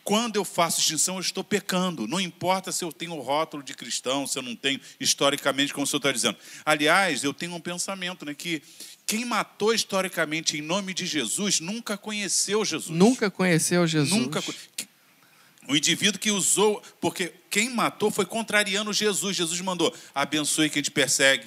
quando 0.03 0.37
eu 0.37 0.45
faço 0.45 0.79
distinção, 0.79 1.17
eu 1.17 1.21
estou 1.21 1.43
pecando. 1.43 2.07
Não 2.07 2.21
importa 2.21 2.71
se 2.71 2.85
eu 2.85 2.93
tenho 2.93 3.15
o 3.15 3.21
rótulo 3.21 3.63
de 3.63 3.75
cristão, 3.75 4.27
se 4.27 4.39
eu 4.39 4.43
não 4.43 4.55
tenho, 4.55 4.81
historicamente, 5.01 5.73
como 5.73 5.85
o 5.85 5.87
senhor 5.87 5.99
está 5.99 6.13
dizendo. 6.13 6.37
Aliás, 6.65 7.25
eu 7.25 7.33
tenho 7.33 7.55
um 7.55 7.61
pensamento, 7.61 8.25
né, 8.25 8.35
que 8.35 8.63
quem 9.07 9.25
matou 9.25 9.75
historicamente 9.75 10.57
em 10.57 10.63
nome 10.63 10.95
de 10.95 11.07
Jesus 11.07 11.61
nunca 11.61 11.97
conheceu 11.97 12.65
Jesus. 12.65 12.97
Nunca 12.97 13.31
conheceu 13.31 13.87
Jesus. 13.87 14.11
Nunca. 14.11 14.43
O 15.69 15.77
indivíduo 15.77 16.19
que 16.19 16.31
usou, 16.31 16.83
porque 17.01 17.33
quem 17.51 17.71
matou 17.71 18.11
foi 18.11 18.25
contrariando 18.25 18.93
Jesus. 18.93 19.37
Jesus 19.37 19.61
mandou: 19.61 19.95
abençoe 20.15 20.71
quem 20.71 20.83
te 20.83 20.91
persegue. 20.91 21.47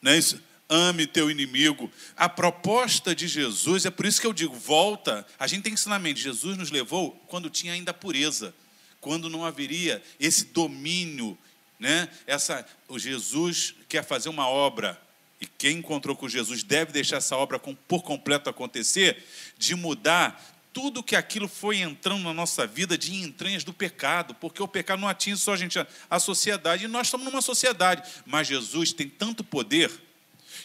Não 0.00 0.12
é 0.12 0.18
isso? 0.18 0.40
ame 0.68 1.06
teu 1.06 1.30
inimigo. 1.30 1.90
A 2.16 2.28
proposta 2.28 3.14
de 3.14 3.28
Jesus, 3.28 3.86
é 3.86 3.90
por 3.90 4.04
isso 4.04 4.20
que 4.20 4.26
eu 4.26 4.32
digo, 4.32 4.54
volta. 4.54 5.26
A 5.38 5.46
gente 5.46 5.62
tem 5.62 5.72
ensinamento. 5.72 6.20
Jesus 6.20 6.56
nos 6.56 6.70
levou 6.70 7.12
quando 7.28 7.48
tinha 7.48 7.72
ainda 7.72 7.94
pureza, 7.94 8.54
quando 9.00 9.30
não 9.30 9.44
haveria 9.44 10.02
esse 10.18 10.46
domínio, 10.46 11.38
né? 11.78 12.08
Essa, 12.26 12.66
o 12.88 12.98
Jesus 12.98 13.74
quer 13.88 14.04
fazer 14.04 14.28
uma 14.28 14.48
obra 14.48 15.00
e 15.40 15.46
quem 15.46 15.78
encontrou 15.78 16.16
com 16.16 16.28
Jesus 16.28 16.62
deve 16.62 16.92
deixar 16.92 17.16
essa 17.16 17.36
obra 17.36 17.58
por 17.58 18.02
completo 18.02 18.48
acontecer, 18.48 19.22
de 19.58 19.74
mudar 19.74 20.42
tudo 20.72 21.02
que 21.02 21.16
aquilo 21.16 21.48
foi 21.48 21.78
entrando 21.78 22.22
na 22.22 22.34
nossa 22.34 22.66
vida 22.66 22.98
de 22.98 23.14
entranhas 23.14 23.64
do 23.64 23.72
pecado, 23.72 24.34
porque 24.34 24.62
o 24.62 24.68
pecado 24.68 25.00
não 25.00 25.08
atinge 25.08 25.40
só 25.40 25.54
a 25.54 25.56
gente, 25.56 25.78
a 26.10 26.18
sociedade, 26.18 26.84
e 26.84 26.88
nós 26.88 27.06
estamos 27.06 27.26
numa 27.26 27.40
sociedade, 27.40 28.02
mas 28.26 28.46
Jesus 28.46 28.92
tem 28.92 29.08
tanto 29.08 29.42
poder 29.42 29.90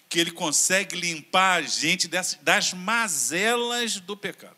que 0.10 0.20
ele 0.20 0.32
consegue 0.32 0.98
limpar 0.98 1.60
a 1.60 1.62
gente 1.62 2.10
das, 2.10 2.38
das 2.42 2.74
mazelas 2.74 4.02
do 4.02 4.18
pecado. 4.18 4.56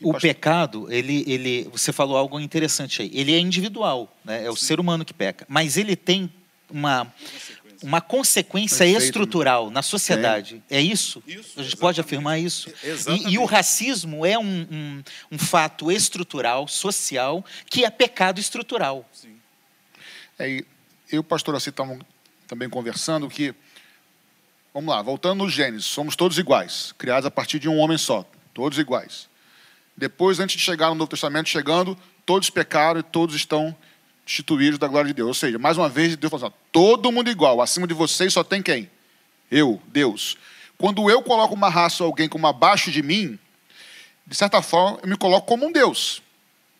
O 0.00 0.14
pecado, 0.14 0.90
ele, 0.90 1.24
ele, 1.26 1.68
você 1.70 1.92
falou 1.92 2.16
algo 2.16 2.40
interessante 2.40 3.02
aí. 3.02 3.10
Ele 3.12 3.34
é 3.34 3.38
individual, 3.38 4.14
né? 4.24 4.44
é 4.46 4.50
o 4.50 4.56
Sim. 4.56 4.66
ser 4.66 4.80
humano 4.80 5.04
que 5.04 5.12
peca, 5.12 5.44
mas 5.48 5.76
ele 5.76 5.94
tem 5.96 6.32
uma 6.70 7.12
uma 7.86 8.00
consequência 8.00 8.78
Perfeito. 8.78 9.04
estrutural 9.04 9.70
na 9.70 9.80
sociedade. 9.80 10.62
É, 10.68 10.78
é 10.78 10.80
isso? 10.80 11.22
isso? 11.26 11.30
A 11.30 11.30
gente 11.30 11.44
exatamente. 11.44 11.76
pode 11.76 12.00
afirmar 12.00 12.38
isso? 12.38 12.68
E, 12.82 13.34
e, 13.34 13.38
o 13.38 13.44
racismo 13.44 14.26
é 14.26 14.36
um, 14.36 14.66
um, 14.70 15.02
um, 15.32 15.38
fato 15.38 15.90
estrutural, 15.90 16.66
social, 16.66 17.44
que 17.70 17.84
é 17.84 17.90
pecado 17.90 18.40
estrutural. 18.40 19.08
Sim. 19.12 19.36
É, 20.38 20.50
eu 20.50 20.64
e 21.12 21.18
o 21.18 21.24
pastor 21.24 21.54
assim 21.54 21.70
estamos 21.70 22.00
também 22.48 22.68
conversando 22.68 23.28
que 23.28 23.54
Vamos 24.74 24.94
lá, 24.94 25.00
voltando 25.00 25.42
no 25.42 25.48
Gênesis, 25.48 25.86
somos 25.86 26.14
todos 26.14 26.36
iguais, 26.36 26.92
criados 26.98 27.24
a 27.24 27.30
partir 27.30 27.58
de 27.58 27.66
um 27.66 27.78
homem 27.78 27.96
só, 27.96 28.30
todos 28.52 28.78
iguais. 28.78 29.26
Depois, 29.96 30.38
antes 30.38 30.54
de 30.58 30.62
chegar 30.62 30.90
no 30.90 30.96
Novo 30.96 31.08
Testamento, 31.08 31.48
chegando, 31.48 31.96
todos 32.26 32.50
pecaram 32.50 33.00
e 33.00 33.02
todos 33.02 33.34
estão 33.34 33.74
destituídos 34.26 34.78
da 34.78 34.88
glória 34.88 35.06
de 35.06 35.14
Deus. 35.14 35.28
Ou 35.28 35.34
seja, 35.34 35.58
mais 35.58 35.78
uma 35.78 35.88
vez, 35.88 36.16
Deus 36.16 36.30
falou 36.30 36.48
assim, 36.48 36.56
todo 36.72 37.12
mundo 37.12 37.30
igual, 37.30 37.62
acima 37.62 37.86
de 37.86 37.94
vocês 37.94 38.32
só 38.32 38.42
tem 38.42 38.60
quem? 38.60 38.90
Eu, 39.50 39.80
Deus. 39.86 40.36
Quando 40.76 41.08
eu 41.08 41.22
coloco 41.22 41.54
uma 41.54 41.70
raça 41.70 42.02
ou 42.02 42.08
alguém 42.08 42.28
como 42.28 42.46
abaixo 42.46 42.90
de 42.90 43.02
mim, 43.02 43.38
de 44.26 44.36
certa 44.36 44.60
forma, 44.60 44.98
eu 45.02 45.08
me 45.08 45.16
coloco 45.16 45.46
como 45.46 45.64
um 45.64 45.72
Deus. 45.72 46.20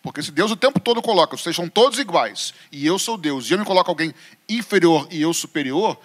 Porque 0.03 0.21
se 0.21 0.31
Deus 0.31 0.51
o 0.51 0.55
tempo 0.55 0.79
todo 0.79 1.01
coloca, 1.01 1.37
vocês 1.37 1.55
são 1.55 1.67
todos 1.67 1.97
iguais, 1.97 2.53
e 2.71 2.85
eu 2.85 2.99
sou 2.99 3.17
Deus, 3.17 3.49
e 3.49 3.53
eu 3.53 3.59
me 3.59 3.65
coloco 3.65 3.89
alguém 3.89 4.13
inferior 4.47 5.07
e 5.09 5.21
eu 5.21 5.33
superior, 5.33 5.97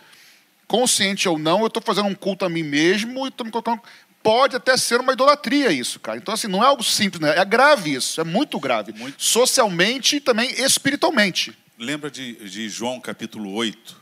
consciente 0.66 1.28
ou 1.28 1.38
não, 1.38 1.60
eu 1.60 1.66
estou 1.66 1.82
fazendo 1.82 2.08
um 2.08 2.14
culto 2.14 2.44
a 2.44 2.48
mim 2.48 2.62
mesmo 2.62 3.26
e 3.26 3.28
estou 3.28 3.44
me 3.44 3.52
colocando. 3.52 3.82
Pode 4.22 4.56
até 4.56 4.76
ser 4.76 5.00
uma 5.00 5.12
idolatria 5.12 5.72
isso, 5.72 5.98
cara. 5.98 6.16
Então, 6.16 6.32
assim, 6.32 6.46
não 6.46 6.62
é 6.62 6.66
algo 6.66 6.84
simples, 6.84 7.20
né? 7.20 7.36
é 7.36 7.44
grave 7.44 7.94
isso, 7.94 8.20
é 8.20 8.24
muito 8.24 8.58
grave. 8.60 8.92
Muito. 8.92 9.22
Socialmente 9.22 10.16
e 10.16 10.20
também 10.20 10.50
espiritualmente. 10.60 11.56
Lembra 11.78 12.10
de, 12.10 12.34
de 12.48 12.68
João 12.68 13.00
capítulo 13.00 13.52
8? 13.52 14.00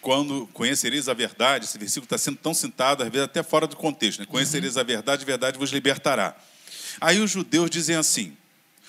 Quando 0.00 0.46
conhecereis 0.52 1.08
a 1.08 1.14
verdade, 1.14 1.64
esse 1.66 1.78
versículo 1.78 2.04
está 2.04 2.18
sendo 2.18 2.36
tão 2.36 2.54
citado, 2.54 3.02
às 3.02 3.08
vezes 3.08 3.24
até 3.24 3.42
fora 3.42 3.66
do 3.66 3.76
contexto, 3.76 4.20
né? 4.20 4.26
Conhecereis 4.26 4.76
uhum. 4.76 4.80
a 4.80 4.84
verdade, 4.84 5.22
a 5.22 5.26
verdade 5.26 5.58
vos 5.58 5.70
libertará. 5.70 6.36
Aí 7.00 7.20
os 7.20 7.30
judeus 7.30 7.70
dizem 7.70 7.96
assim: 7.96 8.36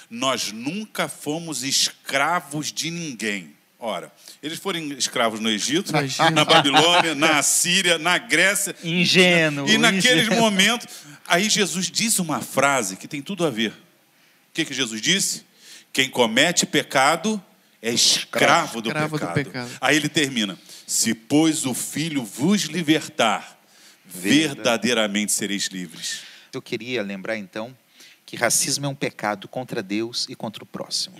Nós 0.10 0.52
nunca 0.52 1.08
fomos 1.08 1.64
escravos 1.64 2.72
de 2.72 2.92
ninguém. 2.92 3.56
Ora, 3.80 4.12
eles 4.46 4.60
foram 4.60 4.80
escravos 4.92 5.40
no 5.40 5.50
Egito, 5.50 5.98
Egito. 5.98 6.30
na 6.30 6.46
Babilônia, 6.46 7.16
na 7.16 7.40
Assíria, 7.40 7.98
na 7.98 8.20
Grécia. 8.20 8.76
Ingênuo. 8.84 9.68
E 9.68 9.76
naqueles 9.76 10.28
ingênuo. 10.28 10.40
momentos, 10.40 10.86
aí 11.26 11.50
Jesus 11.50 11.90
diz 11.90 12.20
uma 12.20 12.40
frase 12.40 12.96
que 12.96 13.08
tem 13.08 13.24
tudo 13.24 13.44
a 13.44 13.50
ver. 13.50 13.72
O 13.72 14.54
que, 14.54 14.64
que 14.64 14.72
Jesus 14.72 15.02
disse? 15.02 15.44
Quem 15.92 16.08
comete 16.08 16.64
pecado 16.64 17.44
é 17.82 17.92
escravo, 17.92 18.84
do, 18.84 18.90
escravo 18.90 19.18
pecado. 19.18 19.30
do 19.30 19.34
pecado. 19.34 19.72
Aí 19.82 19.96
ele 19.96 20.10
termina: 20.10 20.60
Se, 20.86 21.16
pois, 21.16 21.66
o 21.66 21.74
Filho 21.74 22.24
vos 22.24 22.66
libertar, 22.66 23.60
verdadeiramente 24.06 25.32
sereis 25.32 25.70
livres. 25.70 26.20
Eu 26.54 26.62
queria 26.62 27.02
lembrar 27.02 27.36
então 27.36 27.76
que 28.24 28.36
racismo 28.36 28.86
é 28.86 28.90
um 28.90 28.96
pecado 28.96 29.48
contra 29.48 29.82
Deus 29.82 30.28
e 30.30 30.36
contra 30.36 30.64
o 30.64 30.68
próximo. 30.68 31.16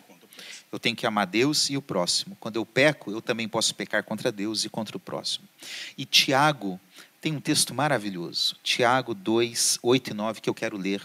Eu 0.76 0.80
tenho 0.80 0.94
que 0.94 1.08
amar 1.08 1.26
Deus 1.26 1.70
e 1.70 1.78
o 1.78 1.82
próximo. 1.82 2.36
Quando 2.38 2.58
eu 2.58 2.66
peco, 2.66 3.10
eu 3.10 3.22
também 3.22 3.48
posso 3.48 3.74
pecar 3.74 4.04
contra 4.04 4.30
Deus 4.30 4.66
e 4.66 4.70
contra 4.70 4.98
o 4.98 5.00
próximo. 5.00 5.48
E 5.98 6.04
Tiago 6.04 6.78
tem 7.22 7.34
um 7.34 7.40
texto 7.40 7.74
maravilhoso. 7.74 8.58
Tiago 8.62 9.14
2, 9.14 9.80
8 9.82 10.12
e 10.12 10.14
9, 10.14 10.42
que 10.42 10.50
eu 10.50 10.54
quero 10.54 10.76
ler. 10.76 11.02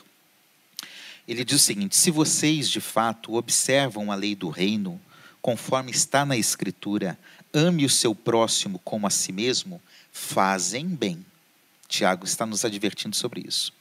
Ele 1.29 1.45
diz 1.45 1.61
o 1.61 1.65
seguinte: 1.65 1.97
Se 1.97 2.11
vocês 2.11 2.69
de 2.69 2.81
fato 2.81 3.37
observam 3.37 4.11
a 4.11 4.17
lei 4.17 4.35
do 4.35 4.49
reino, 4.49 5.01
conforme 5.41 5.93
está 5.93 6.27
na 6.27 6.37
Escritura, 6.37 7.17
ame 7.55 7.85
o 7.85 7.89
seu 7.89 8.13
próximo 8.13 8.81
como 8.81 9.07
a 9.07 9.11
si 9.11 9.31
mesmo, 9.31 9.81
fazem 10.11 10.89
bem. 10.89 11.25
Tiago 11.87 12.25
está 12.25 12.45
nos 12.45 12.65
advertindo 12.65 13.15
sobre 13.15 13.45
isso. 13.47 13.73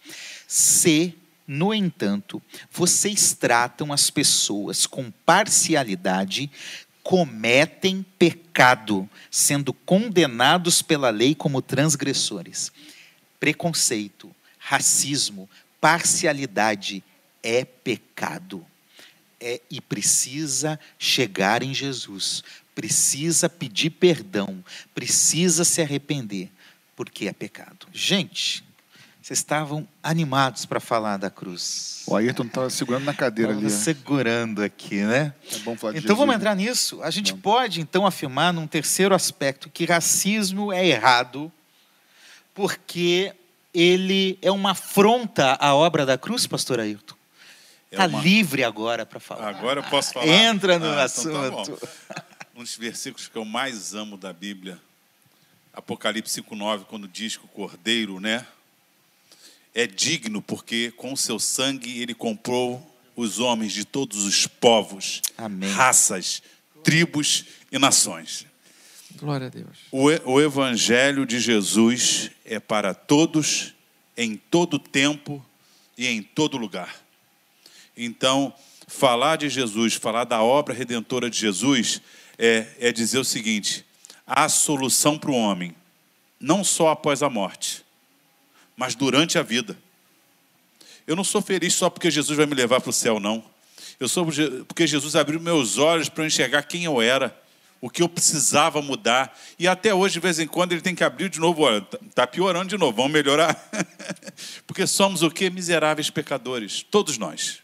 Se 0.48 1.18
no 1.52 1.74
entanto, 1.74 2.39
vocês 2.72 3.34
tratam 3.34 3.91
as 3.91 4.12
pessoas 4.12 4.86
com 4.86 5.10
parcialidade, 5.10 6.47
cometem 7.02 8.06
pecado, 8.20 9.10
sendo 9.32 9.74
condenados 9.74 10.84
pela 10.84 11.10
lei 11.10 11.34
como 11.34 11.60
transgressores. 11.60 12.72
Preconceito, 13.39 14.30
racismo, 14.60 15.50
parcialidade 15.82 17.04
é 17.41 17.66
pecado. 17.66 18.64
É, 19.41 19.60
e 19.72 19.82
precisa 19.82 20.80
chegar 21.00 21.64
em 21.64 21.74
Jesus, 21.74 22.43
precisa 22.76 23.50
pedir 23.50 23.89
perdão, 23.89 24.64
precisa 24.93 25.66
se 25.66 25.82
arrepender, 25.82 26.52
porque 26.95 27.28
é 27.28 27.34
pecado. 27.34 27.88
Gente, 27.91 28.64
vocês 29.30 29.40
estavam 29.40 29.88
animados 30.02 30.66
para 30.66 30.80
falar 30.80 31.18
da 31.18 31.30
cruz. 31.30 32.02
O 32.08 32.16
Ayrton 32.16 32.46
estava 32.46 32.68
segurando 32.72 33.04
na 33.04 33.14
cadeira 33.14 33.52
ali. 33.52 33.70
segurando 33.70 34.64
aqui, 34.64 35.04
né? 35.04 35.36
É 35.54 35.60
bom 35.60 35.78
falar 35.78 35.94
de 35.94 36.00
Então 36.00 36.16
Jesus, 36.16 36.18
vamos 36.18 36.36
entrar 36.36 36.56
nisso. 36.56 37.00
A 37.04 37.12
gente 37.12 37.36
pode, 37.36 37.80
então, 37.80 38.08
afirmar 38.08 38.52
num 38.52 38.66
terceiro 38.66 39.14
aspecto 39.14 39.70
que 39.70 39.86
racismo 39.86 40.74
é 40.74 40.84
errado 40.84 41.52
porque 42.56 43.32
ele 43.72 44.40
é 44.42 44.50
uma 44.50 44.72
afronta 44.72 45.56
à 45.60 45.76
obra 45.76 46.08
da 46.08 46.18
cruz, 46.18 46.48
pastor 46.48 46.80
Ayrton. 46.80 47.16
Está 47.92 48.06
é 48.06 48.08
uma... 48.08 48.22
livre 48.24 48.64
agora 48.64 49.06
para 49.06 49.20
falar. 49.20 49.48
Agora 49.48 49.82
eu 49.82 49.84
posso 49.84 50.12
falar. 50.12 50.26
Entra 50.26 50.80
no 50.80 50.88
ah, 50.88 51.04
assunto. 51.04 51.30
Então 51.30 51.78
tá 52.08 52.26
um 52.56 52.64
dos 52.64 52.76
versículos 52.76 53.28
que 53.28 53.38
eu 53.38 53.46
mais 53.46 53.94
amo 53.94 54.18
da 54.18 54.34
Bíblia, 54.34 54.80
Apocalipse 55.72 56.42
5,9, 56.42 56.86
quando 56.86 57.08
diz 57.08 57.38
que 57.38 57.46
o 57.46 57.48
cordeiro, 57.48 58.20
né? 58.20 58.44
É 59.74 59.88
digno 59.88 60.41
porque 60.41 60.91
com 60.97 61.15
seu 61.15 61.39
sangue 61.39 62.01
ele 62.01 62.13
comprou 62.13 62.86
os 63.15 63.39
homens 63.39 63.74
de 63.74 63.86
todos 63.86 64.24
os 64.24 64.47
povos, 64.47 65.22
Amém. 65.38 65.70
raças, 65.72 66.41
tribos 66.84 67.45
e 67.72 67.78
nações. 67.78 68.45
Glória 69.15 69.47
a 69.47 69.49
Deus. 69.49 69.78
O, 69.91 70.05
o 70.34 70.41
evangelho 70.41 71.26
de 71.26 71.39
Jesus 71.39 72.32
é 72.45 72.59
para 72.59 72.93
todos, 72.93 73.74
em 74.15 74.38
todo 74.38 74.80
tempo 74.80 75.45
e 75.97 76.07
em 76.07 76.22
todo 76.22 76.57
lugar. 76.57 76.95
Então, 77.97 78.53
falar 78.88 79.36
de 79.36 79.49
Jesus, 79.49 79.95
falar 79.95 80.24
da 80.24 80.41
obra 80.41 80.74
redentora 80.74 81.30
de 81.30 81.38
Jesus, 81.38 82.01
é, 82.38 82.67
é 82.80 82.91
dizer 82.91 83.20
o 83.20 83.26
seguinte: 83.26 83.86
há 84.26 84.47
solução 84.47 85.17
para 85.17 85.32
o 85.32 85.36
homem, 85.36 85.76
não 86.39 86.63
só 86.63 86.89
após 86.89 87.22
a 87.22 87.30
morte, 87.30 87.84
mas 88.80 88.96
durante 88.96 89.38
a 89.38 89.44
vida. 89.44 89.78
Eu 91.06 91.14
não 91.14 91.24
sou 91.24 91.42
feliz 91.42 91.74
só 91.74 91.90
porque 91.90 92.10
Jesus 92.10 92.38
vai 92.38 92.46
me 92.46 92.56
levar 92.56 92.80
para 92.80 92.90
o 92.90 92.94
céu, 92.94 93.20
não. 93.20 93.44
Eu 94.00 94.08
sou 94.08 94.26
porque 94.66 94.88
Jesus 94.88 95.18
abriu 95.18 95.38
meus 95.38 95.78
olhos 95.78 96.08
para 96.08 96.26
enxergar 96.26 96.64
quem 96.64 96.86
eu 96.86 97.02
era, 97.02 97.38
o 97.82 97.90
que 97.90 98.02
eu 98.02 98.08
precisava 98.08 98.82
mudar. 98.82 99.38
E 99.60 99.68
até 99.68 99.94
hoje, 99.94 100.14
de 100.14 100.20
vez 100.22 100.40
em 100.40 100.48
quando, 100.48 100.72
ele 100.72 100.80
tem 100.80 100.96
que 100.96 101.04
abrir 101.04 101.28
de 101.28 101.42
novo. 101.42 101.68
Está 102.08 102.26
piorando 102.26 102.70
de 102.70 102.78
novo, 102.78 102.96
vamos 102.96 103.12
melhorar. 103.12 103.54
porque 104.66 104.88
somos 104.88 105.24
o 105.24 105.30
que? 105.30 105.50
Miseráveis 105.50 106.10
pecadores, 106.10 106.82
todos 106.90 107.18
nós. 107.18 107.60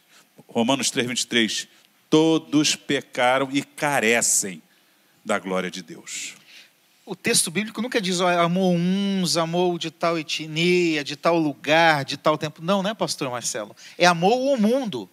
Romanos 0.49 0.91
3, 0.91 1.07
23. 1.07 1.67
Todos 2.09 2.75
pecaram 2.75 3.47
e 3.53 3.63
carecem 3.63 4.61
da 5.23 5.39
glória 5.39 5.71
de 5.71 5.81
Deus. 5.81 6.33
O 7.07 7.15
texto 7.15 7.51
bíblico 7.51 7.83
nunca 7.83 8.01
diz, 8.01 8.19
ó, 8.19 8.27
amou 8.39 8.73
uns, 8.73 9.37
amou 9.37 9.77
de 9.77 9.91
tal 9.91 10.17
etnia, 10.17 11.03
de 11.03 11.15
tal 11.15 11.37
lugar, 11.37 12.03
de 12.03 12.17
tal 12.17 12.35
tempo. 12.35 12.63
Não, 12.63 12.81
né, 12.81 12.95
pastor 12.95 13.29
Marcelo? 13.29 13.75
É 13.95 14.07
amou 14.07 14.51
o 14.51 14.59
mundo. 14.59 15.07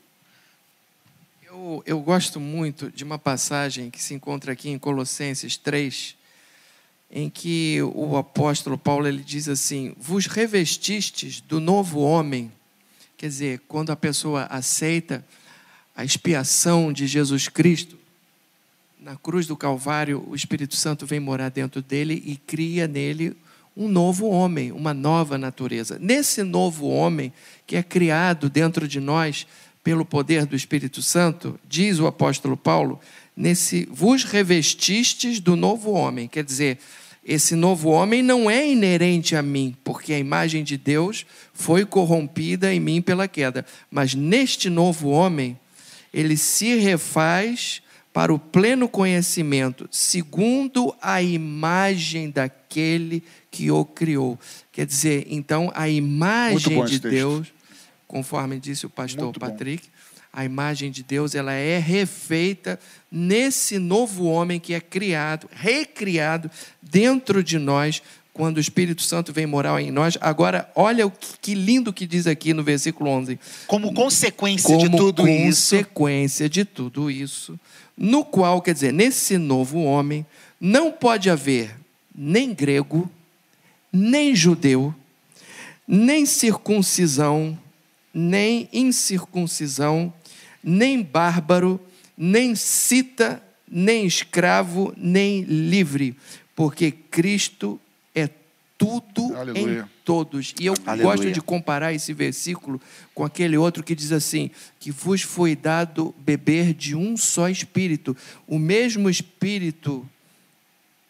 Eu, 1.43 1.83
eu 1.85 2.01
gosto 2.01 2.41
muito 2.41 2.91
de 2.91 3.05
uma 3.05 3.19
passagem 3.19 3.91
que 3.91 4.03
se 4.03 4.15
encontra 4.15 4.53
aqui 4.53 4.71
em 4.71 4.79
Colossenses 4.79 5.59
3, 5.59 6.17
em 7.11 7.29
que 7.29 7.83
o 7.83 8.17
apóstolo 8.17 8.79
Paulo 8.79 9.07
ele 9.07 9.23
diz 9.23 9.47
assim: 9.47 9.95
Vos 9.99 10.25
revestistes 10.25 11.43
do 11.43 11.61
novo 11.61 12.01
homem. 12.01 12.51
Quer 13.19 13.27
dizer, 13.27 13.63
quando 13.69 13.93
a 13.93 13.97
pessoa 13.97 14.45
aceita 14.45 15.23
a 15.95 16.03
expiação 16.03 16.91
de 16.91 17.07
Jesus 17.07 17.49
Cristo, 17.49 17.99
na 19.03 19.17
cruz 19.17 19.49
do 19.49 19.57
Calvário, 19.57 20.25
o 20.29 20.35
Espírito 20.35 20.77
Santo 20.77 21.05
vem 21.05 21.19
morar 21.19 21.49
dentro 21.49 21.83
dele 21.83 22.23
e 22.25 22.37
cria 22.37 22.87
nele 22.87 23.37
um 23.77 23.89
novo 23.89 24.29
homem, 24.29 24.71
uma 24.71 24.95
nova 24.95 25.37
natureza. 25.37 25.99
Nesse 25.99 26.45
novo 26.45 26.87
homem 26.87 27.33
que 27.67 27.75
é 27.75 27.83
criado 27.83 28.49
dentro 28.49 28.87
de 28.87 29.01
nós 29.01 29.45
pelo 29.83 30.05
poder 30.05 30.47
do 30.47 30.55
Espírito 30.55 31.03
Santo, 31.03 31.59
diz 31.69 31.99
o 31.99 32.07
apóstolo 32.07 32.57
Paulo, 32.57 33.01
nesse 33.37 33.89
vos 33.91 34.23
revestistes 34.23 35.41
do 35.41 35.57
novo 35.57 35.91
homem, 35.91 36.29
quer 36.29 36.45
dizer, 36.45 36.79
esse 37.25 37.57
novo 37.57 37.89
homem 37.89 38.23
não 38.23 38.49
é 38.49 38.69
inerente 38.71 39.35
a 39.35 39.43
mim, 39.43 39.75
porque 39.83 40.13
a 40.13 40.19
imagem 40.19 40.63
de 40.63 40.77
Deus 40.77 41.27
foi 41.53 41.85
corrompida 41.85 42.73
em 42.73 42.79
mim 42.79 43.03
pela 43.03 43.27
queda, 43.27 43.67
mas 43.91 44.15
neste 44.15 44.71
novo 44.71 45.09
homem 45.09 45.59
ele 46.15 46.37
se 46.37 46.77
refaz 46.77 47.82
para 48.13 48.33
o 48.33 48.39
pleno 48.39 48.89
conhecimento, 48.89 49.89
segundo 49.91 50.95
a 51.01 51.23
imagem 51.23 52.31
daquele 52.31 53.23
que 53.51 53.71
o 53.71 53.85
criou. 53.85 54.39
Quer 54.71 54.85
dizer, 54.85 55.27
então, 55.31 55.73
a 55.75 55.89
imagem 55.89 56.85
de 56.85 56.99
Deus, 56.99 57.49
conforme 58.07 58.61
disse 58.61 58.85
o 58.85 58.91
pastor 58.91 59.25
Muito 59.25 59.41
Patrick, 59.41 59.87
bom. 59.87 60.21
a 60.33 60.45
imagem 60.45 60.91
de 60.91 61.03
Deus, 61.03 61.35
ela 61.35 61.53
é 61.53 61.79
refeita 61.79 62.79
nesse 63.11 63.79
novo 63.79 64.25
homem 64.25 64.61
que 64.61 64.75
é 64.75 64.81
criado, 64.81 65.49
recriado 65.51 66.51
dentro 66.83 67.43
de 67.43 67.59
nós, 67.59 68.03
quando 68.35 68.57
o 68.57 68.61
Espírito 68.61 69.03
Santo 69.03 69.33
vem 69.33 69.47
morar 69.47 69.81
em 69.81 69.91
nós. 69.91 70.17
Agora, 70.21 70.71
olha 70.75 71.07
o 71.07 71.13
que 71.41 71.55
lindo 71.55 71.93
que 71.93 72.07
diz 72.07 72.27
aqui 72.27 72.55
no 72.55 72.63
versículo 72.63 73.11
11. 73.11 73.39
Como 73.67 73.93
consequência 73.93 74.75
Como 74.75 74.89
de 74.89 74.97
tudo 74.97 75.23
consequência 75.23 75.77
isso. 75.77 75.89
consequência 75.89 76.49
de 76.49 76.65
tudo 76.65 77.11
isso 77.11 77.59
no 78.03 78.25
qual, 78.25 78.61
quer 78.61 78.75
dizer, 78.75 78.93
nesse 78.93 79.39
novo 79.39 79.85
homem, 79.85 80.27
não 80.61 80.91
pode 80.91 81.31
haver 81.31 81.77
nem 82.13 82.53
grego, 82.53 83.09
nem 83.93 84.35
judeu, 84.35 84.93
nem 85.87 86.27
circuncisão, 86.27 87.57
nem 88.13 88.69
incircuncisão, 88.73 90.13
nem 90.65 91.01
bárbaro, 91.01 91.81
nem 92.19 92.57
cita, 92.57 93.41
nem 93.71 94.05
escravo, 94.05 94.93
nem 94.97 95.43
livre, 95.43 96.17
porque 96.57 96.91
Cristo 96.91 97.81
tudo 98.85 99.37
Aleluia. 99.37 99.83
em 99.83 100.05
todos. 100.05 100.55
E 100.61 100.67
eu 100.67 100.75
Aleluia. 100.85 101.17
gosto 101.17 101.33
de 101.33 101.41
comparar 101.41 101.93
esse 101.93 102.13
versículo 102.13 102.81
com 103.15 103.25
aquele 103.25 103.57
outro 103.57 103.83
que 103.83 103.95
diz 103.95 104.13
assim: 104.13 104.51
que 104.79 104.91
vos 104.91 105.23
foi 105.23 105.55
dado 105.55 106.15
beber 106.19 106.75
de 106.75 106.95
um 106.95 107.17
só 107.17 107.49
espírito, 107.49 108.17
o 108.47 108.59
mesmo 108.59 109.09
espírito 109.09 110.09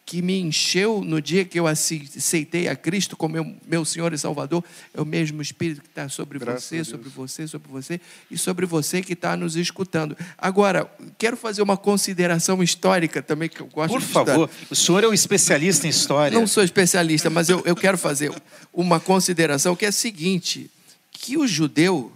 que 0.05 0.21
me 0.21 0.39
encheu 0.39 1.01
no 1.01 1.21
dia 1.21 1.45
que 1.45 1.57
eu 1.57 1.65
aceitei 1.65 2.67
a 2.67 2.75
Cristo 2.75 3.15
como 3.15 3.33
meu, 3.33 3.55
meu 3.65 3.85
Senhor 3.85 4.11
e 4.13 4.17
Salvador, 4.17 4.63
é 4.93 5.01
o 5.01 5.05
mesmo 5.05 5.41
Espírito 5.41 5.81
que 5.81 5.87
está 5.87 6.09
sobre 6.09 6.39
Graças 6.39 6.65
você, 6.65 6.83
sobre 6.83 7.09
você, 7.09 7.47
sobre 7.47 7.71
você 7.71 8.01
e 8.29 8.37
sobre 8.37 8.65
você 8.65 9.01
que 9.01 9.13
está 9.13 9.37
nos 9.37 9.55
escutando. 9.55 10.17
Agora, 10.37 10.91
quero 11.17 11.37
fazer 11.37 11.61
uma 11.61 11.77
consideração 11.77 12.61
histórica 12.61 13.21
também, 13.21 13.47
que 13.47 13.61
eu 13.61 13.67
gosto 13.67 13.93
Por 13.93 14.01
de 14.01 14.07
Por 14.07 14.25
favor, 14.25 14.49
o 14.69 14.75
senhor 14.75 15.03
é 15.03 15.07
um 15.07 15.13
especialista 15.13 15.87
em 15.87 15.89
história. 15.89 16.37
Não 16.37 16.47
sou 16.47 16.63
especialista, 16.63 17.29
mas 17.29 17.47
eu, 17.47 17.61
eu 17.65 17.75
quero 17.75 17.97
fazer 17.97 18.31
uma 18.73 18.99
consideração 18.99 19.75
que 19.75 19.85
é 19.85 19.89
a 19.89 19.91
seguinte, 19.91 20.69
que 21.11 21.37
o 21.37 21.47
judeu, 21.47 22.11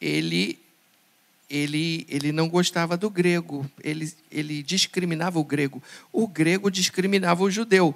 ele 0.00 0.59
ele, 1.50 2.06
ele 2.08 2.32
não 2.32 2.48
gostava 2.48 2.96
do 2.96 3.10
grego, 3.10 3.68
ele, 3.82 4.12
ele 4.30 4.62
discriminava 4.62 5.38
o 5.38 5.44
grego. 5.44 5.82
O 6.12 6.26
grego 6.26 6.70
discriminava 6.70 7.42
o 7.42 7.50
judeu. 7.50 7.94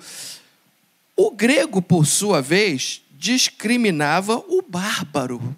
O 1.17 1.31
grego, 1.31 1.81
por 1.81 2.05
sua 2.07 2.43
vez, 2.43 3.03
discriminava 3.13 4.37
o 4.37 4.61
bárbaro. 4.61 5.57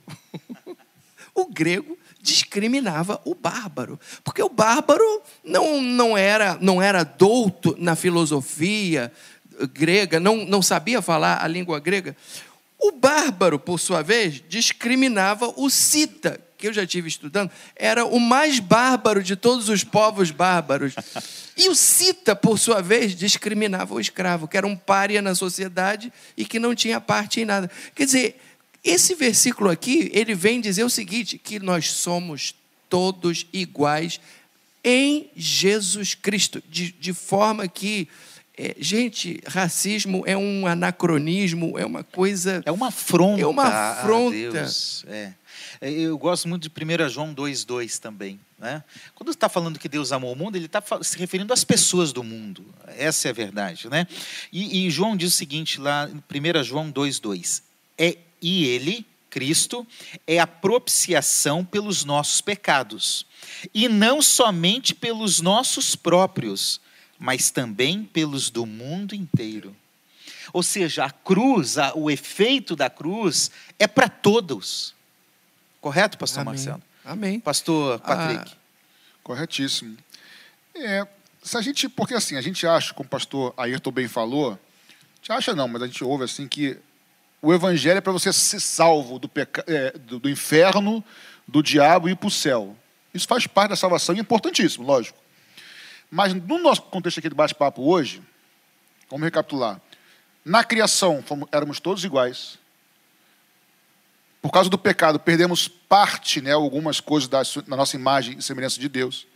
o 1.34 1.46
grego 1.46 1.98
discriminava 2.20 3.20
o 3.24 3.36
bárbaro, 3.36 4.00
porque 4.24 4.42
o 4.42 4.48
bárbaro 4.48 5.22
não, 5.44 5.80
não 5.80 6.18
era 6.18 6.58
não 6.60 6.82
era 6.82 7.04
douto 7.04 7.76
na 7.78 7.94
filosofia 7.94 9.12
grega, 9.72 10.20
não, 10.20 10.44
não 10.44 10.60
sabia 10.60 11.00
falar 11.00 11.42
a 11.42 11.48
língua 11.48 11.80
grega. 11.80 12.16
O 12.78 12.92
bárbaro, 12.92 13.58
por 13.58 13.80
sua 13.80 14.02
vez, 14.02 14.42
discriminava 14.48 15.52
o 15.56 15.70
cita, 15.70 16.38
que 16.66 16.70
eu 16.70 16.74
já 16.74 16.86
tive 16.86 17.06
estudando, 17.08 17.50
era 17.76 18.04
o 18.04 18.18
mais 18.18 18.58
bárbaro 18.58 19.22
de 19.22 19.36
todos 19.36 19.68
os 19.68 19.84
povos 19.84 20.32
bárbaros. 20.32 20.94
E 21.56 21.68
o 21.68 21.74
cita, 21.74 22.34
por 22.34 22.58
sua 22.58 22.82
vez, 22.82 23.14
discriminava 23.14 23.94
o 23.94 24.00
escravo, 24.00 24.48
que 24.48 24.56
era 24.56 24.66
um 24.66 24.76
pária 24.76 25.22
na 25.22 25.34
sociedade 25.34 26.12
e 26.36 26.44
que 26.44 26.58
não 26.58 26.74
tinha 26.74 27.00
parte 27.00 27.40
em 27.40 27.44
nada. 27.44 27.70
Quer 27.94 28.04
dizer, 28.04 28.40
esse 28.82 29.14
versículo 29.14 29.70
aqui, 29.70 30.10
ele 30.12 30.34
vem 30.34 30.60
dizer 30.60 30.84
o 30.84 30.90
seguinte: 30.90 31.38
que 31.38 31.58
nós 31.60 31.90
somos 31.90 32.54
todos 32.90 33.46
iguais 33.52 34.20
em 34.82 35.30
Jesus 35.36 36.14
Cristo, 36.14 36.62
de, 36.68 36.92
de 36.92 37.12
forma 37.12 37.66
que 37.68 38.08
é, 38.58 38.74
gente, 38.78 39.40
racismo 39.46 40.24
é 40.26 40.34
um 40.36 40.66
anacronismo, 40.66 41.78
é 41.78 41.84
uma 41.84 42.02
coisa. 42.02 42.62
É 42.64 42.72
uma 42.72 42.88
afronta. 42.88 43.42
É 43.42 43.46
uma 43.46 43.64
afronta. 43.64 44.66
É. 45.08 45.14
é. 45.14 45.34
Eu 45.80 46.16
gosto 46.18 46.48
muito 46.48 46.68
de 46.68 46.84
1 46.84 47.08
João 47.08 47.34
2,2 47.34 47.98
também. 47.98 48.40
Né? 48.58 48.82
Quando 49.14 49.30
está 49.30 49.48
falando 49.48 49.78
que 49.78 49.88
Deus 49.88 50.12
amou 50.12 50.32
o 50.32 50.36
mundo, 50.36 50.56
ele 50.56 50.66
está 50.66 50.82
se 51.02 51.18
referindo 51.18 51.52
às 51.52 51.64
pessoas 51.64 52.12
do 52.12 52.22
mundo. 52.22 52.64
Essa 52.96 53.28
é 53.28 53.30
a 53.30 53.34
verdade. 53.34 53.88
Né? 53.88 54.06
E, 54.52 54.86
e 54.86 54.90
João 54.90 55.16
diz 55.16 55.34
o 55.34 55.36
seguinte 55.36 55.80
lá 55.80 56.08
em 56.08 56.16
1 56.16 56.64
João 56.64 56.92
2,2: 56.92 57.62
é, 57.98 58.16
E 58.40 58.64
ele, 58.64 59.06
Cristo, 59.28 59.86
é 60.26 60.38
a 60.38 60.46
propiciação 60.46 61.64
pelos 61.64 62.04
nossos 62.04 62.40
pecados, 62.40 63.26
e 63.74 63.88
não 63.88 64.22
somente 64.22 64.94
pelos 64.94 65.40
nossos 65.40 65.94
próprios 65.94 66.80
mas 67.18 67.50
também 67.50 68.04
pelos 68.04 68.50
do 68.50 68.66
mundo 68.66 69.14
inteiro. 69.14 69.74
Ou 70.52 70.62
seja, 70.62 71.04
a 71.04 71.10
cruz, 71.10 71.78
a, 71.78 71.92
o 71.94 72.10
efeito 72.10 72.76
da 72.76 72.88
cruz 72.88 73.50
é 73.78 73.86
para 73.86 74.08
todos. 74.08 74.94
Correto, 75.80 76.18
pastor 76.18 76.40
Amém. 76.40 76.54
Marcelo? 76.54 76.82
Amém. 77.04 77.40
Pastor 77.40 77.94
ah, 77.94 77.98
Patrick. 77.98 78.52
Ah, 78.52 78.56
corretíssimo. 79.22 79.96
É, 80.74 81.06
se 81.42 81.56
a 81.56 81.60
gente, 81.60 81.88
porque 81.88 82.14
assim, 82.14 82.36
a 82.36 82.40
gente 82.40 82.66
acha, 82.66 82.92
como 82.92 83.06
o 83.06 83.10
pastor 83.10 83.54
Ayrton 83.56 83.92
bem 83.92 84.08
falou, 84.08 84.52
a 84.52 85.16
gente 85.16 85.32
acha 85.32 85.54
não, 85.54 85.68
mas 85.68 85.82
a 85.82 85.86
gente 85.86 86.02
ouve 86.02 86.24
assim 86.24 86.48
que 86.48 86.78
o 87.40 87.54
evangelho 87.54 87.98
é 87.98 88.00
para 88.00 88.12
você 88.12 88.32
ser 88.32 88.60
salvo 88.60 89.18
do, 89.18 89.28
peca, 89.28 89.64
é, 89.66 89.92
do, 89.92 90.18
do 90.18 90.28
inferno, 90.28 91.04
do 91.46 91.62
diabo 91.62 92.08
e 92.08 92.12
ir 92.12 92.16
para 92.16 92.26
o 92.26 92.30
céu. 92.30 92.76
Isso 93.14 93.26
faz 93.26 93.46
parte 93.46 93.70
da 93.70 93.76
salvação 93.76 94.14
e 94.14 94.18
é 94.18 94.20
importantíssimo, 94.20 94.84
lógico. 94.84 95.18
Mas 96.10 96.34
no 96.34 96.58
nosso 96.58 96.82
contexto 96.82 97.18
aqui 97.18 97.28
do 97.28 97.36
bate-papo 97.36 97.82
hoje, 97.82 98.22
vamos 99.08 99.24
recapitular. 99.24 99.80
Na 100.44 100.62
criação, 100.64 101.22
fomos, 101.22 101.48
éramos 101.52 101.80
todos 101.80 102.04
iguais. 102.04 102.58
Por 104.46 104.52
causa 104.52 104.70
do 104.70 104.78
pecado, 104.78 105.18
perdemos 105.18 105.66
parte, 105.66 106.40
né, 106.40 106.52
algumas 106.52 107.00
coisas 107.00 107.28
da, 107.28 107.42
da 107.66 107.76
nossa 107.76 107.96
imagem 107.96 108.38
e 108.38 108.42
semelhança 108.42 108.78
de 108.78 108.88
Deus. 108.88 109.26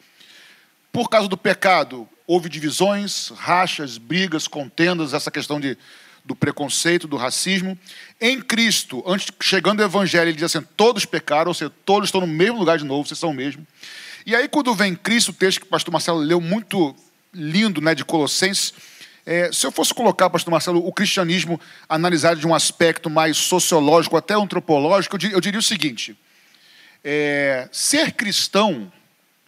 Por 0.92 1.10
causa 1.10 1.26
do 1.26 1.36
pecado, 1.36 2.08
houve 2.28 2.48
divisões, 2.48 3.32
rachas, 3.34 3.98
brigas, 3.98 4.46
contendas, 4.46 5.12
essa 5.12 5.28
questão 5.28 5.58
de, 5.58 5.76
do 6.24 6.36
preconceito, 6.36 7.08
do 7.08 7.16
racismo. 7.16 7.76
Em 8.20 8.40
Cristo, 8.40 9.02
antes 9.04 9.32
chegando 9.42 9.80
o 9.80 9.82
Evangelho, 9.82 10.28
ele 10.28 10.36
diz 10.36 10.44
assim: 10.44 10.64
todos 10.76 11.04
pecaram, 11.04 11.48
ou 11.48 11.54
seja, 11.54 11.72
todos 11.84 12.06
estão 12.06 12.20
no 12.20 12.26
mesmo 12.28 12.60
lugar 12.60 12.78
de 12.78 12.84
novo, 12.84 13.08
vocês 13.08 13.18
são 13.18 13.30
o 13.30 13.34
mesmo. 13.34 13.66
E 14.24 14.36
aí, 14.36 14.46
quando 14.46 14.72
vem 14.76 14.94
Cristo, 14.94 15.30
o 15.30 15.34
texto 15.34 15.58
que 15.58 15.66
o 15.66 15.70
pastor 15.70 15.90
Marcelo 15.90 16.20
leu 16.20 16.40
muito 16.40 16.94
lindo, 17.34 17.80
né, 17.80 17.96
de 17.96 18.04
Colossenses, 18.04 18.72
é, 19.30 19.52
se 19.52 19.64
eu 19.64 19.70
fosse 19.70 19.94
colocar, 19.94 20.28
pastor 20.28 20.50
Marcelo, 20.50 20.84
o 20.84 20.92
cristianismo 20.92 21.60
analisado 21.88 22.40
de 22.40 22.48
um 22.48 22.52
aspecto 22.52 23.08
mais 23.08 23.36
sociológico, 23.36 24.16
até 24.16 24.34
antropológico, 24.34 25.14
eu 25.14 25.18
diria, 25.20 25.36
eu 25.36 25.40
diria 25.40 25.60
o 25.60 25.62
seguinte: 25.62 26.18
é, 27.04 27.68
ser 27.70 28.10
cristão, 28.10 28.92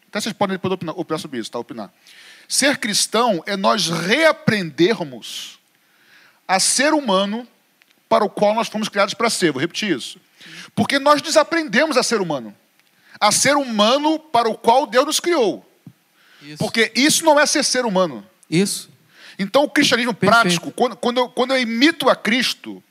até 0.07 0.21
vocês 0.21 0.33
podem 0.35 0.55
depois 0.55 0.73
opinar, 0.73 0.97
opinar 0.97 1.19
sobre 1.19 1.41
isso, 1.41 1.51
tá? 1.51 1.59
Opinar. 1.59 1.93
Ser 2.47 2.79
cristão 2.79 3.43
é 3.45 3.57
nós 3.57 3.89
reaprendermos 3.89 5.59
a 6.47 6.61
ser 6.61 6.95
humano 6.95 7.45
para 8.09 8.25
o 8.25 8.31
qual 8.31 8.55
nós 8.55 8.69
fomos 8.69 8.89
criados 8.89 9.15
para 9.15 9.29
ser. 9.29 9.51
Vou 9.51 9.61
repetir 9.61 9.91
isso. 9.91 10.21
Porque 10.77 11.01
nós 11.01 11.21
desaprendemos 11.21 11.97
a 11.97 12.05
ser 12.05 12.21
humano. 12.21 12.55
A 13.19 13.33
ser 13.33 13.57
humano 13.57 14.21
para 14.21 14.49
o 14.49 14.57
qual 14.57 14.87
Deus 14.87 15.07
nos 15.07 15.19
criou. 15.19 15.69
Isso. 16.41 16.59
Porque 16.59 16.93
isso 16.95 17.25
não 17.25 17.41
é 17.41 17.47
ser 17.47 17.65
ser 17.65 17.85
humano. 17.85 18.25
Isso. 18.49 18.92
Então, 19.39 19.65
o 19.65 19.71
cristianismo 19.71 20.15
Perfeito. 20.15 20.43
prático, 20.43 20.71
quando, 20.73 20.97
quando, 20.97 21.19
eu, 21.19 21.29
quando 21.29 21.51
eu 21.53 21.61
imito 21.61 22.09
a 22.09 22.17
Cristo, 22.17 22.83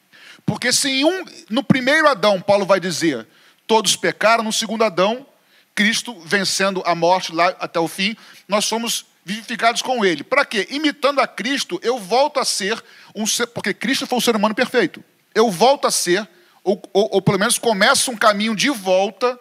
porque 0.45 0.71
se 0.71 0.89
em 0.89 1.05
um, 1.05 1.25
no 1.49 1.63
primeiro 1.63 2.07
Adão, 2.07 2.41
Paulo 2.41 2.65
vai 2.65 2.79
dizer, 2.79 3.27
todos 3.67 3.95
pecaram, 3.95 4.43
no 4.43 4.51
segundo 4.51 4.83
Adão, 4.83 5.25
Cristo 5.73 6.19
vencendo 6.25 6.83
a 6.85 6.93
morte 6.93 7.33
lá 7.33 7.55
até 7.59 7.79
o 7.79 7.87
fim, 7.87 8.15
nós 8.47 8.65
somos 8.65 9.05
vivificados 9.23 9.81
com 9.81 10.03
ele. 10.03 10.23
Para 10.23 10.45
quê? 10.45 10.67
Imitando 10.69 11.19
a 11.19 11.27
Cristo, 11.27 11.79
eu 11.83 11.99
volto 11.99 12.39
a 12.39 12.45
ser 12.45 12.83
um 13.15 13.25
ser, 13.25 13.47
porque 13.47 13.73
Cristo 13.73 14.07
foi 14.07 14.17
um 14.17 14.21
ser 14.21 14.35
humano 14.35 14.55
perfeito. 14.55 15.03
Eu 15.33 15.49
volto 15.49 15.87
a 15.87 15.91
ser, 15.91 16.27
ou, 16.63 16.81
ou, 16.91 17.09
ou 17.13 17.21
pelo 17.21 17.39
menos 17.39 17.57
começo 17.57 18.11
um 18.11 18.17
caminho 18.17 18.55
de 18.55 18.69
volta 18.69 19.39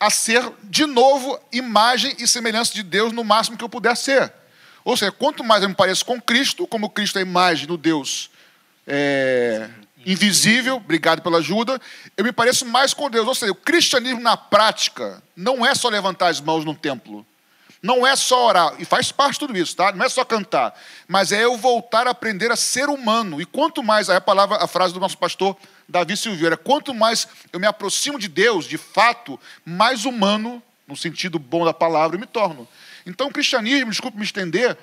a 0.00 0.10
ser 0.10 0.50
de 0.64 0.86
novo 0.86 1.38
imagem 1.52 2.14
e 2.18 2.26
semelhança 2.26 2.74
de 2.74 2.82
Deus 2.82 3.12
no 3.12 3.24
máximo 3.24 3.56
que 3.56 3.64
eu 3.64 3.68
puder 3.68 3.96
ser. 3.96 4.32
Ou 4.84 4.96
seja, 4.96 5.10
quanto 5.10 5.42
mais 5.42 5.62
eu 5.62 5.68
me 5.68 5.74
pareço 5.74 6.04
com 6.04 6.20
Cristo, 6.20 6.66
como 6.66 6.90
Cristo 6.90 7.18
é 7.18 7.22
a 7.22 7.22
imagem 7.22 7.66
do 7.66 7.76
Deus 7.76 8.30
é, 8.86 9.68
invisível, 10.04 10.76
obrigado 10.76 11.22
pela 11.22 11.38
ajuda, 11.38 11.80
eu 12.16 12.24
me 12.24 12.32
pareço 12.32 12.66
mais 12.66 12.92
com 12.92 13.08
Deus. 13.08 13.26
Ou 13.26 13.34
seja, 13.34 13.52
o 13.52 13.56
cristianismo 13.56 14.20
na 14.20 14.36
prática 14.36 15.22
não 15.34 15.64
é 15.64 15.74
só 15.74 15.88
levantar 15.88 16.28
as 16.28 16.40
mãos 16.40 16.64
no 16.64 16.74
templo. 16.74 17.24
Não 17.82 18.06
é 18.06 18.16
só 18.16 18.46
orar, 18.46 18.74
e 18.78 18.84
faz 18.86 19.12
parte 19.12 19.34
de 19.34 19.40
tudo 19.40 19.58
isso, 19.58 19.76
tá? 19.76 19.92
Não 19.92 20.06
é 20.06 20.08
só 20.08 20.24
cantar, 20.24 20.74
mas 21.06 21.32
é 21.32 21.44
eu 21.44 21.54
voltar 21.58 22.06
a 22.06 22.12
aprender 22.12 22.50
a 22.50 22.56
ser 22.56 22.88
humano. 22.88 23.42
E 23.42 23.44
quanto 23.44 23.82
mais, 23.82 24.08
aí 24.08 24.16
a 24.16 24.22
palavra, 24.22 24.56
a 24.56 24.66
frase 24.66 24.94
do 24.94 25.00
nosso 25.00 25.18
pastor 25.18 25.54
Davi 25.86 26.16
Silveira, 26.16 26.56
quanto 26.56 26.94
mais 26.94 27.28
eu 27.52 27.60
me 27.60 27.66
aproximo 27.66 28.18
de 28.18 28.26
Deus, 28.26 28.64
de 28.64 28.78
fato, 28.78 29.38
mais 29.66 30.06
humano, 30.06 30.62
no 30.88 30.96
sentido 30.96 31.38
bom 31.38 31.62
da 31.62 31.74
palavra, 31.74 32.16
eu 32.16 32.20
me 32.20 32.26
torno. 32.26 32.66
Então, 33.06 33.28
o 33.28 33.32
cristianismo, 33.32 33.90
desculpe 33.90 34.16
me 34.16 34.24
estender, 34.24 34.76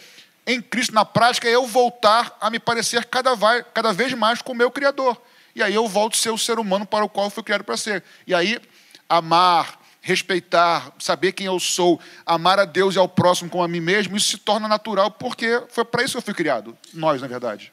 em 0.46 0.62
Cristo, 0.62 0.94
na 0.94 1.06
prática, 1.06 1.48
é 1.48 1.56
eu 1.56 1.66
voltar 1.68 2.36
a 2.42 2.50
me 2.50 2.60
parecer 2.60 3.06
cada, 3.06 3.36
vai, 3.36 3.64
cada 3.64 3.94
vez 3.94 4.14
mais 4.14 4.42
com 4.42 4.54
o 4.54 4.56
meu 4.56 4.72
Criador. 4.72 5.22
E 5.56 5.62
aí 5.62 5.74
eu 5.74 5.88
volto 5.88 6.16
a 6.16 6.18
ser 6.18 6.30
o 6.30 6.38
ser 6.38 6.60
humano 6.60 6.86
para 6.86 7.06
o 7.06 7.10
qual 7.10 7.28
eu 7.28 7.30
fui 7.30 7.44
criado 7.44 7.64
para 7.64 7.78
ser. 7.78 8.04
E 8.26 8.34
aí, 8.34 8.60
amar, 9.08 9.80
respeitar, 10.02 10.92
saber 10.98 11.34
quem 11.34 11.46
eu 11.46 11.60
sou, 11.60 12.00
amar 12.26 12.60
a 12.60 12.66
Deus 12.66 12.96
e 12.96 12.98
ao 12.98 13.08
próximo 13.08 13.50
como 13.50 13.64
a 13.64 13.68
mim 13.68 13.80
mesmo, 13.80 14.18
isso 14.18 14.30
se 14.30 14.38
torna 14.38 14.68
natural 14.68 15.12
porque 15.12 15.62
foi 15.70 15.86
para 15.86 16.04
isso 16.04 16.14
que 16.14 16.18
eu 16.18 16.22
fui 16.22 16.34
criado. 16.34 16.78
Nós, 16.94 17.22
na 17.22 17.28
verdade. 17.28 17.72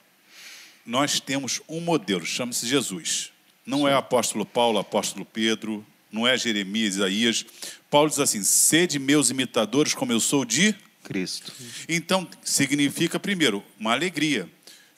Nós 0.84 1.20
temos 1.20 1.61
um 1.68 1.80
modelo, 1.80 2.24
chama-se 2.24 2.66
Jesus. 2.66 3.32
Não 3.64 3.86
é 3.86 3.94
apóstolo 3.94 4.44
Paulo, 4.44 4.78
apóstolo 4.78 5.24
Pedro, 5.24 5.84
não 6.11 6.26
é 6.26 6.36
Jeremias, 6.36 6.96
Isaías. 6.96 7.44
Paulo 7.90 8.09
diz 8.09 8.18
assim: 8.18 8.42
sede 8.42 8.98
meus 8.98 9.30
imitadores, 9.30 9.94
como 9.94 10.12
eu 10.12 10.20
sou 10.20 10.44
de 10.44 10.74
Cristo. 11.02 11.52
Então, 11.88 12.28
significa, 12.42 13.18
primeiro, 13.18 13.64
uma 13.78 13.92
alegria. 13.92 14.48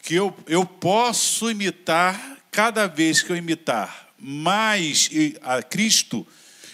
Que 0.02 0.14
eu, 0.14 0.36
eu 0.46 0.64
posso 0.64 1.50
imitar, 1.50 2.38
cada 2.50 2.86
vez 2.86 3.22
que 3.22 3.30
eu 3.30 3.36
imitar 3.36 4.08
mais 4.18 5.08
a 5.42 5.62
Cristo, 5.62 6.26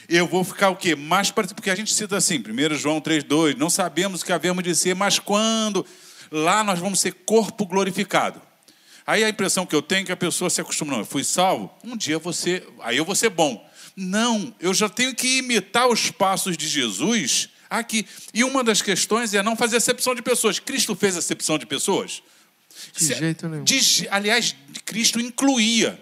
eu 0.08 0.26
vou 0.26 0.44
ficar 0.44 0.70
o 0.70 0.76
quê? 0.76 0.94
Mais 0.94 1.30
parecido. 1.30 1.56
Porque 1.56 1.70
a 1.70 1.74
gente 1.74 1.92
cita 1.92 2.16
assim, 2.16 2.38
1 2.38 2.74
João 2.76 3.00
3,2, 3.00 3.56
não 3.56 3.68
sabemos 3.68 4.22
o 4.22 4.24
que 4.24 4.32
havemos 4.32 4.62
de 4.62 4.74
ser, 4.74 4.94
mas 4.94 5.18
quando 5.18 5.84
lá 6.30 6.62
nós 6.64 6.78
vamos 6.78 7.00
ser 7.00 7.12
corpo 7.12 7.66
glorificado. 7.66 8.40
Aí 9.06 9.22
a 9.22 9.28
impressão 9.28 9.64
que 9.64 9.74
eu 9.74 9.82
tenho 9.82 10.02
é 10.02 10.04
que 10.04 10.12
a 10.12 10.16
pessoa 10.16 10.50
se 10.50 10.60
acostuma, 10.60 10.92
não, 10.92 10.98
eu 11.00 11.06
fui 11.06 11.22
salvo, 11.22 11.70
um 11.84 11.96
dia 11.96 12.18
você, 12.18 12.66
aí 12.80 12.96
eu 12.96 13.04
vou 13.04 13.14
ser 13.14 13.30
bom. 13.30 13.64
Não, 13.96 14.54
eu 14.60 14.74
já 14.74 14.88
tenho 14.88 15.14
que 15.14 15.38
imitar 15.38 15.88
os 15.88 16.10
passos 16.10 16.56
de 16.56 16.68
Jesus 16.68 17.48
aqui. 17.70 18.06
E 18.34 18.44
uma 18.44 18.62
das 18.62 18.82
questões 18.82 19.32
é 19.32 19.42
não 19.42 19.56
fazer 19.56 19.78
acepção 19.78 20.14
de 20.14 20.20
pessoas. 20.20 20.58
Cristo 20.58 20.94
fez 20.94 21.16
acepção 21.16 21.58
de 21.58 21.64
pessoas? 21.64 22.22
De 22.94 23.14
jeito 23.14 23.48
nenhum. 23.48 23.64
De, 23.64 24.06
aliás, 24.10 24.54
Cristo 24.84 25.18
incluía. 25.18 25.98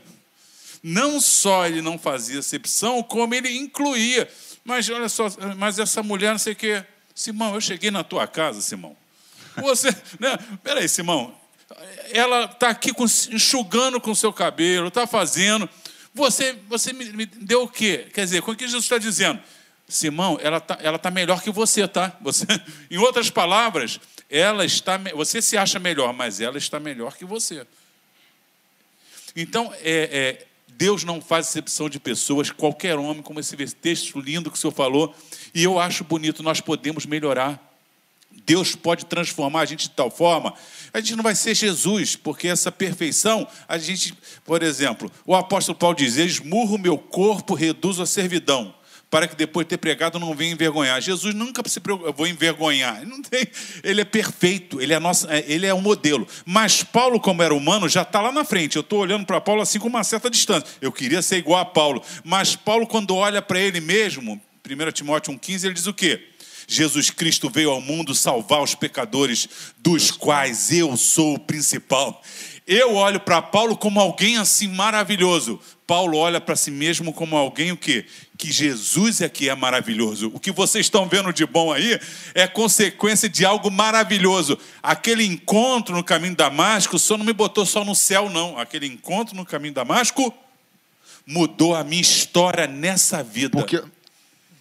Não 0.82 1.20
só 1.20 1.66
ele 1.66 1.80
não 1.80 1.98
fazia 1.98 2.40
acepção, 2.40 3.02
como 3.02 3.34
ele 3.34 3.56
incluía. 3.56 4.28
Mas 4.64 4.88
olha 4.90 5.08
só, 5.08 5.28
mas 5.56 5.78
essa 5.78 6.02
mulher, 6.02 6.32
não 6.32 6.38
sei 6.38 6.52
o 6.52 6.56
quê. 6.56 6.84
Simão, 7.14 7.54
eu 7.54 7.60
cheguei 7.60 7.90
na 7.90 8.02
tua 8.02 8.26
casa, 8.26 8.60
Simão. 8.60 8.96
Você. 9.56 9.88
Né? 10.18 10.36
Peraí, 10.62 10.88
Simão. 10.88 11.34
Ela 12.12 12.44
está 12.44 12.68
aqui 12.68 12.92
com, 12.92 13.04
enxugando 13.04 14.00
com 14.00 14.10
o 14.10 14.16
seu 14.16 14.32
cabelo, 14.32 14.88
está 14.88 15.06
fazendo. 15.06 15.68
Você, 16.14 16.56
você 16.68 16.92
me, 16.92 17.04
me 17.06 17.26
deu 17.26 17.64
o 17.64 17.68
quê? 17.68 18.06
Quer 18.14 18.24
dizer, 18.24 18.42
com 18.42 18.52
o 18.52 18.56
que 18.56 18.64
Jesus 18.64 18.84
está 18.84 18.98
dizendo? 18.98 19.40
Simão, 19.88 20.38
ela 20.40 20.58
está 20.58 20.78
ela 20.80 20.98
tá 20.98 21.10
melhor 21.10 21.42
que 21.42 21.50
você, 21.50 21.86
tá? 21.86 22.16
Você, 22.22 22.46
em 22.90 22.96
outras 22.98 23.30
palavras, 23.30 24.00
ela 24.30 24.64
está. 24.64 24.96
Você 25.14 25.42
se 25.42 25.56
acha 25.56 25.78
melhor, 25.78 26.12
mas 26.12 26.40
ela 26.40 26.56
está 26.56 26.80
melhor 26.80 27.16
que 27.16 27.24
você. 27.24 27.66
Então, 29.36 29.74
é, 29.82 30.38
é, 30.40 30.46
Deus 30.68 31.04
não 31.04 31.20
faz 31.20 31.48
exceção 31.48 31.88
de 31.88 31.98
pessoas, 31.98 32.50
qualquer 32.50 32.96
homem, 32.96 33.22
como 33.22 33.40
esse 33.40 33.56
texto 33.74 34.20
lindo 34.20 34.50
que 34.50 34.56
o 34.56 34.60
senhor 34.60 34.72
falou, 34.72 35.14
e 35.52 35.64
eu 35.64 35.78
acho 35.78 36.04
bonito, 36.04 36.42
nós 36.42 36.60
podemos 36.60 37.04
melhorar. 37.04 37.60
Deus 38.46 38.74
pode 38.74 39.06
transformar 39.06 39.60
a 39.60 39.64
gente 39.64 39.88
de 39.88 39.90
tal 39.90 40.10
forma, 40.10 40.54
a 40.94 41.00
gente 41.00 41.16
não 41.16 41.24
vai 41.24 41.34
ser 41.34 41.56
Jesus, 41.56 42.14
porque 42.14 42.46
essa 42.46 42.70
perfeição, 42.70 43.48
a 43.66 43.76
gente, 43.76 44.14
por 44.44 44.62
exemplo, 44.62 45.10
o 45.26 45.34
apóstolo 45.34 45.76
Paulo 45.76 45.96
diz: 45.96 46.16
esmurro 46.16 46.78
meu 46.78 46.96
corpo, 46.96 47.52
reduzo 47.52 48.00
a 48.00 48.06
servidão, 48.06 48.72
para 49.10 49.26
que 49.26 49.34
depois 49.34 49.66
de 49.66 49.70
ter 49.70 49.78
pregado 49.78 50.20
não 50.20 50.36
venha 50.36 50.52
envergonhar. 50.52 51.02
Jesus 51.02 51.34
nunca 51.34 51.68
se 51.68 51.80
preocupa, 51.80 52.12
vou 52.12 52.28
envergonhar. 52.28 53.02
Ele 53.82 54.02
é 54.02 54.04
perfeito, 54.04 54.80
ele 54.80 54.94
é, 54.94 55.00
nossa, 55.00 55.26
é, 55.34 55.44
ele 55.48 55.66
é 55.66 55.74
um 55.74 55.80
modelo. 55.80 56.28
Mas 56.46 56.84
Paulo, 56.84 57.18
como 57.18 57.42
era 57.42 57.52
humano, 57.52 57.88
já 57.88 58.02
está 58.02 58.20
lá 58.20 58.30
na 58.30 58.44
frente. 58.44 58.76
Eu 58.76 58.82
estou 58.82 59.00
olhando 59.00 59.26
para 59.26 59.40
Paulo 59.40 59.62
assim 59.62 59.80
com 59.80 59.88
uma 59.88 60.04
certa 60.04 60.30
distância. 60.30 60.68
Eu 60.80 60.92
queria 60.92 61.22
ser 61.22 61.38
igual 61.38 61.60
a 61.60 61.64
Paulo. 61.64 62.04
Mas 62.22 62.54
Paulo, 62.54 62.86
quando 62.86 63.16
olha 63.16 63.42
para 63.42 63.58
ele 63.58 63.80
mesmo, 63.80 64.40
1 64.64 64.92
Timóteo 64.92 65.34
1,15, 65.34 65.64
ele 65.64 65.74
diz 65.74 65.88
o 65.88 65.92
quê? 65.92 66.33
Jesus 66.66 67.10
Cristo 67.10 67.50
veio 67.50 67.70
ao 67.70 67.80
mundo 67.80 68.14
salvar 68.14 68.62
os 68.62 68.74
pecadores, 68.74 69.48
dos 69.78 70.10
quais 70.10 70.72
eu 70.72 70.96
sou 70.96 71.34
o 71.34 71.38
principal. 71.38 72.22
Eu 72.66 72.94
olho 72.94 73.20
para 73.20 73.42
Paulo 73.42 73.76
como 73.76 74.00
alguém 74.00 74.38
assim 74.38 74.68
maravilhoso. 74.68 75.60
Paulo 75.86 76.16
olha 76.16 76.40
para 76.40 76.56
si 76.56 76.70
mesmo 76.70 77.12
como 77.12 77.36
alguém 77.36 77.70
o 77.72 77.76
quê? 77.76 78.06
Que 78.38 78.50
Jesus 78.50 79.20
é 79.20 79.28
que 79.28 79.50
é 79.50 79.54
maravilhoso. 79.54 80.30
O 80.32 80.40
que 80.40 80.50
vocês 80.50 80.86
estão 80.86 81.06
vendo 81.06 81.30
de 81.30 81.44
bom 81.44 81.72
aí 81.72 82.00
é 82.34 82.46
consequência 82.46 83.28
de 83.28 83.44
algo 83.44 83.70
maravilhoso. 83.70 84.58
Aquele 84.82 85.26
encontro 85.26 85.94
no 85.94 86.02
caminho 86.02 86.32
de 86.32 86.38
Damasco 86.38 86.98
só 86.98 87.18
não 87.18 87.24
me 87.26 87.34
botou 87.34 87.66
só 87.66 87.84
no 87.84 87.94
céu, 87.94 88.30
não. 88.30 88.58
Aquele 88.58 88.86
encontro 88.86 89.36
no 89.36 89.44
caminho 89.44 89.72
de 89.72 89.76
Damasco 89.76 90.32
mudou 91.26 91.74
a 91.74 91.84
minha 91.84 92.00
história 92.00 92.66
nessa 92.66 93.22
vida. 93.22 93.58
Porque 93.58 93.82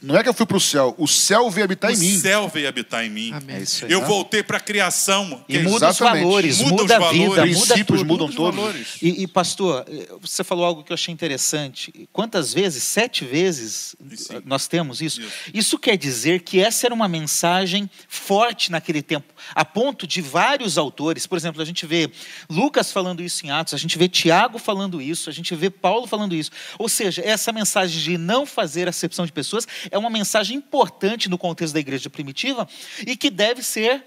Não 0.03 0.17
é 0.17 0.21
que 0.21 0.27
eu 0.27 0.33
fui 0.33 0.45
para 0.45 0.57
o 0.57 0.59
céu, 0.59 0.93
o 0.97 1.07
céu 1.07 1.49
veio 1.49 1.63
habitar 1.63 1.89
o 1.89 1.93
em 1.93 1.97
mim. 1.97 2.17
O 2.17 2.19
céu 2.19 2.49
veio 2.49 2.67
habitar 2.67 3.05
em 3.05 3.09
mim. 3.09 3.31
Amém. 3.33 3.55
É 3.55 3.61
isso 3.61 3.85
aí. 3.85 3.91
Eu 3.91 4.05
voltei 4.05 4.43
para 4.43 4.57
a 4.57 4.59
criação. 4.59 5.43
E 5.47 5.57
muda 5.59 5.89
os 5.89 5.97
valores, 5.97 6.59
Muda 6.59 6.71
muda, 6.71 6.83
os 6.83 6.91
a 6.91 6.99
valores, 6.99 7.17
vida, 7.19 7.29
muda 7.29 7.41
princípios 7.43 7.99
tudo. 7.99 8.05
mudam 8.05 8.27
Muda 8.27 8.29
os 8.29 8.35
todos. 8.35 8.59
valores. 8.59 8.87
E, 9.01 9.23
e, 9.23 9.27
pastor, 9.27 9.85
eh, 9.87 10.07
você 10.21 10.43
falou 10.43 10.65
algo 10.65 10.83
que 10.83 10.91
eu 10.91 10.93
achei 10.93 11.13
interessante. 11.13 12.07
Quantas 12.11 12.53
vezes? 12.53 12.83
Sete 12.83 13.23
vezes 13.23 13.95
Sim. 14.15 14.41
nós 14.45 14.67
temos 14.67 15.01
isso. 15.01 15.21
Isso. 15.21 15.31
Isso 15.53 15.79
quer 15.79 15.95
dizer 15.97 16.41
que 16.41 16.59
essa 16.59 16.85
era 16.85 16.93
uma 16.93 17.07
mensagem 17.07 17.89
forte 18.09 18.71
naquele 18.71 19.01
tempo, 19.01 19.33
a 19.55 19.63
ponto 19.63 20.05
de 20.05 20.21
vários 20.21 20.77
autores, 20.77 21.25
por 21.25 21.37
exemplo, 21.37 21.61
a 21.61 21.65
gente 21.65 21.85
vê 21.85 22.11
Lucas 22.49 22.91
falando 22.91 23.23
isso 23.23 23.45
em 23.45 23.51
Atos, 23.51 23.73
a 23.73 23.77
gente 23.77 23.97
vê 23.97 24.09
Tiago 24.09 24.59
falando 24.59 25.01
isso, 25.01 25.29
a 25.29 25.33
gente 25.33 25.55
vê 25.55 25.69
Paulo 25.69 26.07
falando 26.07 26.35
isso. 26.35 26.51
Ou 26.77 26.89
seja, 26.89 27.21
essa 27.23 27.51
mensagem 27.51 28.01
de 28.01 28.17
não 28.17 28.45
fazer 28.45 28.87
acepção 28.87 29.25
de 29.25 29.31
pessoas 29.31 29.67
é 29.93 29.97
uma 29.97 30.09
mensagem 30.09 30.57
importante 30.57 31.29
no 31.29 31.37
contexto 31.37 31.75
da 31.75 31.79
igreja 31.79 32.09
primitiva 32.09 32.67
e 33.05 33.15
que 33.15 33.29
deve 33.29 33.61
ser 33.61 34.03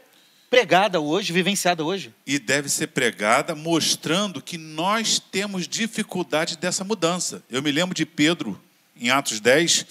pregada 0.51 1.01
hoje, 1.01 1.33
vivenciada 1.33 1.85
hoje. 1.85 2.13
E 2.27 2.41
deve 2.41 2.69
ser 2.69 2.89
pregada 2.89 3.55
mostrando 3.55 4.43
que 4.43 4.59
nós 4.59 5.21
temos 5.21 5.69
dificuldade 5.69 6.57
dessa 6.57 6.83
mudança. 6.83 7.43
Eu 7.49 7.63
me 7.63 7.71
lembro 7.71 7.95
de 7.95 8.05
Pedro, 8.05 8.61
em 8.97 9.11
Atos 9.11 9.39
10, 9.39 9.87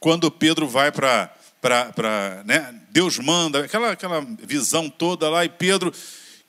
quando 0.00 0.30
Pedro 0.32 0.66
vai 0.66 0.90
para. 0.90 1.32
para 1.60 2.42
né, 2.44 2.74
Deus 2.90 3.16
manda, 3.18 3.64
aquela, 3.64 3.92
aquela 3.92 4.26
visão 4.42 4.90
toda 4.90 5.30
lá, 5.30 5.44
e 5.44 5.48
Pedro, 5.48 5.92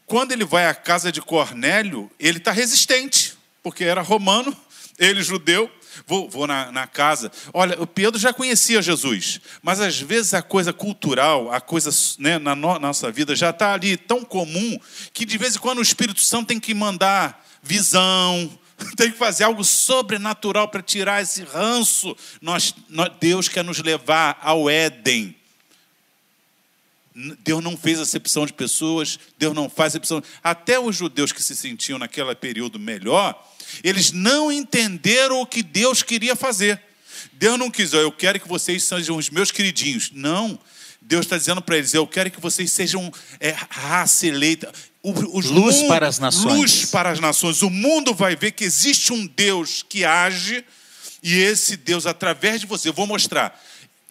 quando 0.08 0.32
ele 0.32 0.46
vai 0.46 0.66
à 0.66 0.74
casa 0.74 1.12
de 1.12 1.22
Cornélio, 1.22 2.10
ele 2.20 2.40
está 2.40 2.52
resistente, 2.52 3.36
porque 3.62 3.84
era 3.84 4.02
romano, 4.02 4.56
ele 4.98 5.22
judeu, 5.22 5.70
Vou, 6.06 6.30
vou 6.30 6.48
na, 6.48 6.72
na, 6.72 6.88
casa. 6.88 7.32
Olha, 7.54 7.82
o 7.82 7.88
Pedro 7.88 8.20
já 8.20 8.34
conhecia 8.34 8.82
Jesus, 8.82 9.40
mas 9.62 9.80
às 9.80 10.00
vezes 10.00 10.34
a 10.34 10.42
coisa 10.42 10.72
cultural, 10.72 11.52
a 11.52 11.60
coisa 11.60 11.90
né, 12.20 12.38
na 12.38 12.56
no, 12.56 12.78
nossa 12.80 13.12
vida 13.12 13.36
já 13.36 13.50
está 13.50 13.74
ali 13.74 13.98
tão 13.98 14.24
comum 14.24 14.80
que 15.14 15.26
de 15.26 15.38
vez 15.38 15.56
em 15.56 15.60
quando 15.60 15.80
o 15.80 15.84
Espírito 15.84 16.22
Santo 16.22 16.48
tem 16.48 16.60
que 16.60 16.74
mandar 16.74 17.46
visão, 17.64 18.50
tem 18.96 19.12
que 19.12 19.18
fazer 19.18 19.44
algo 19.44 19.64
sobrenatural 19.64 20.68
para 20.68 20.82
tirar 20.82 21.22
esse 21.22 21.44
ranço. 21.44 22.16
Nós, 22.42 22.74
nós, 22.90 23.12
Deus 23.20 23.48
quer 23.48 23.64
nos 23.64 23.80
levar 23.80 24.40
ao 24.42 24.70
Éden. 24.70 25.36
Deus 27.44 27.64
não 27.64 27.76
fez 27.76 28.00
acepção 28.00 28.46
de 28.46 28.54
pessoas, 28.54 29.20
Deus 29.40 29.56
não 29.56 29.68
faz 29.68 29.94
acepção. 29.94 30.22
Até 30.44 30.80
os 30.80 30.96
judeus 30.96 31.32
que 31.32 31.42
se 31.42 31.56
sentiam 31.56 31.98
naquele 31.98 32.36
período 32.36 32.78
melhor, 32.78 33.44
eles 33.84 34.12
não 34.12 34.52
entenderam 34.52 35.42
o 35.42 35.46
que 35.46 35.64
Deus 35.64 36.04
queria 36.04 36.36
fazer. 36.36 36.80
Deus 37.34 37.58
não 37.58 37.70
quis, 37.70 37.94
eu 37.94 38.12
quero 38.12 38.40
que 38.40 38.48
vocês 38.48 38.84
sejam 38.84 39.18
os 39.18 39.30
meus 39.30 39.52
queridinhos. 39.52 40.12
Não. 40.14 40.60
Deus 41.02 41.26
está 41.26 41.38
dizendo 41.38 41.62
para 41.62 41.78
eles, 41.78 41.94
eu 41.94 42.06
quero 42.06 42.30
que 42.30 42.42
vocês 42.42 42.72
sejam 42.72 43.12
é, 43.40 43.56
raça 43.70 44.28
eleita. 44.28 44.72
O, 45.02 45.12
luz 45.12 45.78
mundo, 45.78 45.88
para 45.88 46.08
as 46.08 46.20
nações. 46.20 46.58
Luz 46.58 46.86
para 46.86 47.10
as 47.10 47.20
nações. 47.20 47.62
O 47.62 47.70
mundo 47.70 48.14
vai 48.14 48.36
ver 48.36 48.52
que 48.52 48.66
existe 48.66 49.14
um 49.14 49.26
Deus 49.26 49.86
que 49.88 50.04
age 50.04 50.66
e 51.24 51.40
esse 51.40 51.78
Deus, 51.78 52.06
através 52.06 52.62
de 52.62 52.68
você, 52.68 52.90
eu 52.90 52.94
vou 52.94 53.08
mostrar. 53.08 53.62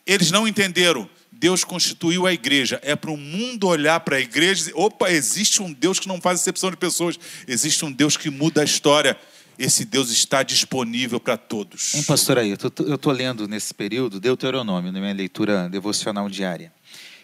Eles 0.07 0.30
não 0.30 0.46
entenderam. 0.46 1.09
Deus 1.30 1.64
constituiu 1.64 2.26
a 2.26 2.32
igreja. 2.32 2.80
É 2.82 2.96
para 2.96 3.11
o 3.11 3.16
mundo 3.16 3.68
olhar 3.68 4.00
para 4.00 4.16
a 4.16 4.20
igreja 4.20 4.52
e 4.52 4.64
dizer: 4.64 4.72
opa, 4.74 5.11
existe 5.11 5.62
um 5.62 5.72
Deus 5.72 6.00
que 6.00 6.09
não 6.09 6.20
faz 6.20 6.40
exceção 6.40 6.70
de 6.70 6.76
pessoas. 6.76 7.18
Existe 7.46 7.84
um 7.84 7.92
Deus 7.92 8.16
que 8.16 8.30
muda 8.30 8.62
a 8.62 8.64
história. 8.64 9.18
Esse 9.59 9.84
Deus 9.84 10.11
está 10.11 10.42
disponível 10.42 11.18
para 11.18 11.36
todos. 11.36 11.94
Hein, 11.94 12.02
pastor 12.02 12.38
aí, 12.38 12.50
eu 12.50 12.94
estou 12.94 13.12
lendo 13.12 13.48
nesse 13.48 13.72
período 13.72 14.20
Deuteronômio, 14.20 14.92
na 14.92 15.00
minha 15.00 15.14
leitura 15.14 15.68
devocional 15.68 16.28
diária. 16.28 16.72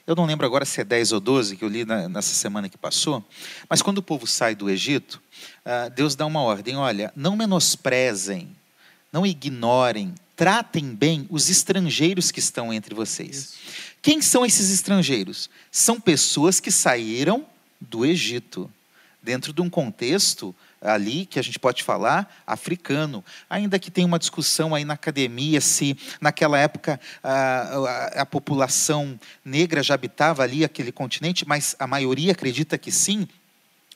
Eu 0.07 0.17
não 0.17 0.25
lembro 0.25 0.45
agora 0.45 0.65
se 0.65 0.81
é 0.81 0.85
10 0.85 1.13
ou 1.13 1.21
12 1.21 1.57
que 1.57 1.65
eu 1.65 1.69
li 1.69 1.85
na, 1.85 2.09
nessa 2.09 2.35
semana 2.35 2.69
que 2.69 2.77
passou, 2.77 3.25
mas 3.69 3.83
quando 3.83 3.99
o 3.99 4.03
povo 4.03 4.27
sai 4.27 4.55
do 4.55 4.69
Egito, 4.69 5.23
uh, 5.65 5.91
Deus 5.95 6.17
dá 6.17 6.27
uma 6.27 6.41
ordem: 6.41 6.77
olha, 6.77 7.13
não 7.15 7.37
menosprezem, 7.37 8.49
não 9.13 9.25
ignorem, 9.25 10.15
tratem 10.35 10.95
bem 10.95 11.27
os 11.31 11.49
estrangeiros 11.49 12.31
que 12.33 12.41
estão 12.41 12.73
entre 12.73 12.95
vocês. 12.95 13.37
Isso. 13.37 13.55
Quem 14.01 14.21
são 14.21 14.45
esses 14.45 14.71
estrangeiros? 14.71 15.49
São 15.71 16.01
pessoas 16.01 16.59
que 16.59 16.73
saíram 16.73 17.47
do 17.81 18.05
Egito, 18.05 18.69
dentro 19.23 19.53
de 19.53 19.61
um 19.61 19.71
contexto 19.71 20.53
ali 20.83 21.25
que 21.27 21.39
a 21.39 21.43
gente 21.43 21.59
pode 21.59 21.83
falar 21.83 22.43
africano, 22.47 23.25
ainda 23.49 23.79
que 23.79 23.91
tenha 23.91 24.07
uma 24.07 24.19
discussão 24.19 24.75
aí 24.75 24.85
na 24.85 24.95
academia 24.95 25.61
se 25.61 25.97
naquela 26.21 26.59
época 26.59 27.01
a, 27.23 27.33
a, 27.33 28.07
a, 28.23 28.27
população 28.27 29.19
negra 29.45 29.83
já 29.83 29.95
habitava 29.95 30.43
ali 30.43 30.65
aquele 30.65 30.91
continente, 30.91 31.47
mas 31.47 31.77
a 31.79 31.87
maioria 31.87 32.33
acredita 32.33 32.77
que 32.77 32.91
sim. 32.91 33.27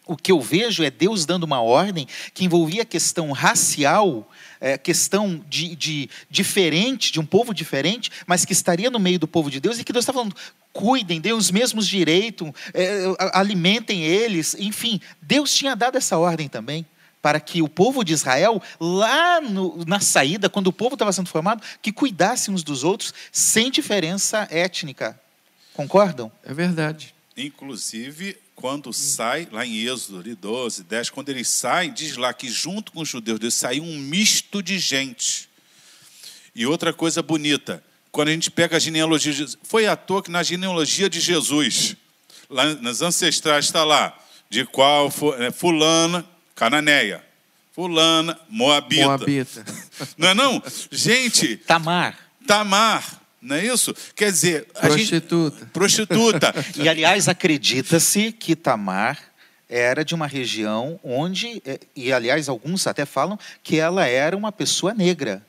O 0.06 0.16
que 0.16 0.30
eu 0.30 0.40
vejo 0.40 0.84
é 0.84 0.90
Deus 0.90 1.26
dando 1.26 1.42
uma 1.42 1.60
ordem 1.60 2.06
que 2.32 2.44
envolvia 2.44 2.82
a 2.82 2.86
questão 2.86 3.32
racial, 3.32 4.30
é, 4.60 4.78
questão 4.78 5.44
de, 5.48 5.74
de 5.74 6.08
diferente, 6.30 7.10
de 7.10 7.18
um 7.18 7.26
povo 7.26 7.52
diferente, 7.52 8.10
mas 8.24 8.44
que 8.44 8.52
estaria 8.52 8.88
no 8.88 9.00
meio 9.00 9.18
do 9.18 9.26
povo 9.26 9.50
de 9.50 9.58
Deus 9.58 9.78
e 9.80 9.84
que 9.84 9.92
Deus 9.92 10.04
está 10.04 10.12
falando: 10.12 10.36
cuidem, 10.72 11.20
deem 11.20 11.34
os 11.34 11.50
mesmos 11.50 11.88
direitos, 11.88 12.52
é, 12.72 13.04
alimentem 13.32 14.04
eles, 14.04 14.54
enfim, 14.58 15.00
Deus 15.20 15.52
tinha 15.52 15.74
dado 15.74 15.98
essa 15.98 16.16
ordem 16.16 16.48
também 16.48 16.86
para 17.20 17.40
que 17.40 17.60
o 17.60 17.68
povo 17.68 18.04
de 18.04 18.12
Israel, 18.12 18.62
lá 18.78 19.40
no, 19.40 19.84
na 19.84 19.98
saída, 19.98 20.48
quando 20.48 20.68
o 20.68 20.72
povo 20.72 20.94
estava 20.94 21.12
sendo 21.12 21.28
formado, 21.28 21.60
que 21.82 21.90
cuidassem 21.90 22.54
uns 22.54 22.62
dos 22.62 22.84
outros 22.84 23.12
sem 23.32 23.68
diferença 23.68 24.46
étnica. 24.48 25.18
Concordam? 25.74 26.30
É 26.44 26.54
verdade. 26.54 27.12
Inclusive, 27.36 28.38
quando 28.56 28.90
sai, 28.90 29.46
lá 29.52 29.66
em 29.66 29.86
Êxodo 29.86 30.18
ali, 30.18 30.34
12, 30.34 30.82
10, 30.84 31.10
quando 31.10 31.28
eles 31.28 31.46
saem, 31.46 31.92
diz 31.92 32.16
lá 32.16 32.32
que 32.32 32.48
junto 32.48 32.90
com 32.90 33.02
os 33.02 33.08
judeus 33.08 33.38
Deus 33.38 33.54
saiu 33.54 33.84
um 33.84 33.98
misto 33.98 34.62
de 34.62 34.78
gente. 34.78 35.46
E 36.54 36.64
outra 36.64 36.90
coisa 36.90 37.22
bonita, 37.22 37.84
quando 38.10 38.28
a 38.28 38.32
gente 38.32 38.50
pega 38.50 38.78
a 38.78 38.80
genealogia, 38.80 39.30
de, 39.30 39.58
foi 39.62 39.86
à 39.86 39.94
toa 39.94 40.22
que 40.22 40.30
na 40.30 40.42
genealogia 40.42 41.08
de 41.08 41.20
Jesus, 41.20 41.96
lá 42.48 42.74
nas 42.76 43.02
ancestrais 43.02 43.66
está 43.66 43.84
lá, 43.84 44.18
de 44.48 44.64
qual 44.64 45.12
é, 45.38 45.52
fulana, 45.52 46.24
cananeia, 46.54 47.22
fulana, 47.72 48.40
moabita. 48.48 49.04
Moabita. 49.04 49.64
Não 50.16 50.28
é 50.28 50.34
não? 50.34 50.62
Gente... 50.90 51.58
Tamar. 51.58 52.18
Tamar. 52.46 53.20
Não 53.46 53.56
é 53.56 53.64
isso? 53.64 53.94
Quer 54.14 54.32
dizer, 54.32 54.66
prostituta. 54.80 55.58
Gente, 55.58 55.70
prostituta. 55.70 56.54
e 56.76 56.88
aliás, 56.88 57.28
acredita-se 57.28 58.32
que 58.32 58.56
Tamar 58.56 59.18
era 59.68 60.04
de 60.04 60.14
uma 60.14 60.26
região 60.26 60.98
onde, 61.02 61.62
e 61.94 62.12
aliás, 62.12 62.48
alguns 62.48 62.86
até 62.86 63.04
falam 63.04 63.38
que 63.62 63.78
ela 63.78 64.04
era 64.04 64.36
uma 64.36 64.50
pessoa 64.50 64.92
negra. 64.92 65.44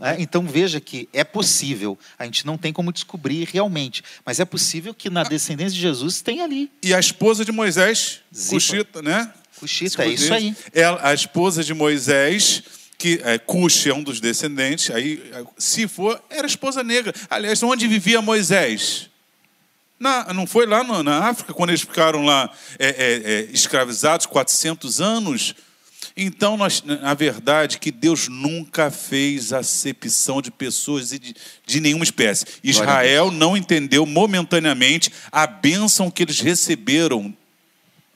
É, 0.00 0.20
então 0.20 0.44
veja 0.46 0.80
que 0.80 1.08
é 1.12 1.22
possível, 1.22 1.96
a 2.18 2.24
gente 2.24 2.44
não 2.44 2.58
tem 2.58 2.72
como 2.72 2.92
descobrir 2.92 3.48
realmente, 3.52 4.02
mas 4.26 4.40
é 4.40 4.44
possível 4.44 4.92
que 4.92 5.08
na 5.08 5.22
descendência 5.22 5.74
de 5.74 5.80
Jesus 5.80 6.20
tem 6.20 6.40
ali. 6.40 6.70
E 6.82 6.92
a 6.92 6.98
esposa 6.98 7.44
de 7.44 7.52
Moisés, 7.52 8.20
Cuxita, 8.48 9.00
né? 9.02 9.32
Cuxita, 9.58 10.04
é 10.04 10.08
isso 10.08 10.34
aí. 10.34 10.54
Ela, 10.72 11.00
a 11.08 11.14
esposa 11.14 11.62
de 11.62 11.72
Moisés, 11.72 12.64
que 13.04 13.20
é, 13.22 13.36
Cuxi 13.36 13.90
é 13.90 13.94
um 13.94 14.02
dos 14.02 14.18
descendentes, 14.18 14.90
aí, 14.90 15.22
se 15.58 15.86
for, 15.86 16.18
era 16.30 16.46
esposa 16.46 16.82
negra. 16.82 17.12
Aliás, 17.28 17.62
onde 17.62 17.86
vivia 17.86 18.22
Moisés? 18.22 19.10
Na, 20.00 20.32
não 20.32 20.46
foi 20.46 20.64
lá 20.64 20.82
no, 20.82 21.02
na 21.02 21.28
África, 21.28 21.52
quando 21.52 21.68
eles 21.68 21.82
ficaram 21.82 22.24
lá 22.24 22.50
é, 22.78 22.88
é, 22.88 23.30
é 23.30 23.40
escravizados 23.52 24.24
400 24.24 25.02
anos? 25.02 25.54
Então, 26.16 26.56
nós, 26.56 26.82
na 26.82 27.12
verdade, 27.12 27.78
que 27.78 27.90
Deus 27.90 28.26
nunca 28.26 28.90
fez 28.90 29.52
acepção 29.52 30.40
de 30.40 30.50
pessoas 30.50 31.10
de, 31.10 31.34
de 31.66 31.80
nenhuma 31.80 32.04
espécie. 32.04 32.46
Israel 32.62 33.30
não 33.30 33.54
entendeu 33.54 34.06
momentaneamente 34.06 35.12
a 35.30 35.46
bênção 35.46 36.10
que 36.10 36.22
eles 36.22 36.40
receberam. 36.40 37.36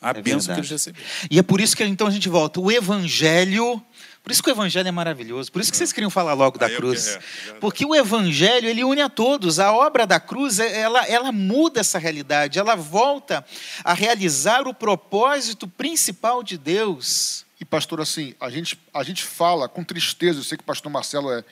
A 0.00 0.10
é 0.10 0.22
bênção 0.22 0.54
que 0.54 0.60
eles 0.60 0.70
receberam. 0.70 1.04
E 1.30 1.38
é 1.38 1.42
por 1.42 1.60
isso 1.60 1.76
que 1.76 1.84
então 1.84 2.06
a 2.06 2.10
gente 2.10 2.30
volta. 2.30 2.58
O 2.58 2.72
Evangelho. 2.72 3.82
Por 4.28 4.32
isso 4.32 4.42
que 4.42 4.50
o 4.50 4.52
Evangelho 4.52 4.86
é 4.86 4.90
maravilhoso. 4.90 5.50
Por 5.50 5.62
isso 5.62 5.70
que 5.70 5.76
vocês 5.78 5.90
queriam 5.90 6.10
falar 6.10 6.34
logo 6.34 6.58
da 6.58 6.68
cruz. 6.68 7.16
É, 7.16 7.52
Porque 7.54 7.86
o 7.86 7.94
Evangelho, 7.94 8.68
ele 8.68 8.84
une 8.84 9.00
a 9.00 9.08
todos. 9.08 9.58
A 9.58 9.72
obra 9.72 10.06
da 10.06 10.20
cruz, 10.20 10.58
ela, 10.58 11.02
ela 11.06 11.32
muda 11.32 11.80
essa 11.80 11.98
realidade. 11.98 12.58
Ela 12.58 12.76
volta 12.76 13.42
a 13.82 13.94
realizar 13.94 14.68
o 14.68 14.74
propósito 14.74 15.66
principal 15.66 16.42
de 16.42 16.58
Deus. 16.58 17.46
E, 17.58 17.64
pastor, 17.64 18.02
assim, 18.02 18.34
a 18.38 18.50
gente, 18.50 18.78
a 18.92 19.02
gente 19.02 19.24
fala 19.24 19.66
com 19.66 19.82
tristeza, 19.82 20.40
eu 20.40 20.44
sei 20.44 20.58
que 20.58 20.62
o 20.62 20.66
pastor 20.66 20.92
Marcelo 20.92 21.32
é, 21.32 21.42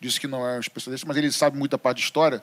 disse 0.00 0.20
que 0.20 0.28
não 0.28 0.48
é 0.48 0.58
um 0.58 0.60
especialista, 0.60 1.04
mas 1.08 1.16
ele 1.16 1.32
sabe 1.32 1.58
muito 1.58 1.72
da 1.72 1.78
parte 1.78 1.98
de 1.98 2.04
história, 2.04 2.40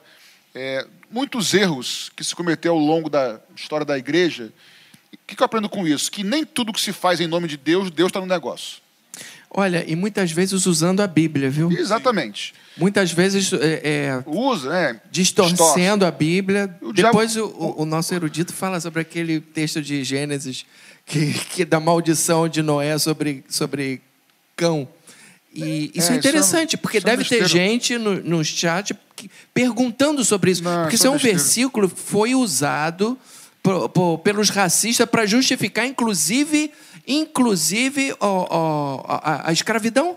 é, 0.54 0.86
muitos 1.10 1.54
erros 1.54 2.12
que 2.14 2.22
se 2.22 2.36
cometeu 2.36 2.74
ao 2.74 2.78
longo 2.78 3.08
da 3.08 3.40
história 3.56 3.86
da 3.86 3.96
igreja. 3.96 4.52
O 5.10 5.16
que, 5.26 5.34
que 5.34 5.42
eu 5.42 5.46
aprendo 5.46 5.70
com 5.70 5.88
isso? 5.88 6.12
Que 6.12 6.22
nem 6.22 6.44
tudo 6.44 6.70
que 6.70 6.80
se 6.82 6.92
faz 6.92 7.18
em 7.18 7.26
nome 7.26 7.48
de 7.48 7.56
Deus, 7.56 7.90
Deus 7.90 8.10
está 8.10 8.20
no 8.20 8.26
negócio. 8.26 8.89
Olha, 9.52 9.84
e 9.84 9.96
muitas 9.96 10.30
vezes 10.30 10.64
usando 10.64 11.00
a 11.00 11.06
Bíblia, 11.08 11.50
viu? 11.50 11.72
Exatamente. 11.72 12.54
Muitas 12.76 13.10
vezes 13.10 13.52
é, 13.52 13.80
é, 13.82 14.22
Usa, 14.24 14.70
né? 14.70 15.00
distorcendo 15.10 16.06
a 16.06 16.10
Bíblia. 16.10 16.72
O 16.80 16.92
Depois 16.92 17.32
diabo- 17.32 17.48
o, 17.58 17.82
o- 17.82 17.84
nosso 17.84 18.14
erudito 18.14 18.52
fala 18.52 18.78
sobre 18.80 19.00
aquele 19.00 19.40
texto 19.40 19.82
de 19.82 20.04
Gênesis 20.04 20.64
que, 21.04 21.32
que 21.32 21.64
da 21.64 21.80
maldição 21.80 22.48
de 22.48 22.62
Noé 22.62 22.96
sobre, 22.98 23.42
sobre 23.48 24.00
cão. 24.54 24.88
E 25.52 25.90
isso 25.96 26.12
É, 26.12 26.14
é 26.14 26.18
interessante, 26.18 26.68
isso 26.68 26.76
é- 26.76 26.78
porque 26.80 26.98
isso 26.98 27.08
é 27.08 27.10
deve 27.10 27.24
ter 27.24 27.44
gente 27.48 27.98
no, 27.98 28.22
no 28.22 28.44
chat 28.44 28.94
que- 29.16 29.28
perguntando 29.52 30.24
sobre 30.24 30.52
isso. 30.52 30.62
Não, 30.62 30.82
porque 30.82 30.94
isso 30.94 31.06
é 31.06 31.08
é 31.08 31.10
um 31.10 31.14
besteira. 31.14 31.36
versículo 31.38 31.90
que 31.90 32.00
foi 32.00 32.36
usado 32.36 33.18
po- 33.62 33.88
po- 33.88 34.18
pelos 34.18 34.50
racistas 34.50 35.08
para 35.08 35.26
justificar, 35.26 35.86
inclusive, 35.86 36.72
inclusive 37.06 38.14
ó, 38.20 39.02
a, 39.06 39.48
a 39.48 39.52
escravidão. 39.52 40.16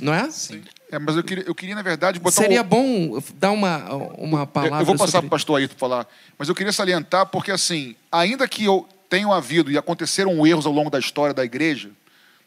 Não 0.00 0.12
é? 0.12 0.28
Sim. 0.30 0.62
É, 0.90 0.98
mas 0.98 1.16
eu 1.16 1.22
queria, 1.22 1.44
eu 1.46 1.54
queria, 1.54 1.74
na 1.74 1.82
verdade, 1.82 2.18
botar 2.18 2.42
Seria 2.42 2.62
um... 2.62 2.64
bom 2.64 3.22
dar 3.34 3.52
uma, 3.52 3.94
uma 4.18 4.46
palavra 4.46 4.80
Eu 4.80 4.86
vou 4.86 4.96
passar 4.96 5.12
sobre... 5.12 5.28
para 5.28 5.34
o 5.34 5.38
pastor 5.38 5.58
Ayrton 5.58 5.76
falar, 5.76 6.06
mas 6.38 6.48
eu 6.48 6.54
queria 6.54 6.72
salientar 6.72 7.26
porque, 7.26 7.50
assim, 7.50 7.94
ainda 8.10 8.46
que 8.48 8.64
eu 8.64 8.88
tenham 9.08 9.32
havido 9.32 9.70
e 9.70 9.78
aconteceram 9.78 10.44
erros 10.46 10.66
ao 10.66 10.72
longo 10.72 10.90
da 10.90 10.98
história 10.98 11.32
da 11.32 11.44
igreja, 11.44 11.90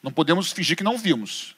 não 0.03 0.11
podemos 0.11 0.51
fingir 0.51 0.75
que 0.75 0.84
não 0.84 0.97
vimos. 0.97 1.55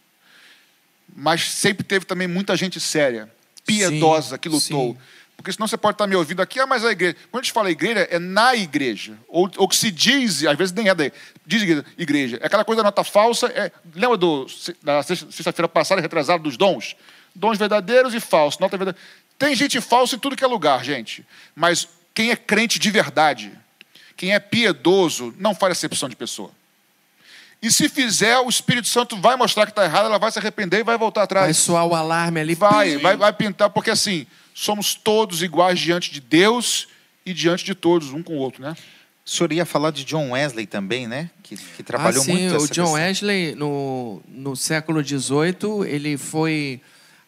Mas 1.16 1.50
sempre 1.52 1.84
teve 1.84 2.06
também 2.06 2.28
muita 2.28 2.56
gente 2.56 2.80
séria, 2.80 3.30
piedosa, 3.66 4.36
Sim, 4.36 4.40
que 4.40 4.50
lutou. 4.50 4.94
sim. 4.94 4.98
Porque 5.40 5.54
senão 5.54 5.70
você 5.70 5.78
pode 5.78 5.96
estar 5.96 6.06
me 6.06 6.18
ouvindo 6.18 6.42
aqui, 6.42 6.60
ah, 6.60 6.68
mas 6.68 6.84
a 6.84 6.92
igreja. 6.92 7.16
Quando 7.32 7.42
a 7.42 7.46
gente 7.46 7.54
fala 7.54 7.72
igreja, 7.72 8.02
é 8.12 8.20
na 8.20 8.54
igreja. 8.58 9.18
Ou, 9.26 9.50
ou 9.56 9.70
que 9.70 9.76
se 9.78 9.90
diz, 9.90 10.44
às 10.44 10.58
vezes 10.58 10.74
nem 10.74 10.90
é 10.90 10.94
da 10.94 11.10
diz 11.46 11.62
igreja- 11.62 11.86
igreja. 11.98 12.38
É 12.42 12.46
aquela 12.48 12.66
coisa 12.66 12.82
da 12.84 12.88
nota 12.88 13.06
falsa. 13.06 13.48
É, 13.48 13.72
lembra 13.96 14.18
do, 14.18 14.46
da 14.84 15.02
sexta- 15.02 15.32
sexta-feira 15.32 15.70
passada, 15.70 16.02
retrasado, 16.02 16.44
dos 16.44 16.58
dons? 16.58 16.94
Dons 17.34 17.58
verdadeiros 17.58 18.14
e 18.14 18.20
falsos. 18.20 18.60
Nota 18.60 18.76
verdadeira. 18.76 19.08
Tem 19.38 19.56
gente 19.56 19.80
falsa 19.80 20.18
em 20.18 20.20
tudo 20.20 20.36
que 20.36 20.44
é 20.44 20.48
lugar, 20.48 20.84
gente. 20.84 21.26
Mas 21.56 21.88
quem 22.14 22.32
é 22.32 22.36
crente 22.36 22.78
de 22.78 22.92
verdade, 22.92 23.50
quem 24.18 24.34
é 24.34 24.40
piedoso, 24.40 25.34
não 25.38 25.56
faz 25.56 25.72
acepção 25.72 26.10
de 26.10 26.18
pessoa. 26.18 26.52
E 27.62 27.70
se 27.72 27.90
fizer, 27.90 28.38
o 28.40 28.48
Espírito 28.48 28.88
Santo 28.88 29.18
vai 29.18 29.36
mostrar 29.36 29.66
que 29.66 29.72
está 29.72 29.84
errado, 29.84 30.06
ela 30.06 30.18
vai 30.18 30.32
se 30.32 30.40
arrepender 30.40 30.80
e 30.80 30.84
vai 30.84 30.98
voltar 30.98 31.24
atrás. 31.24 31.46
Vai 31.46 31.54
soar 31.54 31.86
o 31.86 31.94
alarme 31.94 32.40
ali. 32.40 32.56
Vai, 32.56 32.98
vai, 32.98 33.18
vai 33.18 33.34
pintar, 33.34 33.70
porque 33.70 33.90
assim, 33.90 34.26
somos 34.54 34.96
todos 34.96 35.44
iguais 35.44 35.80
diante 35.80 36.12
de 36.12 36.22
Deus 36.22 36.88
e 37.26 37.34
diante 37.34 37.66
de 37.66 37.76
todos, 37.76 38.14
um 38.14 38.24
com 38.24 38.34
o 38.34 38.38
outro, 38.38 38.62
né? 38.62 38.76
O 39.26 39.30
senhor 39.30 39.52
ia 39.52 39.66
falar 39.66 39.92
de 39.92 40.04
John 40.06 40.32
Wesley 40.32 40.66
também, 40.66 41.06
né? 41.06 41.30
Que, 41.44 41.56
que 41.56 41.84
trabalhou 41.84 42.22
ah, 42.22 42.26
sim, 42.26 42.32
muito 42.32 42.56
o 42.56 42.60
John 42.60 42.66
questão. 42.68 42.92
Wesley, 42.94 43.56
no, 43.56 44.22
no 44.28 44.56
século 44.56 45.04
XVIII, 45.04 45.86
ele 45.88 46.18
foi 46.18 46.82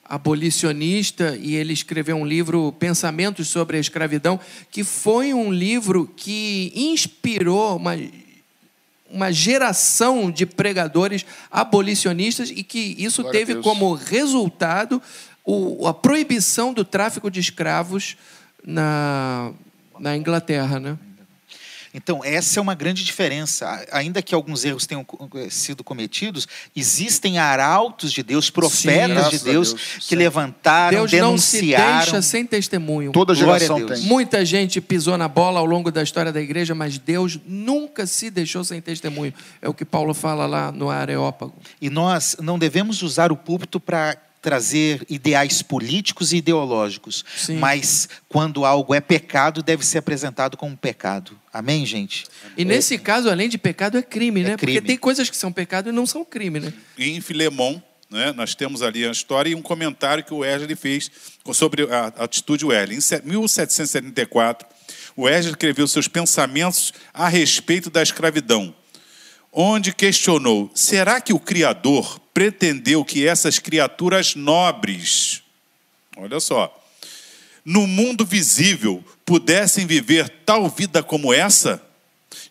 abolicionista 0.03 1.37
e 1.39 1.55
ele 1.55 1.71
escreveu 1.71 2.17
um 2.17 2.25
livro, 2.25 2.73
Pensamentos 2.79 3.47
sobre 3.47 3.77
a 3.77 3.79
Escravidão, 3.79 4.39
que 4.69 4.83
foi 4.83 5.33
um 5.33 5.53
livro 5.53 6.11
que 6.17 6.73
inspirou 6.75 7.77
uma, 7.77 7.95
uma 9.11 9.31
geração 9.31 10.31
de 10.31 10.45
pregadores 10.45 11.25
abolicionistas 11.51 12.49
e 12.49 12.63
que 12.63 12.95
isso 12.97 13.21
Glória 13.21 13.39
teve 13.39 13.53
como 13.61 13.93
resultado 13.93 15.01
o- 15.43 15.87
a 15.87 15.93
proibição 15.93 16.73
do 16.73 16.83
tráfico 16.85 17.29
de 17.31 17.39
escravos 17.39 18.15
na, 18.65 19.51
na 19.99 20.15
Inglaterra, 20.15 20.79
né? 20.79 20.97
Então, 21.93 22.23
essa 22.23 22.59
é 22.59 22.61
uma 22.61 22.73
grande 22.73 23.03
diferença. 23.03 23.85
Ainda 23.91 24.21
que 24.21 24.33
alguns 24.33 24.63
erros 24.63 24.85
tenham 24.85 25.05
eh, 25.35 25.49
sido 25.49 25.83
cometidos, 25.83 26.47
existem 26.75 27.37
arautos 27.37 28.13
de 28.13 28.23
Deus, 28.23 28.49
profetas 28.49 29.07
de 29.07 29.13
graças 29.13 29.41
a 29.41 29.43
Deus, 29.43 29.73
Deus. 29.73 29.81
que 29.99 30.03
Sim. 30.09 30.15
levantaram, 30.15 31.05
Deus 31.05 31.11
não 31.11 31.37
se 31.37 31.57
denunciaram. 31.57 31.97
deixa 32.01 32.21
sem 32.21 32.45
testemunho. 32.45 33.11
Toda 33.11 33.35
geração 33.35 33.77
Deus. 33.77 33.99
tem. 33.99 34.07
Muita 34.07 34.45
gente 34.45 34.79
pisou 34.79 35.17
na 35.17 35.27
bola 35.27 35.59
ao 35.59 35.65
longo 35.65 35.91
da 35.91 36.01
história 36.01 36.31
da 36.31 36.41
igreja, 36.41 36.73
mas 36.73 36.97
Deus 36.97 37.39
nunca 37.45 38.05
se 38.05 38.29
deixou 38.29 38.63
sem 38.63 38.81
testemunho. 38.81 39.33
É 39.61 39.67
o 39.67 39.73
que 39.73 39.83
Paulo 39.83 40.13
fala 40.13 40.45
lá 40.45 40.71
no 40.71 40.89
Areópago. 40.89 41.55
E 41.81 41.89
nós 41.89 42.37
não 42.39 42.57
devemos 42.57 43.01
usar 43.01 43.31
o 43.31 43.35
púlpito 43.35 43.79
para 43.79 44.17
trazer 44.41 45.05
ideais 45.07 45.61
políticos 45.61 46.33
e 46.33 46.37
ideológicos, 46.37 47.23
Sim. 47.37 47.57
mas 47.57 48.09
quando 48.27 48.65
algo 48.65 48.93
é 48.93 48.99
pecado, 48.99 49.61
deve 49.61 49.85
ser 49.85 49.99
apresentado 49.99 50.57
como 50.57 50.75
pecado. 50.75 51.37
Amém, 51.53 51.85
gente? 51.85 52.25
E 52.57 52.63
nesse 52.63 52.97
caso, 52.97 53.29
além 53.29 53.49
de 53.49 53.57
pecado, 53.57 53.97
é 53.97 54.01
crime, 54.01 54.41
É 54.41 54.43
né? 54.51 54.57
crime. 54.57 54.77
Porque 54.79 54.87
tem 54.87 54.97
coisas 54.97 55.29
que 55.29 55.35
são 55.35 55.51
pecado 55.51 55.89
e 55.89 55.91
não 55.91 56.05
são 56.05 56.23
crime, 56.23 56.59
né? 56.61 56.73
E 56.97 57.09
em 57.09 57.19
Filemon, 57.19 57.81
né, 58.09 58.31
nós 58.31 58.55
temos 58.55 58.81
ali 58.81 59.05
a 59.05 59.11
história 59.11 59.49
e 59.49 59.55
um 59.55 59.61
comentário 59.61 60.23
que 60.23 60.33
o 60.33 60.37
Wesley 60.39 60.75
fez 60.75 61.11
sobre 61.53 61.83
a 61.93 62.07
atitude 62.23 62.65
Wesley. 62.65 62.97
Em 62.97 63.01
se- 63.01 63.21
1774, 63.23 64.67
o 65.15 65.23
Wesley 65.23 65.51
escreveu 65.51 65.87
seus 65.87 66.07
pensamentos 66.07 66.93
a 67.13 67.27
respeito 67.27 67.89
da 67.89 68.01
escravidão, 68.01 68.73
onde 69.51 69.93
questionou: 69.93 70.71
será 70.73 71.19
que 71.19 71.33
o 71.33 71.39
Criador 71.39 72.19
pretendeu 72.33 73.03
que 73.03 73.27
essas 73.27 73.59
criaturas 73.59 74.35
nobres, 74.35 75.41
olha 76.15 76.39
só, 76.39 76.77
no 77.65 77.85
mundo 77.85 78.25
visível 78.25 79.03
pudessem 79.31 79.85
viver 79.85 80.27
tal 80.45 80.67
vida 80.67 81.01
como 81.01 81.33
essa? 81.33 81.81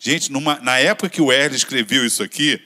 Gente, 0.01 0.33
numa- 0.33 0.59
na 0.63 0.79
época 0.79 1.11
que 1.11 1.21
o 1.21 1.27
Wesley 1.27 1.57
escreveu 1.59 2.07
isso 2.07 2.23
aqui, 2.23 2.59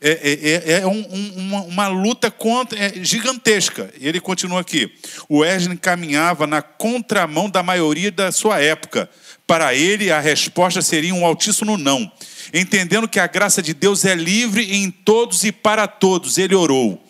é, 0.00 0.10
é- 0.10 0.72
é- 0.72 0.80
é 0.80 0.86
um- 0.86 1.06
um- 1.12 1.32
uma, 1.36 1.60
uma 1.64 1.88
luta 1.88 2.30
contra, 2.30 2.78
é 2.78 3.04
gigantesca. 3.04 3.92
E 4.00 4.08
ele 4.08 4.20
continua 4.20 4.62
aqui. 4.62 4.90
O 5.28 5.40
Wesley 5.40 5.76
caminhava 5.76 6.46
na 6.46 6.62
contramão 6.62 7.50
da 7.50 7.62
maioria 7.62 8.10
da 8.10 8.32
sua 8.32 8.58
época. 8.58 9.06
Para 9.46 9.74
ele, 9.74 10.10
a 10.10 10.18
resposta 10.18 10.80
seria 10.80 11.14
um 11.14 11.26
altíssimo 11.26 11.76
não. 11.76 12.10
Entendendo 12.54 13.06
que 13.06 13.20
a 13.20 13.26
graça 13.26 13.60
de 13.60 13.74
Deus 13.74 14.06
é 14.06 14.14
livre 14.14 14.74
em 14.74 14.90
todos 14.90 15.44
e 15.44 15.52
para 15.52 15.86
todos, 15.86 16.38
ele 16.38 16.54
orou. 16.54 17.06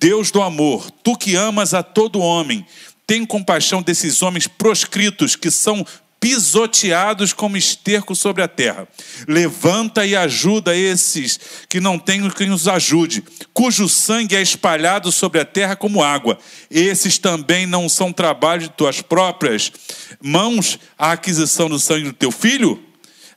Deus 0.00 0.30
do 0.30 0.42
amor, 0.42 0.90
tu 1.02 1.16
que 1.16 1.34
amas 1.34 1.74
a 1.74 1.82
todo 1.82 2.20
homem, 2.20 2.64
tem 3.08 3.24
compaixão 3.24 3.80
desses 3.80 4.20
homens 4.20 4.46
proscritos 4.46 5.34
que 5.34 5.50
são 5.50 5.84
pisoteados 6.20 7.32
como 7.32 7.56
esterco 7.56 8.14
sobre 8.14 8.42
a 8.42 8.48
terra. 8.48 8.86
Levanta 9.26 10.04
e 10.04 10.14
ajuda 10.14 10.76
esses 10.76 11.40
que 11.70 11.80
não 11.80 11.98
têm 11.98 12.28
quem 12.28 12.50
os 12.50 12.68
ajude, 12.68 13.24
cujo 13.54 13.88
sangue 13.88 14.36
é 14.36 14.42
espalhado 14.42 15.10
sobre 15.10 15.40
a 15.40 15.44
terra 15.44 15.74
como 15.74 16.02
água. 16.02 16.38
Esses 16.70 17.16
também 17.16 17.66
não 17.66 17.88
são 17.88 18.12
trabalho 18.12 18.62
de 18.62 18.68
tuas 18.70 19.00
próprias 19.00 19.72
mãos 20.20 20.78
a 20.98 21.12
aquisição 21.12 21.66
do 21.66 21.78
sangue 21.78 22.08
do 22.08 22.12
teu 22.12 22.30
filho? 22.30 22.87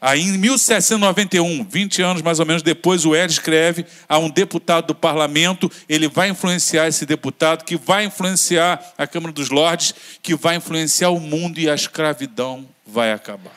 Aí, 0.03 0.21
em 0.21 0.35
1791, 0.35 1.63
20 1.63 2.01
anos 2.01 2.21
mais 2.23 2.39
ou 2.39 2.45
menos 2.45 2.63
depois, 2.63 3.05
o 3.05 3.13
Hélio 3.13 3.31
escreve 3.31 3.85
a 4.09 4.17
um 4.17 4.31
deputado 4.31 4.87
do 4.87 4.95
parlamento. 4.95 5.71
Ele 5.87 6.07
vai 6.07 6.29
influenciar 6.29 6.87
esse 6.87 7.05
deputado, 7.05 7.63
que 7.63 7.77
vai 7.77 8.05
influenciar 8.05 8.93
a 8.97 9.05
Câmara 9.05 9.31
dos 9.31 9.51
Lordes, 9.51 9.93
que 10.23 10.33
vai 10.33 10.55
influenciar 10.55 11.11
o 11.11 11.19
mundo 11.19 11.59
e 11.59 11.69
a 11.69 11.75
escravidão 11.75 12.67
vai 12.83 13.11
acabar. 13.11 13.53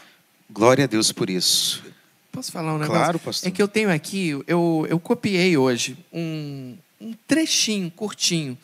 Glória 0.51 0.85
a 0.85 0.87
Deus 0.87 1.11
por 1.11 1.31
isso. 1.31 1.83
Posso 2.31 2.53
falar 2.53 2.75
um 2.75 2.79
negócio? 2.79 3.03
Claro, 3.03 3.19
pastor. 3.19 3.49
É 3.49 3.51
que 3.51 3.63
eu 3.63 3.69
tenho 3.69 3.91
aqui, 3.91 4.39
eu, 4.47 4.87
eu 4.91 5.01
copiei 5.01 5.57
hoje 5.57 5.97
um, 6.13 6.77
um 7.01 7.15
trechinho 7.27 7.91
curtinho 7.91 8.59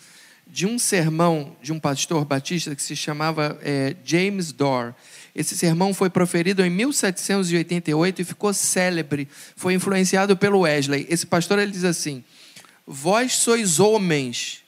de 0.46 0.66
um 0.66 0.78
sermão 0.78 1.56
de 1.62 1.72
um 1.72 1.78
pastor 1.78 2.24
batista 2.24 2.74
que 2.74 2.82
se 2.82 2.94
chamava 2.94 3.58
eh, 3.62 3.96
James 4.04 4.52
Dorr. 4.52 4.92
Esse 5.34 5.56
sermão 5.56 5.94
foi 5.94 6.10
proferido 6.10 6.64
em 6.64 6.70
1788 6.70 8.22
e 8.22 8.24
ficou 8.24 8.52
célebre. 8.52 9.28
Foi 9.56 9.74
influenciado 9.74 10.36
pelo 10.36 10.60
Wesley. 10.60 11.06
Esse 11.08 11.26
pastor 11.26 11.58
ele 11.58 11.70
diz 11.70 11.84
assim: 11.84 12.24
Vós 12.86 13.34
sois 13.34 13.78
homens, 13.78 14.62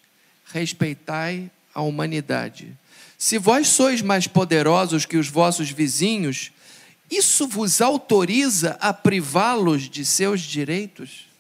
respeitai 0.53 1.51
a 1.75 1.83
humanidade. 1.83 2.73
Se 3.19 3.39
vós 3.39 3.69
sois 3.69 4.03
mais 4.03 4.27
poderosos 4.27 5.07
que 5.07 5.17
os 5.17 5.29
vossos 5.29 5.71
vizinhos, 5.71 6.53
isso 7.11 7.47
vos 7.47 7.81
autoriza 7.81 8.77
a 8.81 8.93
privá-los 8.93 9.89
de 9.89 10.05
seus 10.05 10.41
direitos? 10.41 11.32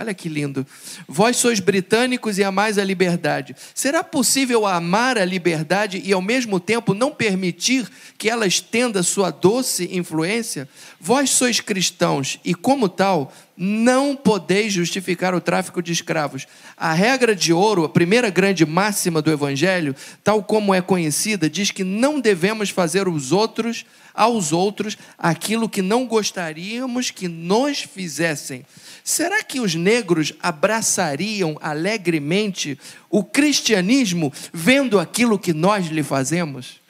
Olha 0.00 0.14
que 0.14 0.30
lindo. 0.30 0.66
Vós 1.06 1.36
sois 1.36 1.60
britânicos 1.60 2.38
e 2.38 2.42
amais 2.42 2.78
a 2.78 2.84
liberdade. 2.84 3.54
Será 3.74 4.02
possível 4.02 4.66
amar 4.66 5.18
a 5.18 5.26
liberdade 5.26 6.00
e 6.02 6.10
ao 6.10 6.22
mesmo 6.22 6.58
tempo 6.58 6.94
não 6.94 7.12
permitir 7.12 7.86
que 8.16 8.30
ela 8.30 8.46
estenda 8.46 9.02
sua 9.02 9.30
doce 9.30 9.90
influência? 9.92 10.66
Vós 10.98 11.28
sois 11.28 11.60
cristãos 11.60 12.40
e, 12.42 12.54
como 12.54 12.88
tal, 12.88 13.30
não 13.62 14.16
podeis 14.16 14.72
justificar 14.72 15.34
o 15.34 15.40
tráfico 15.40 15.82
de 15.82 15.92
escravos. 15.92 16.46
A 16.74 16.94
regra 16.94 17.36
de 17.36 17.52
ouro, 17.52 17.84
a 17.84 17.90
primeira 17.90 18.30
grande 18.30 18.64
máxima 18.64 19.20
do 19.20 19.30
Evangelho, 19.30 19.94
tal 20.24 20.42
como 20.42 20.74
é 20.74 20.80
conhecida, 20.80 21.50
diz 21.50 21.70
que 21.70 21.84
não 21.84 22.18
devemos 22.18 22.70
fazer 22.70 23.06
os 23.06 23.32
outros 23.32 23.84
aos 24.14 24.50
outros 24.50 24.96
aquilo 25.18 25.68
que 25.68 25.82
não 25.82 26.06
gostaríamos 26.06 27.10
que 27.10 27.28
nos 27.28 27.82
fizessem. 27.82 28.64
Será 29.04 29.42
que 29.42 29.60
os 29.60 29.74
negros 29.74 30.32
abraçariam 30.42 31.58
alegremente 31.60 32.78
o 33.10 33.22
cristianismo 33.22 34.32
vendo 34.54 34.98
aquilo 34.98 35.38
que 35.38 35.52
nós 35.52 35.88
lhe 35.88 36.02
fazemos? 36.02 36.80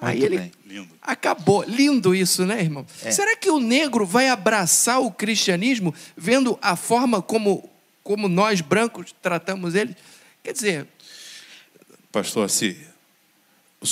Muito 0.00 0.12
Aí 0.16 0.24
ele 0.24 0.38
bem. 0.38 0.52
Lindo. 0.70 0.88
acabou. 1.02 1.64
Lindo 1.64 2.14
isso, 2.14 2.46
né, 2.46 2.60
irmão? 2.60 2.86
É. 3.02 3.10
Será 3.10 3.36
que 3.36 3.50
o 3.50 3.58
negro 3.58 4.06
vai 4.06 4.28
abraçar 4.28 5.00
o 5.00 5.10
cristianismo 5.10 5.92
vendo 6.16 6.58
a 6.62 6.76
forma 6.76 7.20
como, 7.20 7.68
como 8.02 8.28
nós 8.28 8.60
brancos 8.60 9.14
tratamos 9.20 9.74
ele? 9.74 9.96
Quer 10.42 10.52
dizer, 10.52 10.86
Pastor, 12.12 12.44
assim, 12.44 12.76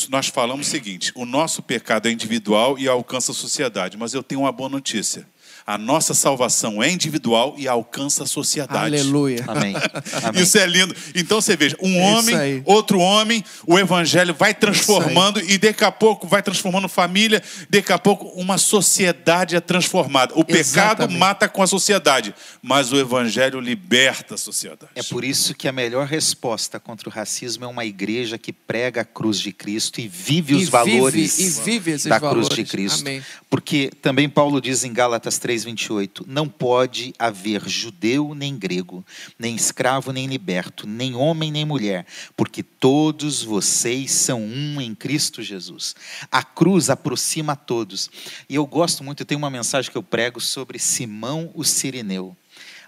nós 0.09 0.29
falamos 0.29 0.67
o 0.67 0.71
seguinte: 0.71 1.13
o 1.15 1.25
nosso 1.25 1.63
pecado 1.63 2.09
é 2.09 2.11
individual 2.11 2.79
e 2.79 2.89
alcança 2.89 3.33
a 3.33 3.35
sociedade, 3.35 3.97
mas 3.97 4.15
eu 4.15 4.23
tenho 4.23 4.43
uma 4.43 4.53
boa 4.53 4.69
notícia. 4.69 5.27
A 5.71 5.77
nossa 5.77 6.15
salvação 6.15 6.83
é 6.83 6.91
individual 6.91 7.55
e 7.59 7.69
alcança 7.69 8.25
a 8.25 8.27
sociedade. 8.27 8.87
aleluia. 8.87 9.45
Amém. 9.47 9.75
Amém. 10.25 10.43
Isso 10.43 10.57
é 10.57 10.65
lindo. 10.67 10.97
Então 11.15 11.43
você 11.43 11.55
veja, 11.59 11.77
um 11.83 11.99
homem, 12.01 12.63
outro 12.65 12.99
homem, 12.99 13.45
o 13.67 13.79
evangelho 13.79 14.33
vai 14.35 14.55
transformando 14.55 15.39
e 15.43 15.59
daqui 15.59 15.85
a 15.85 15.93
pouco 15.93 16.27
vai 16.27 16.43
transformando 16.43 16.89
família, 16.89 17.43
daqui 17.69 17.93
a 17.93 17.99
pouco 17.99 18.29
uma 18.41 18.57
sociedade 18.57 19.57
é 19.57 19.61
transformada. 19.61 20.33
O 20.35 20.43
pecado 20.43 20.59
Exatamente. 21.03 21.19
mata 21.19 21.47
com 21.51 21.63
a 21.63 21.67
sociedade, 21.67 22.35
mas 22.63 22.91
o 22.91 22.97
evangelho 22.99 23.61
liberta 23.61 24.37
a 24.37 24.39
sociedade. 24.39 24.91
É 24.95 25.03
por 25.03 25.23
isso 25.23 25.55
que 25.55 25.69
a 25.69 25.73
melhor 25.73 26.07
resposta 26.07 26.81
contra 26.81 27.11
o 27.11 27.13
racismo 27.13 27.67
é 27.67 27.69
uma 27.69 27.85
igreja 27.85 28.39
que 28.39 28.55
prega 28.55 29.03
a 29.03 29.05
cruz 29.05 29.39
de 29.39 29.53
Cristo 29.53 30.01
e 30.01 30.09
vive 30.09 30.55
E 30.55 30.57
os 30.57 30.61
vive- 30.63 30.71
valores 30.73 31.39
e 31.39 31.51
vive 31.63 31.91
esses 31.91 32.07
da 32.07 32.19
cruz 32.19 32.49
de 32.49 32.55
valores. 32.55 32.71
Cristo. 32.71 33.01
Amém. 33.03 33.23
Porque 33.51 33.91
também 34.01 34.31
Paulo 34.31 34.63
diz 34.63 34.83
em 34.85 34.93
Gálatas 34.95 35.37
3:28, 35.65 36.25
não 36.27 36.49
pode 36.49 37.15
haver 37.19 37.69
judeu 37.69 38.35
nem 38.35 38.57
grego, 38.57 39.05
nem 39.39 39.55
escravo 39.55 40.13
nem 40.13 40.27
liberto, 40.27 40.87
nem 40.87 41.15
homem 41.15 41.51
nem 41.51 41.65
mulher, 41.65 42.07
porque 42.37 42.63
todos 42.63 43.43
vocês 43.43 44.11
são 44.13 44.43
um 44.43 44.81
em 44.81 44.95
Cristo 44.95 45.43
Jesus. 45.43 45.95
A 46.31 46.43
cruz 46.43 46.91
aproxima 46.91 47.53
a 47.53 47.57
todos. 47.57 48.11
E 48.49 48.55
eu 48.55 48.67
gosto 48.67 49.03
muito, 49.03 49.25
tenho 49.25 49.39
uma 49.39 49.51
mensagem 49.51 49.91
que 49.91 49.99
eu 49.99 50.03
prego 50.03 50.41
sobre 50.41 50.79
Simão 50.79 51.51
o 51.55 51.65
Sirineu 51.65 52.37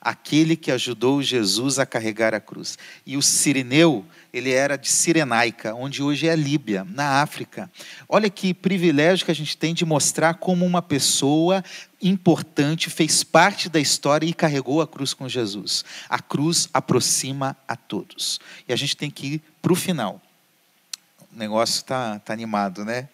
aquele 0.00 0.56
que 0.56 0.72
ajudou 0.72 1.22
Jesus 1.22 1.78
a 1.78 1.84
carregar 1.84 2.34
a 2.34 2.40
cruz. 2.40 2.78
E 3.04 3.16
o 3.16 3.22
Sirineu, 3.22 4.04
ele 4.32 4.52
era 4.52 4.76
de 4.76 4.88
Cirenaica, 4.88 5.74
onde 5.74 6.02
hoje 6.02 6.28
é 6.28 6.32
a 6.32 6.36
Líbia, 6.36 6.86
na 6.88 7.22
África. 7.22 7.70
Olha 8.08 8.30
que 8.30 8.54
privilégio 8.54 9.24
que 9.24 9.30
a 9.30 9.34
gente 9.34 9.56
tem 9.56 9.74
de 9.74 9.84
mostrar 9.84 10.34
como 10.34 10.64
uma 10.64 10.80
pessoa 10.80 11.64
importante 12.00 12.88
fez 12.88 13.24
parte 13.24 13.68
da 13.68 13.80
história 13.80 14.26
e 14.26 14.32
carregou 14.32 14.80
a 14.80 14.86
cruz 14.86 15.12
com 15.12 15.28
Jesus. 15.28 15.84
A 16.08 16.18
cruz 16.20 16.68
aproxima 16.72 17.56
a 17.66 17.76
todos. 17.76 18.40
E 18.68 18.72
a 18.72 18.76
gente 18.76 18.96
tem 18.96 19.10
que 19.10 19.26
ir 19.26 19.42
para 19.60 19.72
o 19.72 19.76
final. 19.76 20.20
O 21.34 21.38
negócio 21.38 21.76
está 21.76 22.18
tá 22.18 22.32
animado, 22.32 22.84
né? 22.84 23.08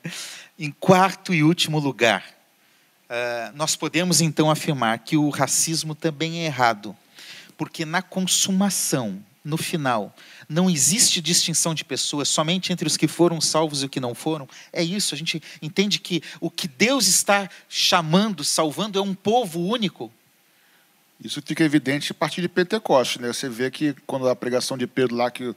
Em 0.58 0.70
quarto 0.70 1.34
e 1.34 1.42
último 1.42 1.78
lugar, 1.78 2.24
ah, 3.08 3.52
nós 3.54 3.76
podemos 3.76 4.20
então 4.20 4.50
afirmar 4.50 4.98
que 4.98 5.16
o 5.16 5.28
racismo 5.28 5.94
também 5.94 6.40
é 6.40 6.46
errado, 6.46 6.96
porque 7.56 7.84
na 7.84 8.02
consumação, 8.02 9.22
no 9.44 9.56
final, 9.56 10.14
não 10.48 10.70
existe 10.70 11.20
distinção 11.20 11.74
de 11.74 11.84
pessoas 11.84 12.28
somente 12.28 12.72
entre 12.72 12.86
os 12.86 12.96
que 12.96 13.08
foram 13.08 13.40
salvos 13.40 13.82
e 13.82 13.86
os 13.86 13.90
que 13.90 14.00
não 14.00 14.14
foram. 14.14 14.48
É 14.72 14.82
isso, 14.82 15.14
a 15.14 15.18
gente 15.18 15.42
entende 15.60 15.98
que 15.98 16.22
o 16.40 16.50
que 16.50 16.68
Deus 16.68 17.06
está 17.06 17.48
chamando, 17.68 18.44
salvando, 18.44 18.98
é 18.98 19.02
um 19.02 19.14
povo 19.14 19.60
único. 19.60 20.12
Isso 21.22 21.42
fica 21.44 21.64
evidente 21.64 22.12
a 22.12 22.14
partir 22.14 22.42
de 22.42 22.48
Pentecostes. 22.48 23.20
Né? 23.20 23.28
Você 23.28 23.48
vê 23.48 23.70
que 23.70 23.94
quando 24.06 24.28
a 24.28 24.36
pregação 24.36 24.76
de 24.76 24.86
Pedro 24.86 25.16
lá, 25.16 25.30
que 25.30 25.54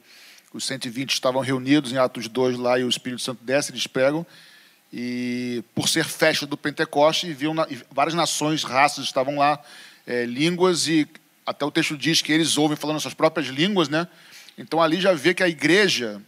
os 0.54 0.66
120 0.66 1.12
estavam 1.12 1.42
reunidos 1.42 1.92
em 1.92 1.98
Atos 1.98 2.28
2 2.28 2.58
lá 2.58 2.80
e 2.80 2.84
o 2.84 2.90
Espírito 2.90 3.22
Santo 3.22 3.44
desce, 3.44 3.72
eles 3.72 3.86
pregam. 3.86 4.26
E 4.92 5.64
por 5.76 5.88
ser 5.88 6.06
festa 6.06 6.48
do 6.48 6.58
Pentecoste, 6.58 7.32
viam 7.34 7.54
na- 7.54 7.68
e 7.70 7.78
várias 7.92 8.16
nações, 8.16 8.64
raças 8.64 9.06
estavam 9.06 9.38
lá, 9.38 9.62
eh, 10.08 10.26
línguas, 10.26 10.88
e 10.88 11.08
até 11.46 11.64
o 11.64 11.70
texto 11.70 11.96
diz 11.96 12.22
que 12.22 12.32
eles 12.32 12.58
ouvem 12.58 12.76
falando 12.76 13.00
suas 13.00 13.14
próprias 13.14 13.48
línguas, 13.48 13.90
né? 13.90 14.08
Então 14.60 14.82
ali 14.82 15.00
já 15.00 15.14
vê 15.14 15.34
que 15.34 15.42
a 15.42 15.48
igreja, 15.48 16.22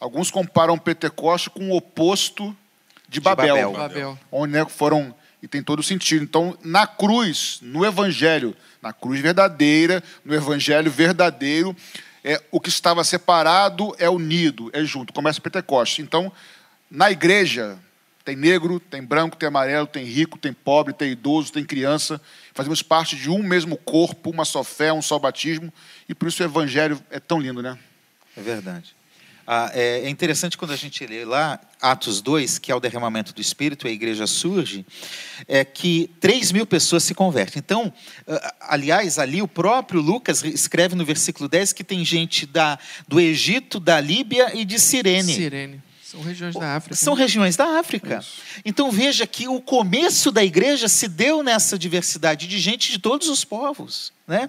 alguns 0.00 0.30
comparam 0.30 0.74
o 0.74 0.80
Pentecoste 0.80 1.50
com 1.50 1.70
o 1.70 1.76
oposto 1.76 2.56
de 3.08 3.20
Babel, 3.20 3.54
Babel. 3.54 3.72
Babel. 3.72 4.18
onde 4.32 4.52
né, 4.54 4.66
foram 4.66 5.14
e 5.42 5.46
tem 5.46 5.62
todo 5.62 5.82
sentido. 5.82 6.24
Então, 6.24 6.56
na 6.64 6.86
cruz, 6.86 7.58
no 7.62 7.84
evangelho, 7.84 8.56
na 8.80 8.92
cruz 8.92 9.20
verdadeira, 9.20 10.02
no 10.24 10.34
evangelho 10.34 10.90
verdadeiro, 10.90 11.76
é 12.24 12.42
o 12.50 12.58
que 12.58 12.68
estava 12.68 13.04
separado 13.04 13.94
é 13.98 14.08
unido, 14.08 14.70
é 14.72 14.82
junto. 14.84 15.12
Começa 15.12 15.38
o 15.38 15.42
Pentecoste. 15.42 16.02
Então, 16.02 16.32
na 16.90 17.10
igreja 17.10 17.78
tem 18.26 18.34
negro, 18.34 18.80
tem 18.80 19.00
branco, 19.04 19.36
tem 19.36 19.46
amarelo, 19.46 19.86
tem 19.86 20.04
rico, 20.04 20.36
tem 20.36 20.52
pobre, 20.52 20.92
tem 20.92 21.12
idoso, 21.12 21.52
tem 21.52 21.64
criança. 21.64 22.20
Fazemos 22.52 22.82
parte 22.82 23.14
de 23.14 23.30
um 23.30 23.40
mesmo 23.40 23.76
corpo, 23.76 24.30
uma 24.30 24.44
só 24.44 24.64
fé, 24.64 24.92
um 24.92 25.00
só 25.00 25.16
batismo, 25.16 25.72
e 26.08 26.14
por 26.14 26.26
isso 26.26 26.42
o 26.42 26.44
evangelho 26.44 27.00
é 27.08 27.20
tão 27.20 27.38
lindo, 27.38 27.62
né? 27.62 27.78
É 28.36 28.42
verdade. 28.42 28.96
Ah, 29.46 29.70
é, 29.72 30.00
é 30.00 30.10
interessante 30.10 30.58
quando 30.58 30.72
a 30.72 30.76
gente 30.76 31.06
lê 31.06 31.24
lá 31.24 31.60
Atos 31.80 32.20
2, 32.20 32.58
que 32.58 32.72
é 32.72 32.74
o 32.74 32.80
derramamento 32.80 33.32
do 33.32 33.40
Espírito, 33.40 33.86
a 33.86 33.90
igreja 33.92 34.26
surge, 34.26 34.84
é 35.46 35.64
que 35.64 36.10
3 36.18 36.50
mil 36.50 36.66
pessoas 36.66 37.04
se 37.04 37.14
convertem. 37.14 37.62
Então, 37.64 37.92
ah, 38.26 38.54
aliás, 38.62 39.20
ali 39.20 39.40
o 39.40 39.46
próprio 39.46 40.00
Lucas 40.00 40.42
escreve 40.42 40.96
no 40.96 41.04
versículo 41.04 41.48
10 41.48 41.72
que 41.72 41.84
tem 41.84 42.04
gente 42.04 42.44
da, 42.44 42.76
do 43.06 43.20
Egito, 43.20 43.78
da 43.78 44.00
Líbia 44.00 44.50
e 44.52 44.64
de 44.64 44.80
Cirene. 44.80 45.32
Sirene. 45.32 45.85
São 46.06 46.20
regiões 46.22 46.54
da 46.54 46.76
África. 46.76 46.94
São 46.94 47.14
regiões 47.14 47.56
da 47.56 47.80
África. 47.80 48.24
Então 48.64 48.92
veja 48.92 49.26
que 49.26 49.48
o 49.48 49.60
começo 49.60 50.30
da 50.30 50.44
igreja 50.44 50.86
se 50.86 51.08
deu 51.08 51.42
nessa 51.42 51.76
diversidade 51.76 52.46
de 52.46 52.60
gente 52.60 52.92
de 52.92 52.98
todos 53.00 53.28
os 53.28 53.44
povos. 53.44 54.12
Né? 54.28 54.48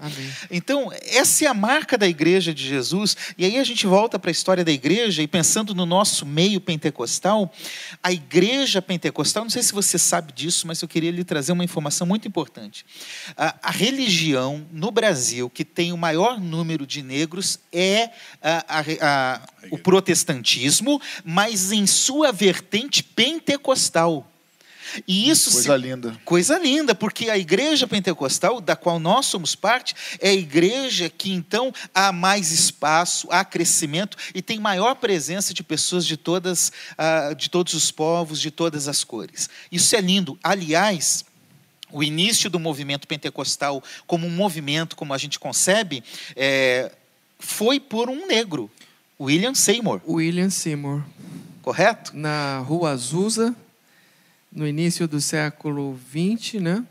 Então, 0.49 0.91
essa 1.03 1.45
é 1.45 1.47
a 1.47 1.53
marca 1.53 1.99
da 1.99 2.07
igreja 2.07 2.51
de 2.51 2.67
Jesus. 2.67 3.15
E 3.37 3.45
aí 3.45 3.57
a 3.59 3.63
gente 3.63 3.85
volta 3.85 4.17
para 4.17 4.29
a 4.29 4.31
história 4.31 4.65
da 4.65 4.71
igreja 4.71 5.21
e 5.21 5.27
pensando 5.27 5.75
no 5.75 5.85
nosso 5.85 6.25
meio 6.25 6.59
pentecostal, 6.59 7.53
a 8.01 8.11
igreja 8.11 8.81
pentecostal, 8.81 9.43
não 9.43 9.51
sei 9.51 9.61
se 9.61 9.71
você 9.73 9.99
sabe 9.99 10.33
disso, 10.33 10.65
mas 10.65 10.81
eu 10.81 10.87
queria 10.87 11.11
lhe 11.11 11.23
trazer 11.23 11.51
uma 11.51 11.63
informação 11.63 12.07
muito 12.07 12.27
importante. 12.27 12.83
A, 13.37 13.55
a 13.61 13.69
religião 13.71 14.65
no 14.71 14.89
Brasil 14.89 15.47
que 15.47 15.63
tem 15.63 15.93
o 15.93 15.97
maior 15.97 16.39
número 16.41 16.87
de 16.87 17.03
negros 17.03 17.59
é 17.71 18.09
a- 18.41 18.83
a- 19.01 19.41
o 19.69 19.77
protestantismo, 19.77 20.99
mas 21.23 21.71
em 21.71 21.85
sua 21.85 22.31
vertente 22.31 23.03
pentecostal. 23.03 24.27
E 25.07 25.29
isso 25.29 25.49
se- 25.49 25.55
Coisa 25.55 25.75
linda. 25.77 26.17
Coisa 26.25 26.57
linda, 26.59 26.93
porque 26.95 27.29
a 27.29 27.37
igreja 27.37 27.87
pentecostal, 27.87 28.59
da 28.61 28.75
qual 28.75 28.99
nós 28.99 29.25
somos 29.25 29.55
parte, 29.55 29.95
é 30.19 30.29
a 30.29 30.33
igreja 30.33 31.09
que 31.09 31.31
então 31.31 31.73
há 31.93 32.11
mais 32.11 32.51
espaço, 32.51 33.27
há 33.31 33.43
crescimento 33.45 34.17
e 34.33 34.41
tem 34.41 34.59
maior 34.59 34.95
presença 34.95 35.53
de 35.53 35.63
pessoas 35.63 36.05
de 36.05 36.17
todas, 36.17 36.71
ah, 36.97 37.33
de 37.33 37.49
todos 37.49 37.73
os 37.73 37.91
povos, 37.91 38.39
de 38.39 38.51
todas 38.51 38.87
as 38.87 39.03
cores. 39.03 39.49
Isso 39.71 39.95
é 39.95 40.01
lindo. 40.01 40.37
Aliás, 40.43 41.25
o 41.91 42.03
início 42.03 42.49
do 42.49 42.59
movimento 42.59 43.07
pentecostal 43.07 43.81
como 44.05 44.27
um 44.27 44.29
movimento, 44.29 44.95
como 44.95 45.13
a 45.13 45.17
gente 45.17 45.39
concebe, 45.39 46.03
é, 46.35 46.91
foi 47.39 47.79
por 47.79 48.09
um 48.09 48.27
negro, 48.27 48.69
William 49.19 49.53
Seymour, 49.55 50.01
William 50.07 50.49
Seymour. 50.49 51.01
correto? 51.61 52.11
Na 52.15 52.59
Rua 52.59 52.91
Azusa, 52.91 53.55
no 54.51 54.67
início 54.67 55.07
do 55.07 55.19
século 55.19 55.97
XX, 56.11 56.61
né? 56.61 56.83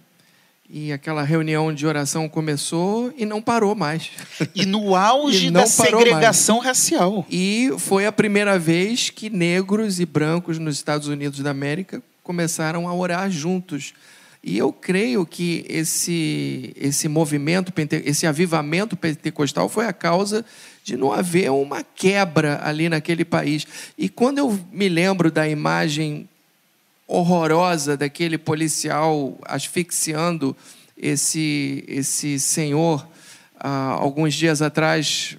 E 0.69 0.93
aquela 0.93 1.23
reunião 1.23 1.73
de 1.73 1.87
oração 1.87 2.29
começou 2.29 3.15
e 3.17 3.25
não 3.25 3.41
parou 3.41 3.75
mais. 3.77 4.11
E 4.53 4.67
no 4.67 4.97
auge 4.97 5.47
E 5.49 5.51
da 5.51 5.65
segregação 5.67 6.59
racial. 6.59 7.25
E 7.31 7.71
foi 7.79 8.05
a 8.05 8.11
primeira 8.11 8.59
vez 8.59 9.09
que 9.09 9.31
negros 9.31 10.01
e 10.01 10.07
brancos 10.07 10.59
nos 10.59 10.75
Estados 10.75 11.07
Unidos 11.07 11.39
da 11.39 11.51
América 11.51 12.03
começaram 12.23 12.89
a 12.89 12.95
orar 12.95 13.31
juntos. 13.31 13.95
E 14.43 14.59
eu 14.59 14.73
creio 14.73 15.25
que 15.25 15.65
esse, 15.69 16.73
esse 16.77 17.07
movimento, 17.09 17.73
esse 18.05 18.27
avivamento 18.27 18.97
pentecostal 18.97 19.69
foi 19.69 19.87
a 19.87 19.93
causa 19.93 20.45
de 20.83 20.97
não 20.97 21.13
haver 21.13 21.51
uma 21.51 21.85
quebra 21.85 22.61
ali 22.63 22.89
naquele 22.89 23.25
país. 23.25 23.67
E 23.97 24.09
quando 24.09 24.39
eu 24.39 24.59
me 24.73 24.89
lembro 24.89 25.31
da 25.31 25.49
imagem 25.49 26.29
horrorosa 27.07 27.97
daquele 27.97 28.37
policial 28.37 29.39
asfixiando 29.45 30.57
esse, 30.97 31.85
esse 31.87 32.39
senhor, 32.39 33.07
ah, 33.59 33.97
alguns 33.99 34.35
dias 34.35 34.63
atrás, 34.63 35.37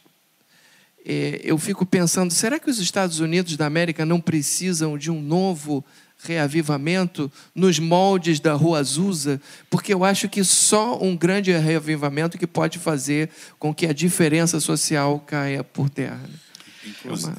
eh, 1.06 1.42
eu 1.44 1.58
fico 1.58 1.86
pensando: 1.86 2.32
será 2.32 2.60
que 2.60 2.70
os 2.70 2.80
Estados 2.80 3.20
Unidos 3.20 3.58
da 3.58 3.66
América 3.66 4.06
não 4.06 4.22
precisam 4.22 4.98
de 4.98 5.10
um 5.10 5.22
novo 5.22 5.84
reavivamento 6.24 7.32
nos 7.54 7.80
moldes 7.80 8.40
da 8.40 8.54
Rua 8.54 8.80
Azusa? 8.80 9.42
Porque 9.70 9.94
eu 9.94 10.04
acho 10.04 10.30
que 10.30 10.44
só 10.44 11.02
um 11.02 11.16
grande 11.16 11.52
reavivamento 11.52 12.38
que 12.38 12.48
pode 12.48 12.78
fazer 12.78 13.30
com 13.58 13.74
que 13.74 13.88
a 13.88 13.94
diferença 13.94 14.60
social 14.60 15.20
caia 15.20 15.64
por 15.64 15.90
terra. 15.90 16.30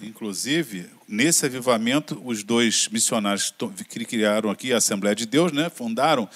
Inclusive, 0.03 0.87
nesse 1.09 1.47
avivamento, 1.47 2.21
os 2.25 2.45
dois 2.45 2.89
missionários 2.89 3.53
que 3.89 4.05
criaram 4.05 4.51
aqui 4.51 4.73
a 4.73 4.77
Assembleia 4.77 5.17
de 5.17 5.25
Deus, 5.25 5.51
né, 5.51 5.71
fundaram, 5.71 6.29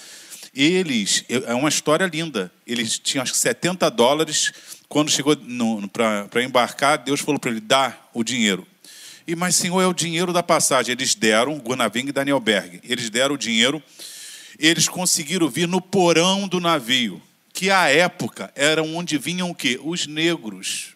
eles, 0.53 1.23
é 1.29 1.53
uma 1.53 1.69
história 1.69 2.05
linda. 2.05 2.51
Eles 2.65 2.99
tinham 2.99 3.23
acho 3.23 3.33
que 3.33 3.39
70 3.39 3.89
dólares. 3.89 4.51
Quando 4.87 5.09
chegou 5.09 5.35
para 5.91 6.43
embarcar, 6.43 6.97
Deus 6.97 7.21
falou 7.21 7.39
para 7.39 7.49
ele: 7.49 7.59
dá 7.59 7.97
o 8.13 8.23
dinheiro. 8.23 8.67
E, 9.25 9.35
mas, 9.35 9.55
Senhor, 9.55 9.81
é 9.81 9.87
o 9.87 9.93
dinheiro 9.93 10.31
da 10.31 10.43
passagem. 10.43 10.91
Eles 10.91 11.15
deram, 11.15 11.57
Gunaving 11.57 12.09
e 12.09 12.11
Daniel 12.11 12.39
Berg, 12.39 12.79
eles 12.83 13.09
deram 13.09 13.33
o 13.33 13.37
dinheiro. 13.37 13.81
Eles 14.59 14.87
conseguiram 14.87 15.49
vir 15.49 15.67
no 15.67 15.81
porão 15.81 16.47
do 16.47 16.59
navio, 16.59 17.19
que 17.51 17.71
à 17.71 17.89
época 17.89 18.51
era 18.55 18.83
onde 18.83 19.17
vinham 19.17 19.49
o 19.49 19.55
quê? 19.55 19.79
Os 19.83 20.05
negros. 20.05 20.89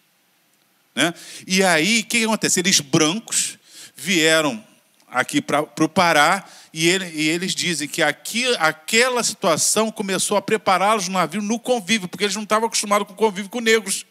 Né? 0.94 1.12
E 1.44 1.64
aí, 1.64 2.00
o 2.00 2.04
que 2.04 2.24
acontece? 2.24 2.60
Eles 2.60 2.78
brancos 2.78 3.57
vieram 3.98 4.64
aqui 5.10 5.42
para 5.42 5.62
o 5.62 5.88
Pará 5.88 6.44
e, 6.72 6.88
ele, 6.88 7.06
e, 7.06 7.28
eles 7.28 7.54
dizem 7.54 7.88
que 7.88 8.00
aqui, 8.00 8.44
aquela 8.58 9.24
situação 9.24 9.90
começou 9.90 10.36
a 10.36 10.42
prepará-los 10.42 11.08
no 11.08 11.14
navio 11.14 11.42
no 11.42 11.58
convívio, 11.58 12.08
porque 12.08 12.24
eles 12.24 12.36
não 12.36 12.44
estavam 12.44 12.68
acostumados 12.68 13.08
com 13.08 13.14
o 13.14 13.16
convívio 13.16 13.50
com 13.50 13.60
negros. 13.60 14.06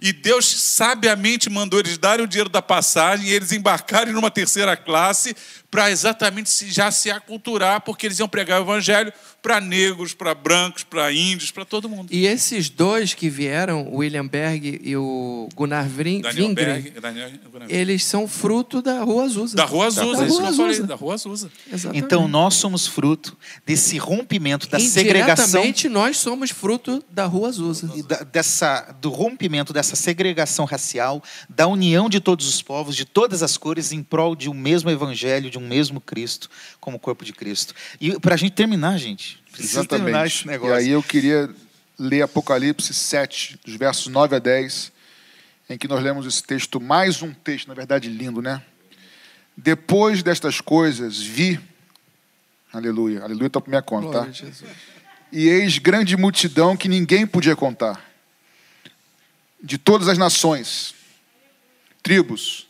E 0.00 0.12
Deus 0.12 0.46
sabiamente 0.60 1.48
mandou 1.50 1.80
eles 1.80 1.98
darem 1.98 2.24
o 2.24 2.28
dinheiro 2.28 2.48
da 2.48 2.62
passagem 2.62 3.26
e 3.28 3.32
eles 3.32 3.52
embarcarem 3.52 4.12
numa 4.12 4.30
terceira 4.30 4.76
classe 4.76 5.34
para 5.74 5.90
exatamente 5.90 6.70
já 6.70 6.88
se 6.92 7.10
aculturar, 7.10 7.80
porque 7.80 8.06
eles 8.06 8.20
iam 8.20 8.28
pregar 8.28 8.60
o 8.60 8.64
evangelho 8.64 9.12
para 9.42 9.60
negros, 9.60 10.14
para 10.14 10.32
brancos, 10.34 10.84
para 10.84 11.12
índios, 11.12 11.50
para 11.50 11.64
todo 11.64 11.88
mundo. 11.88 12.08
E 12.10 12.26
esses 12.26 12.70
dois 12.70 13.12
que 13.12 13.28
vieram, 13.28 13.88
o 13.88 13.96
William 13.96 14.24
Berg 14.24 14.80
e 14.82 14.96
o 14.96 15.48
Gunnar 15.54 15.86
Vring, 15.86 16.22
Daniel 16.22 16.54
Berg, 16.54 16.90
Daniel, 16.90 17.30
eles 17.68 18.04
são 18.04 18.28
fruto 18.28 18.80
da 18.80 19.02
Rua 19.02 19.24
Azusa. 19.24 19.56
Da 19.56 19.64
Rua 19.64 19.86
Azusa, 19.86 20.16
da, 20.16 20.26
isso 20.26 20.38
Rua 20.38 20.48
Azusa. 20.48 20.62
Falei, 20.62 20.82
da 20.82 20.94
Rua 20.94 21.14
Azusa. 21.14 21.50
Exatamente. 21.70 22.04
Então 22.04 22.28
nós 22.28 22.54
somos 22.54 22.86
fruto 22.86 23.36
desse 23.66 23.98
rompimento 23.98 24.68
da 24.68 24.78
segregação. 24.78 25.60
nós 25.90 26.16
somos 26.16 26.50
fruto 26.50 27.04
da 27.10 27.26
Rua 27.26 27.48
Azusa. 27.48 27.90
Da, 28.08 28.22
dessa, 28.22 28.96
do 29.00 29.10
rompimento 29.10 29.72
dessa 29.74 29.94
segregação 29.94 30.64
racial, 30.64 31.22
da 31.48 31.66
união 31.66 32.08
de 32.08 32.20
todos 32.20 32.48
os 32.48 32.62
povos, 32.62 32.96
de 32.96 33.04
todas 33.04 33.42
as 33.42 33.58
cores, 33.58 33.92
em 33.92 34.02
prol 34.02 34.34
de 34.34 34.48
um 34.48 34.54
mesmo 34.54 34.88
evangelho, 34.88 35.50
de 35.50 35.58
um 35.58 35.66
mesmo 35.66 36.00
Cristo, 36.00 36.48
como 36.80 36.98
corpo 36.98 37.24
de 37.24 37.32
Cristo. 37.32 37.74
E 38.00 38.18
para 38.18 38.34
a 38.34 38.38
gente 38.38 38.52
terminar, 38.52 38.96
gente, 38.96 39.42
precisa 39.50 39.80
Exatamente. 39.80 40.04
terminar 40.04 40.26
esse 40.26 40.46
negócio. 40.46 40.74
E 40.74 40.78
aí 40.78 40.88
eu 40.88 41.02
queria 41.02 41.50
ler 41.98 42.22
Apocalipse 42.22 42.94
7, 42.94 43.60
dos 43.64 43.76
versos 43.76 44.06
9 44.06 44.36
a 44.36 44.38
10, 44.38 44.92
em 45.68 45.76
que 45.76 45.88
nós 45.88 46.02
lemos 46.02 46.26
esse 46.26 46.42
texto, 46.42 46.80
mais 46.80 47.20
um 47.20 47.32
texto, 47.32 47.68
na 47.68 47.74
verdade, 47.74 48.08
lindo, 48.08 48.40
né? 48.40 48.62
Depois 49.56 50.22
destas 50.22 50.60
coisas, 50.60 51.20
vi, 51.20 51.60
aleluia, 52.72 53.22
aleluia 53.22 53.46
está 53.46 53.60
por 53.60 53.68
minha 53.68 53.82
conta, 53.82 54.24
tá? 54.24 54.28
E 55.32 55.48
eis 55.48 55.78
grande 55.78 56.16
multidão 56.16 56.76
que 56.76 56.88
ninguém 56.88 57.26
podia 57.26 57.56
contar, 57.56 58.13
de 59.64 59.78
todas 59.78 60.08
as 60.08 60.18
nações, 60.18 60.94
tribos, 62.02 62.68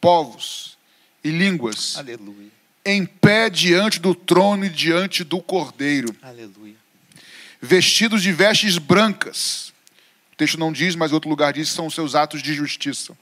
povos, 0.00 0.76
e 1.22 1.30
línguas. 1.30 1.96
Aleluia. 1.96 2.50
Em 2.84 3.06
pé 3.06 3.48
diante 3.48 4.00
do 4.00 4.14
trono 4.14 4.64
e 4.64 4.68
diante 4.68 5.22
do 5.24 5.40
cordeiro. 5.40 6.14
Aleluia. 6.20 6.74
Vestidos 7.60 8.22
de 8.22 8.32
vestes 8.32 8.76
brancas. 8.76 9.72
O 10.32 10.36
texto 10.36 10.58
não 10.58 10.72
diz, 10.72 10.94
mas 10.94 11.12
outro 11.12 11.28
lugar 11.28 11.52
diz, 11.52 11.68
são 11.68 11.86
os 11.86 11.94
seus 11.94 12.14
atos 12.14 12.42
de 12.42 12.54
justiça. 12.54 13.16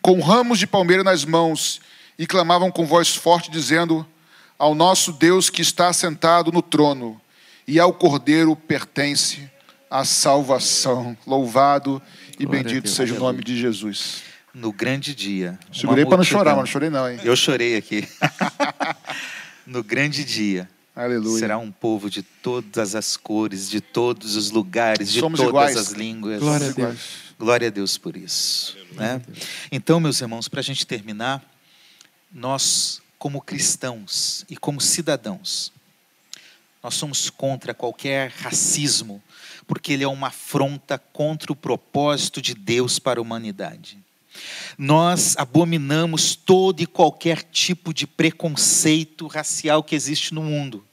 Com 0.00 0.20
ramos 0.20 0.58
de 0.58 0.66
palmeira 0.66 1.04
nas 1.04 1.24
mãos 1.24 1.80
e 2.18 2.26
clamavam 2.26 2.70
com 2.70 2.86
voz 2.86 3.14
forte, 3.14 3.50
dizendo: 3.50 4.06
Ao 4.58 4.74
nosso 4.74 5.12
Deus 5.12 5.50
que 5.50 5.62
está 5.62 5.92
sentado 5.92 6.50
no 6.50 6.62
trono 6.62 7.20
e 7.66 7.78
ao 7.78 7.92
cordeiro 7.92 8.56
pertence 8.56 9.48
a 9.90 10.04
salvação. 10.04 11.16
Louvado 11.26 12.02
e 12.38 12.44
Glória 12.44 12.62
bendito 12.62 12.88
seja 12.88 13.14
o 13.14 13.18
nome 13.18 13.42
de 13.42 13.58
Jesus 13.58 14.22
no 14.54 14.72
grande 14.72 15.14
dia. 15.14 15.58
Segurei 15.72 16.04
para 16.04 16.16
não 16.16 16.24
chorar, 16.24 16.50
mas 16.52 16.60
não 16.60 16.66
chorei 16.66 16.90
não, 16.90 17.08
hein? 17.08 17.20
Eu 17.22 17.36
chorei 17.36 17.76
aqui. 17.76 18.06
no 19.66 19.82
grande 19.82 20.24
dia. 20.24 20.68
Aleluia. 20.94 21.38
Será 21.38 21.58
um 21.58 21.70
povo 21.70 22.10
de 22.10 22.22
todas 22.22 22.96
as 22.96 23.16
cores, 23.16 23.70
de 23.70 23.80
todos 23.80 24.34
os 24.34 24.50
lugares, 24.50 25.12
de 25.12 25.20
Somos 25.20 25.38
todas 25.38 25.50
iguais. 25.50 25.76
as 25.76 25.92
línguas. 25.92 26.40
Glória 26.40 26.68
a 26.68 26.72
Deus. 26.72 26.98
Glória 27.38 27.68
a 27.68 27.70
Deus 27.70 27.96
por 27.96 28.16
isso. 28.16 28.76
Né? 28.94 29.22
Então, 29.70 30.00
meus 30.00 30.20
irmãos, 30.20 30.48
para 30.48 30.58
a 30.58 30.62
gente 30.62 30.84
terminar, 30.84 31.40
nós, 32.32 33.00
como 33.16 33.40
cristãos 33.40 34.44
e 34.50 34.56
como 34.56 34.80
cidadãos, 34.80 35.72
nós 36.82 36.94
somos 36.94 37.28
contra 37.30 37.74
qualquer 37.74 38.30
racismo, 38.30 39.22
porque 39.66 39.92
ele 39.92 40.04
é 40.04 40.08
uma 40.08 40.28
afronta 40.28 40.98
contra 40.98 41.52
o 41.52 41.56
propósito 41.56 42.40
de 42.40 42.54
Deus 42.54 42.98
para 42.98 43.20
a 43.20 43.22
humanidade. 43.22 43.98
Nós 44.76 45.36
abominamos 45.36 46.36
todo 46.36 46.80
e 46.80 46.86
qualquer 46.86 47.42
tipo 47.42 47.92
de 47.92 48.06
preconceito 48.06 49.26
racial 49.26 49.82
que 49.82 49.96
existe 49.96 50.32
no 50.32 50.42
mundo, 50.42 50.84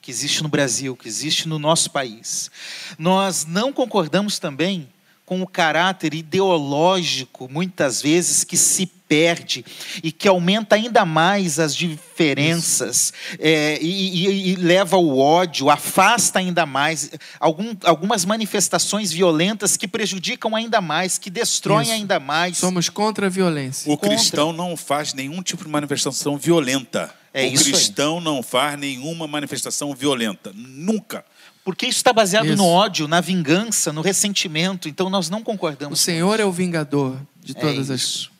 que 0.00 0.10
existe 0.10 0.42
no 0.42 0.48
Brasil, 0.48 0.96
que 0.96 1.08
existe 1.08 1.48
no 1.48 1.58
nosso 1.58 1.90
país. 1.90 2.50
Nós 2.98 3.46
não 3.46 3.72
concordamos 3.72 4.38
também 4.38 4.88
com 5.32 5.40
o 5.40 5.46
caráter 5.46 6.12
ideológico, 6.12 7.48
muitas 7.50 8.02
vezes, 8.02 8.44
que 8.44 8.54
se 8.54 8.84
perde 8.84 9.64
e 10.02 10.12
que 10.12 10.28
aumenta 10.28 10.74
ainda 10.74 11.06
mais 11.06 11.58
as 11.58 11.74
diferenças 11.74 13.14
é, 13.38 13.78
e, 13.80 14.26
e, 14.26 14.50
e, 14.50 14.56
leva 14.56 14.96
ao 14.96 15.18
ódio, 15.18 15.70
afasta 15.70 16.38
ainda 16.38 16.66
mais 16.66 17.12
algum, 17.40 17.74
algumas 17.84 18.26
manifestações 18.26 19.10
violentas 19.10 19.74
que 19.74 19.88
prejudicam 19.88 20.54
ainda 20.54 20.82
mais, 20.82 21.16
que 21.16 21.30
destroem 21.30 21.84
Isso. 21.84 21.92
ainda 21.92 22.20
mais. 22.20 22.58
Somos 22.58 22.90
contra 22.90 23.28
a 23.28 23.30
violência. 23.30 23.90
O 23.90 23.96
contra. 23.96 24.14
cristão 24.14 24.52
não 24.52 24.76
faz 24.76 25.14
nenhum 25.14 25.42
tipo 25.42 25.64
de 25.64 25.70
manifestação 25.70 26.36
violenta. 26.36 27.10
É 27.32 27.46
o 27.46 27.54
cristão 27.54 28.18
aí. 28.18 28.24
não 28.24 28.42
faz 28.42 28.78
nenhuma 28.78 29.26
manifestação 29.26 29.94
violenta. 29.94 30.52
Nunca. 30.54 31.24
Porque 31.64 31.86
isso 31.86 31.98
está 31.98 32.12
baseado 32.12 32.46
isso. 32.46 32.56
no 32.56 32.66
ódio, 32.66 33.06
na 33.06 33.20
vingança, 33.20 33.92
no 33.92 34.00
ressentimento. 34.00 34.88
Então 34.88 35.08
nós 35.08 35.30
não 35.30 35.42
concordamos. 35.42 35.98
O 35.98 36.02
Senhor 36.02 36.40
é 36.40 36.44
o 36.44 36.52
vingador 36.52 37.16
de 37.40 37.54
todas 37.54 37.90
é 37.90 37.94
as 37.94 38.30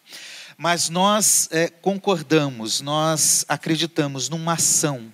mas 0.62 0.88
nós 0.88 1.48
é, 1.50 1.66
concordamos, 1.68 2.80
nós 2.80 3.44
acreditamos 3.48 4.28
numa 4.28 4.52
ação, 4.52 5.12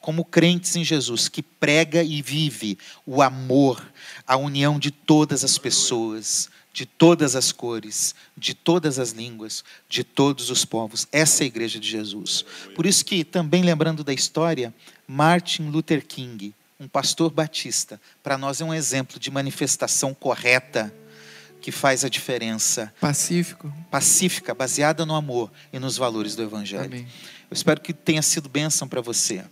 como 0.00 0.24
crentes 0.24 0.74
em 0.74 0.82
Jesus, 0.82 1.28
que 1.28 1.42
prega 1.42 2.02
e 2.02 2.22
vive 2.22 2.78
o 3.04 3.20
amor, 3.20 3.86
a 4.26 4.38
união 4.38 4.78
de 4.78 4.90
todas 4.90 5.44
as 5.44 5.58
pessoas, 5.58 6.48
de 6.72 6.86
todas 6.86 7.36
as 7.36 7.52
cores, 7.52 8.14
de 8.34 8.54
todas 8.54 8.98
as 8.98 9.10
línguas, 9.10 9.62
de 9.86 10.02
todos 10.02 10.48
os 10.48 10.64
povos. 10.64 11.06
Essa 11.12 11.42
é 11.42 11.44
a 11.44 11.48
igreja 11.48 11.78
de 11.78 11.86
Jesus. 11.86 12.42
Por 12.74 12.86
isso 12.86 13.04
que, 13.04 13.22
também 13.22 13.62
lembrando 13.62 14.02
da 14.02 14.14
história, 14.14 14.72
Martin 15.06 15.64
Luther 15.64 16.06
King, 16.06 16.54
um 16.80 16.88
pastor 16.88 17.30
batista, 17.30 18.00
para 18.22 18.38
nós 18.38 18.62
é 18.62 18.64
um 18.64 18.72
exemplo 18.72 19.20
de 19.20 19.30
manifestação 19.30 20.14
correta 20.14 20.92
que 21.60 21.70
faz 21.70 22.06
a 22.06 22.08
diferença. 22.08 22.92
Pacífico. 22.98 23.70
Pacífica, 23.90 24.54
baseada 24.54 25.04
no 25.04 25.14
amor 25.14 25.52
e 25.70 25.78
nos 25.78 25.98
valores 25.98 26.34
do 26.34 26.42
Evangelho. 26.42 26.86
Amém. 26.86 27.06
Eu 27.50 27.54
espero 27.54 27.82
que 27.82 27.92
tenha 27.92 28.22
sido 28.22 28.48
bênção 28.48 28.88
para 28.88 29.02
você, 29.02 29.44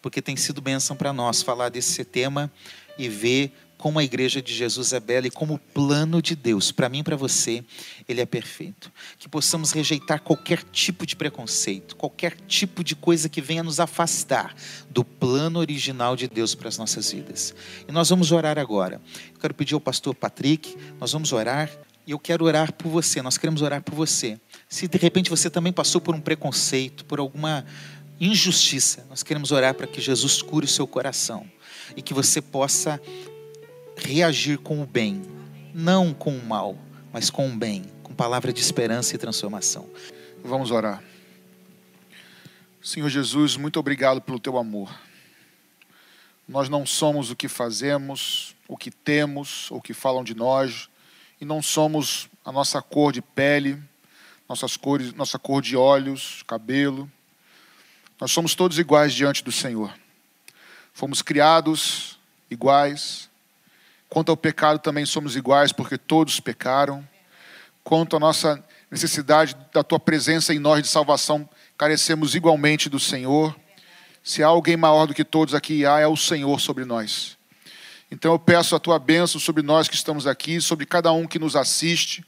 porque 0.00 0.22
tem 0.22 0.36
sido 0.36 0.60
bênção 0.60 0.94
para 0.94 1.12
nós 1.12 1.42
falar 1.42 1.68
desse 1.68 2.04
tema 2.04 2.48
e 2.96 3.08
ver 3.08 3.52
como 3.78 4.00
a 4.00 4.04
igreja 4.04 4.42
de 4.42 4.52
Jesus 4.52 4.92
é 4.92 4.98
bela 4.98 5.28
e 5.28 5.30
como 5.30 5.54
o 5.54 5.58
plano 5.58 6.20
de 6.20 6.34
Deus, 6.34 6.72
para 6.72 6.88
mim 6.88 6.98
e 6.98 7.02
para 7.04 7.14
você, 7.14 7.64
ele 8.08 8.20
é 8.20 8.26
perfeito. 8.26 8.92
Que 9.18 9.28
possamos 9.28 9.70
rejeitar 9.70 10.20
qualquer 10.20 10.64
tipo 10.64 11.06
de 11.06 11.14
preconceito, 11.14 11.94
qualquer 11.94 12.36
tipo 12.48 12.82
de 12.82 12.96
coisa 12.96 13.28
que 13.28 13.40
venha 13.40 13.62
nos 13.62 13.78
afastar 13.78 14.54
do 14.90 15.04
plano 15.04 15.60
original 15.60 16.16
de 16.16 16.26
Deus 16.26 16.56
para 16.56 16.68
as 16.68 16.76
nossas 16.76 17.12
vidas. 17.12 17.54
E 17.86 17.92
nós 17.92 18.10
vamos 18.10 18.32
orar 18.32 18.58
agora. 18.58 19.00
Eu 19.32 19.40
quero 19.40 19.54
pedir 19.54 19.74
ao 19.74 19.80
pastor 19.80 20.12
Patrick, 20.12 20.76
nós 20.98 21.12
vamos 21.12 21.32
orar 21.32 21.70
e 22.04 22.10
eu 22.10 22.18
quero 22.18 22.44
orar 22.46 22.72
por 22.72 22.88
você, 22.88 23.22
nós 23.22 23.38
queremos 23.38 23.62
orar 23.62 23.80
por 23.82 23.94
você. 23.94 24.40
Se 24.68 24.88
de 24.88 24.98
repente 24.98 25.30
você 25.30 25.48
também 25.48 25.72
passou 25.72 26.00
por 26.00 26.16
um 26.16 26.20
preconceito, 26.20 27.04
por 27.04 27.20
alguma 27.20 27.64
injustiça, 28.20 29.06
nós 29.08 29.22
queremos 29.22 29.52
orar 29.52 29.74
para 29.74 29.86
que 29.86 30.00
Jesus 30.00 30.42
cure 30.42 30.66
o 30.66 30.68
seu 30.68 30.86
coração 30.86 31.46
e 31.96 32.02
que 32.02 32.12
você 32.12 32.42
possa 32.42 33.00
reagir 33.98 34.58
com 34.58 34.82
o 34.82 34.86
bem, 34.86 35.22
não 35.74 36.14
com 36.14 36.36
o 36.36 36.44
mal, 36.44 36.76
mas 37.12 37.30
com 37.30 37.48
o 37.48 37.56
bem, 37.56 37.84
com 38.02 38.14
palavra 38.14 38.52
de 38.52 38.60
esperança 38.60 39.14
e 39.14 39.18
transformação. 39.18 39.88
Vamos 40.42 40.70
orar. 40.70 41.02
Senhor 42.80 43.08
Jesus, 43.08 43.56
muito 43.56 43.78
obrigado 43.78 44.20
pelo 44.20 44.38
teu 44.38 44.56
amor. 44.56 44.94
Nós 46.48 46.68
não 46.68 46.86
somos 46.86 47.30
o 47.30 47.36
que 47.36 47.48
fazemos, 47.48 48.54
o 48.66 48.76
que 48.76 48.90
temos, 48.90 49.70
o 49.70 49.80
que 49.80 49.92
falam 49.92 50.24
de 50.24 50.34
nós, 50.34 50.88
e 51.40 51.44
não 51.44 51.60
somos 51.60 52.28
a 52.44 52.50
nossa 52.50 52.80
cor 52.80 53.12
de 53.12 53.20
pele, 53.20 53.82
nossas 54.48 54.76
cores, 54.76 55.12
nossa 55.12 55.38
cor 55.38 55.60
de 55.60 55.76
olhos, 55.76 56.42
cabelo. 56.46 57.10
Nós 58.18 58.32
somos 58.32 58.54
todos 58.54 58.78
iguais 58.78 59.12
diante 59.12 59.44
do 59.44 59.52
Senhor. 59.52 59.92
Fomos 60.92 61.20
criados 61.20 62.18
iguais. 62.50 63.27
Quanto 64.08 64.30
ao 64.30 64.36
pecado, 64.36 64.78
também 64.78 65.04
somos 65.04 65.36
iguais, 65.36 65.72
porque 65.72 65.98
todos 65.98 66.40
pecaram. 66.40 67.06
Quanto 67.84 68.16
à 68.16 68.18
nossa 68.18 68.62
necessidade 68.90 69.56
da 69.72 69.82
tua 69.82 70.00
presença 70.00 70.54
em 70.54 70.58
nós 70.58 70.82
de 70.82 70.88
salvação, 70.88 71.48
carecemos 71.76 72.34
igualmente 72.34 72.88
do 72.88 72.98
Senhor. 72.98 73.54
Se 74.22 74.42
há 74.42 74.46
alguém 74.46 74.76
maior 74.76 75.06
do 75.06 75.14
que 75.14 75.24
todos 75.24 75.54
aqui 75.54 75.84
há, 75.84 76.00
é 76.00 76.06
o 76.06 76.16
Senhor 76.16 76.60
sobre 76.60 76.84
nós. 76.84 77.36
Então 78.10 78.32
eu 78.32 78.38
peço 78.38 78.74
a 78.74 78.78
tua 78.78 78.98
bênção 78.98 79.38
sobre 79.38 79.62
nós 79.62 79.88
que 79.88 79.94
estamos 79.94 80.26
aqui, 80.26 80.60
sobre 80.60 80.86
cada 80.86 81.12
um 81.12 81.26
que 81.26 81.38
nos 81.38 81.54
assiste. 81.54 82.24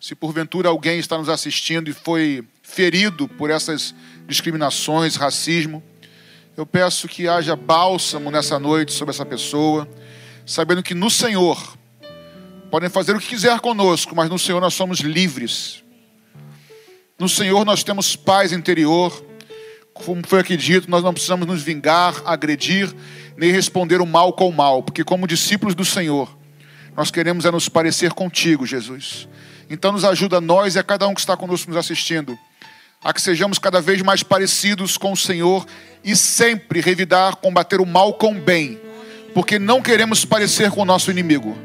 Se 0.00 0.14
porventura 0.14 0.68
alguém 0.68 0.98
está 0.98 1.18
nos 1.18 1.28
assistindo 1.28 1.90
e 1.90 1.92
foi 1.92 2.46
ferido 2.62 3.26
por 3.26 3.50
essas 3.50 3.94
discriminações, 4.28 5.16
racismo, 5.16 5.82
eu 6.56 6.64
peço 6.64 7.08
que 7.08 7.28
haja 7.28 7.56
bálsamo 7.56 8.30
nessa 8.30 8.58
noite 8.58 8.92
sobre 8.92 9.12
essa 9.12 9.26
pessoa, 9.26 9.88
sabendo 10.46 10.82
que 10.82 10.94
no 10.94 11.10
Senhor 11.10 11.76
podem 12.70 12.88
fazer 12.88 13.14
o 13.16 13.18
que 13.18 13.26
quiser 13.26 13.58
conosco, 13.58 14.14
mas 14.14 14.30
no 14.30 14.38
Senhor 14.38 14.60
nós 14.60 14.74
somos 14.74 15.00
livres. 15.00 15.82
No 17.18 17.28
Senhor 17.28 17.64
nós 17.64 17.82
temos 17.82 18.14
paz 18.14 18.52
interior. 18.52 19.24
Como 19.92 20.24
foi 20.26 20.40
aqui 20.40 20.56
dito, 20.56 20.88
nós 20.88 21.02
não 21.02 21.12
precisamos 21.12 21.46
nos 21.46 21.62
vingar, 21.62 22.14
agredir, 22.24 22.94
nem 23.36 23.50
responder 23.50 24.00
o 24.00 24.06
mal 24.06 24.32
com 24.32 24.48
o 24.48 24.52
mal, 24.52 24.82
porque 24.82 25.02
como 25.02 25.26
discípulos 25.26 25.74
do 25.74 25.84
Senhor, 25.84 26.36
nós 26.94 27.10
queremos 27.10 27.44
é 27.44 27.50
nos 27.50 27.68
parecer 27.68 28.12
contigo, 28.12 28.66
Jesus. 28.66 29.28
Então 29.68 29.90
nos 29.90 30.04
ajuda 30.04 30.40
nós 30.40 30.76
e 30.76 30.78
a 30.78 30.82
cada 30.82 31.08
um 31.08 31.14
que 31.14 31.20
está 31.20 31.36
conosco 31.36 31.70
nos 31.70 31.78
assistindo, 31.78 32.38
a 33.02 33.12
que 33.12 33.20
sejamos 33.20 33.58
cada 33.58 33.80
vez 33.80 34.00
mais 34.02 34.22
parecidos 34.22 34.96
com 34.96 35.12
o 35.12 35.16
Senhor 35.16 35.66
e 36.04 36.14
sempre 36.14 36.80
revidar, 36.80 37.36
combater 37.36 37.80
o 37.80 37.86
mal 37.86 38.14
com 38.14 38.32
o 38.32 38.40
bem, 38.40 38.78
porque 39.36 39.58
não 39.58 39.82
queremos 39.82 40.24
parecer 40.24 40.70
com 40.70 40.80
o 40.80 40.84
nosso 40.86 41.10
inimigo, 41.10 41.58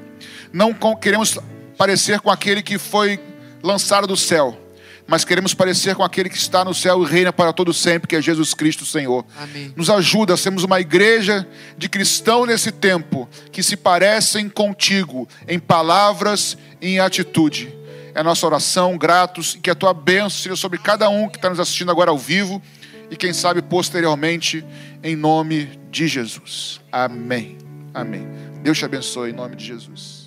não 0.52 0.74
queremos 0.94 1.40
parecer 1.78 2.20
com 2.20 2.30
aquele 2.30 2.62
que 2.62 2.78
foi 2.78 3.18
lançado 3.64 4.06
do 4.06 4.18
céu, 4.18 4.60
mas 5.08 5.24
queremos 5.24 5.54
parecer 5.54 5.96
com 5.96 6.04
aquele 6.04 6.30
que 6.30 6.36
está 6.36 6.66
no 6.66 6.74
céu 6.74 7.02
e 7.02 7.06
reina 7.06 7.32
para 7.32 7.54
todo 7.54 7.74
sempre, 7.74 8.10
que 8.10 8.18
é 8.18 8.22
Jesus 8.22 8.54
Cristo, 8.54 8.86
Senhor. 8.86 9.26
Amém. 9.40 9.72
Nos 9.74 9.90
ajuda 9.90 10.34
a 10.34 10.38
sermos 10.38 10.66
uma 10.66 10.82
igreja 10.82 11.48
de 11.78 11.88
cristão 11.88 12.46
nesse 12.46 12.74
tempo 12.74 13.30
que 13.54 13.64
se 13.64 13.78
parecem 13.78 14.50
contigo 14.50 15.26
em 15.48 15.58
palavras 15.58 16.58
e 16.82 16.96
em 16.96 17.00
atitude. 17.00 17.74
É 18.14 18.20
a 18.20 18.24
nossa 18.24 18.46
oração, 18.46 18.98
gratos, 18.98 19.56
e 19.56 19.60
que 19.60 19.70
a 19.70 19.76
tua 19.76 19.94
bênção 19.94 20.32
seja 20.32 20.58
sobre 20.58 20.78
cada 20.78 21.08
um 21.08 21.30
que 21.30 21.38
está 21.38 21.50
nos 21.50 21.58
assistindo 21.58 21.90
agora 21.90 22.12
ao 22.12 22.18
vivo 22.18 22.62
e 23.10 23.16
quem 23.16 23.32
sabe 23.32 23.62
posteriormente, 23.62 24.66
em 25.02 25.16
nome 25.16 25.81
de 25.92 26.08
Jesus. 26.08 26.82
Amém. 26.92 27.58
Amém. 27.94 28.26
Deus 28.64 28.78
te 28.78 28.86
abençoe 28.86 29.32
em 29.32 29.34
nome 29.34 29.56
de 29.56 29.66
Jesus. 29.66 30.21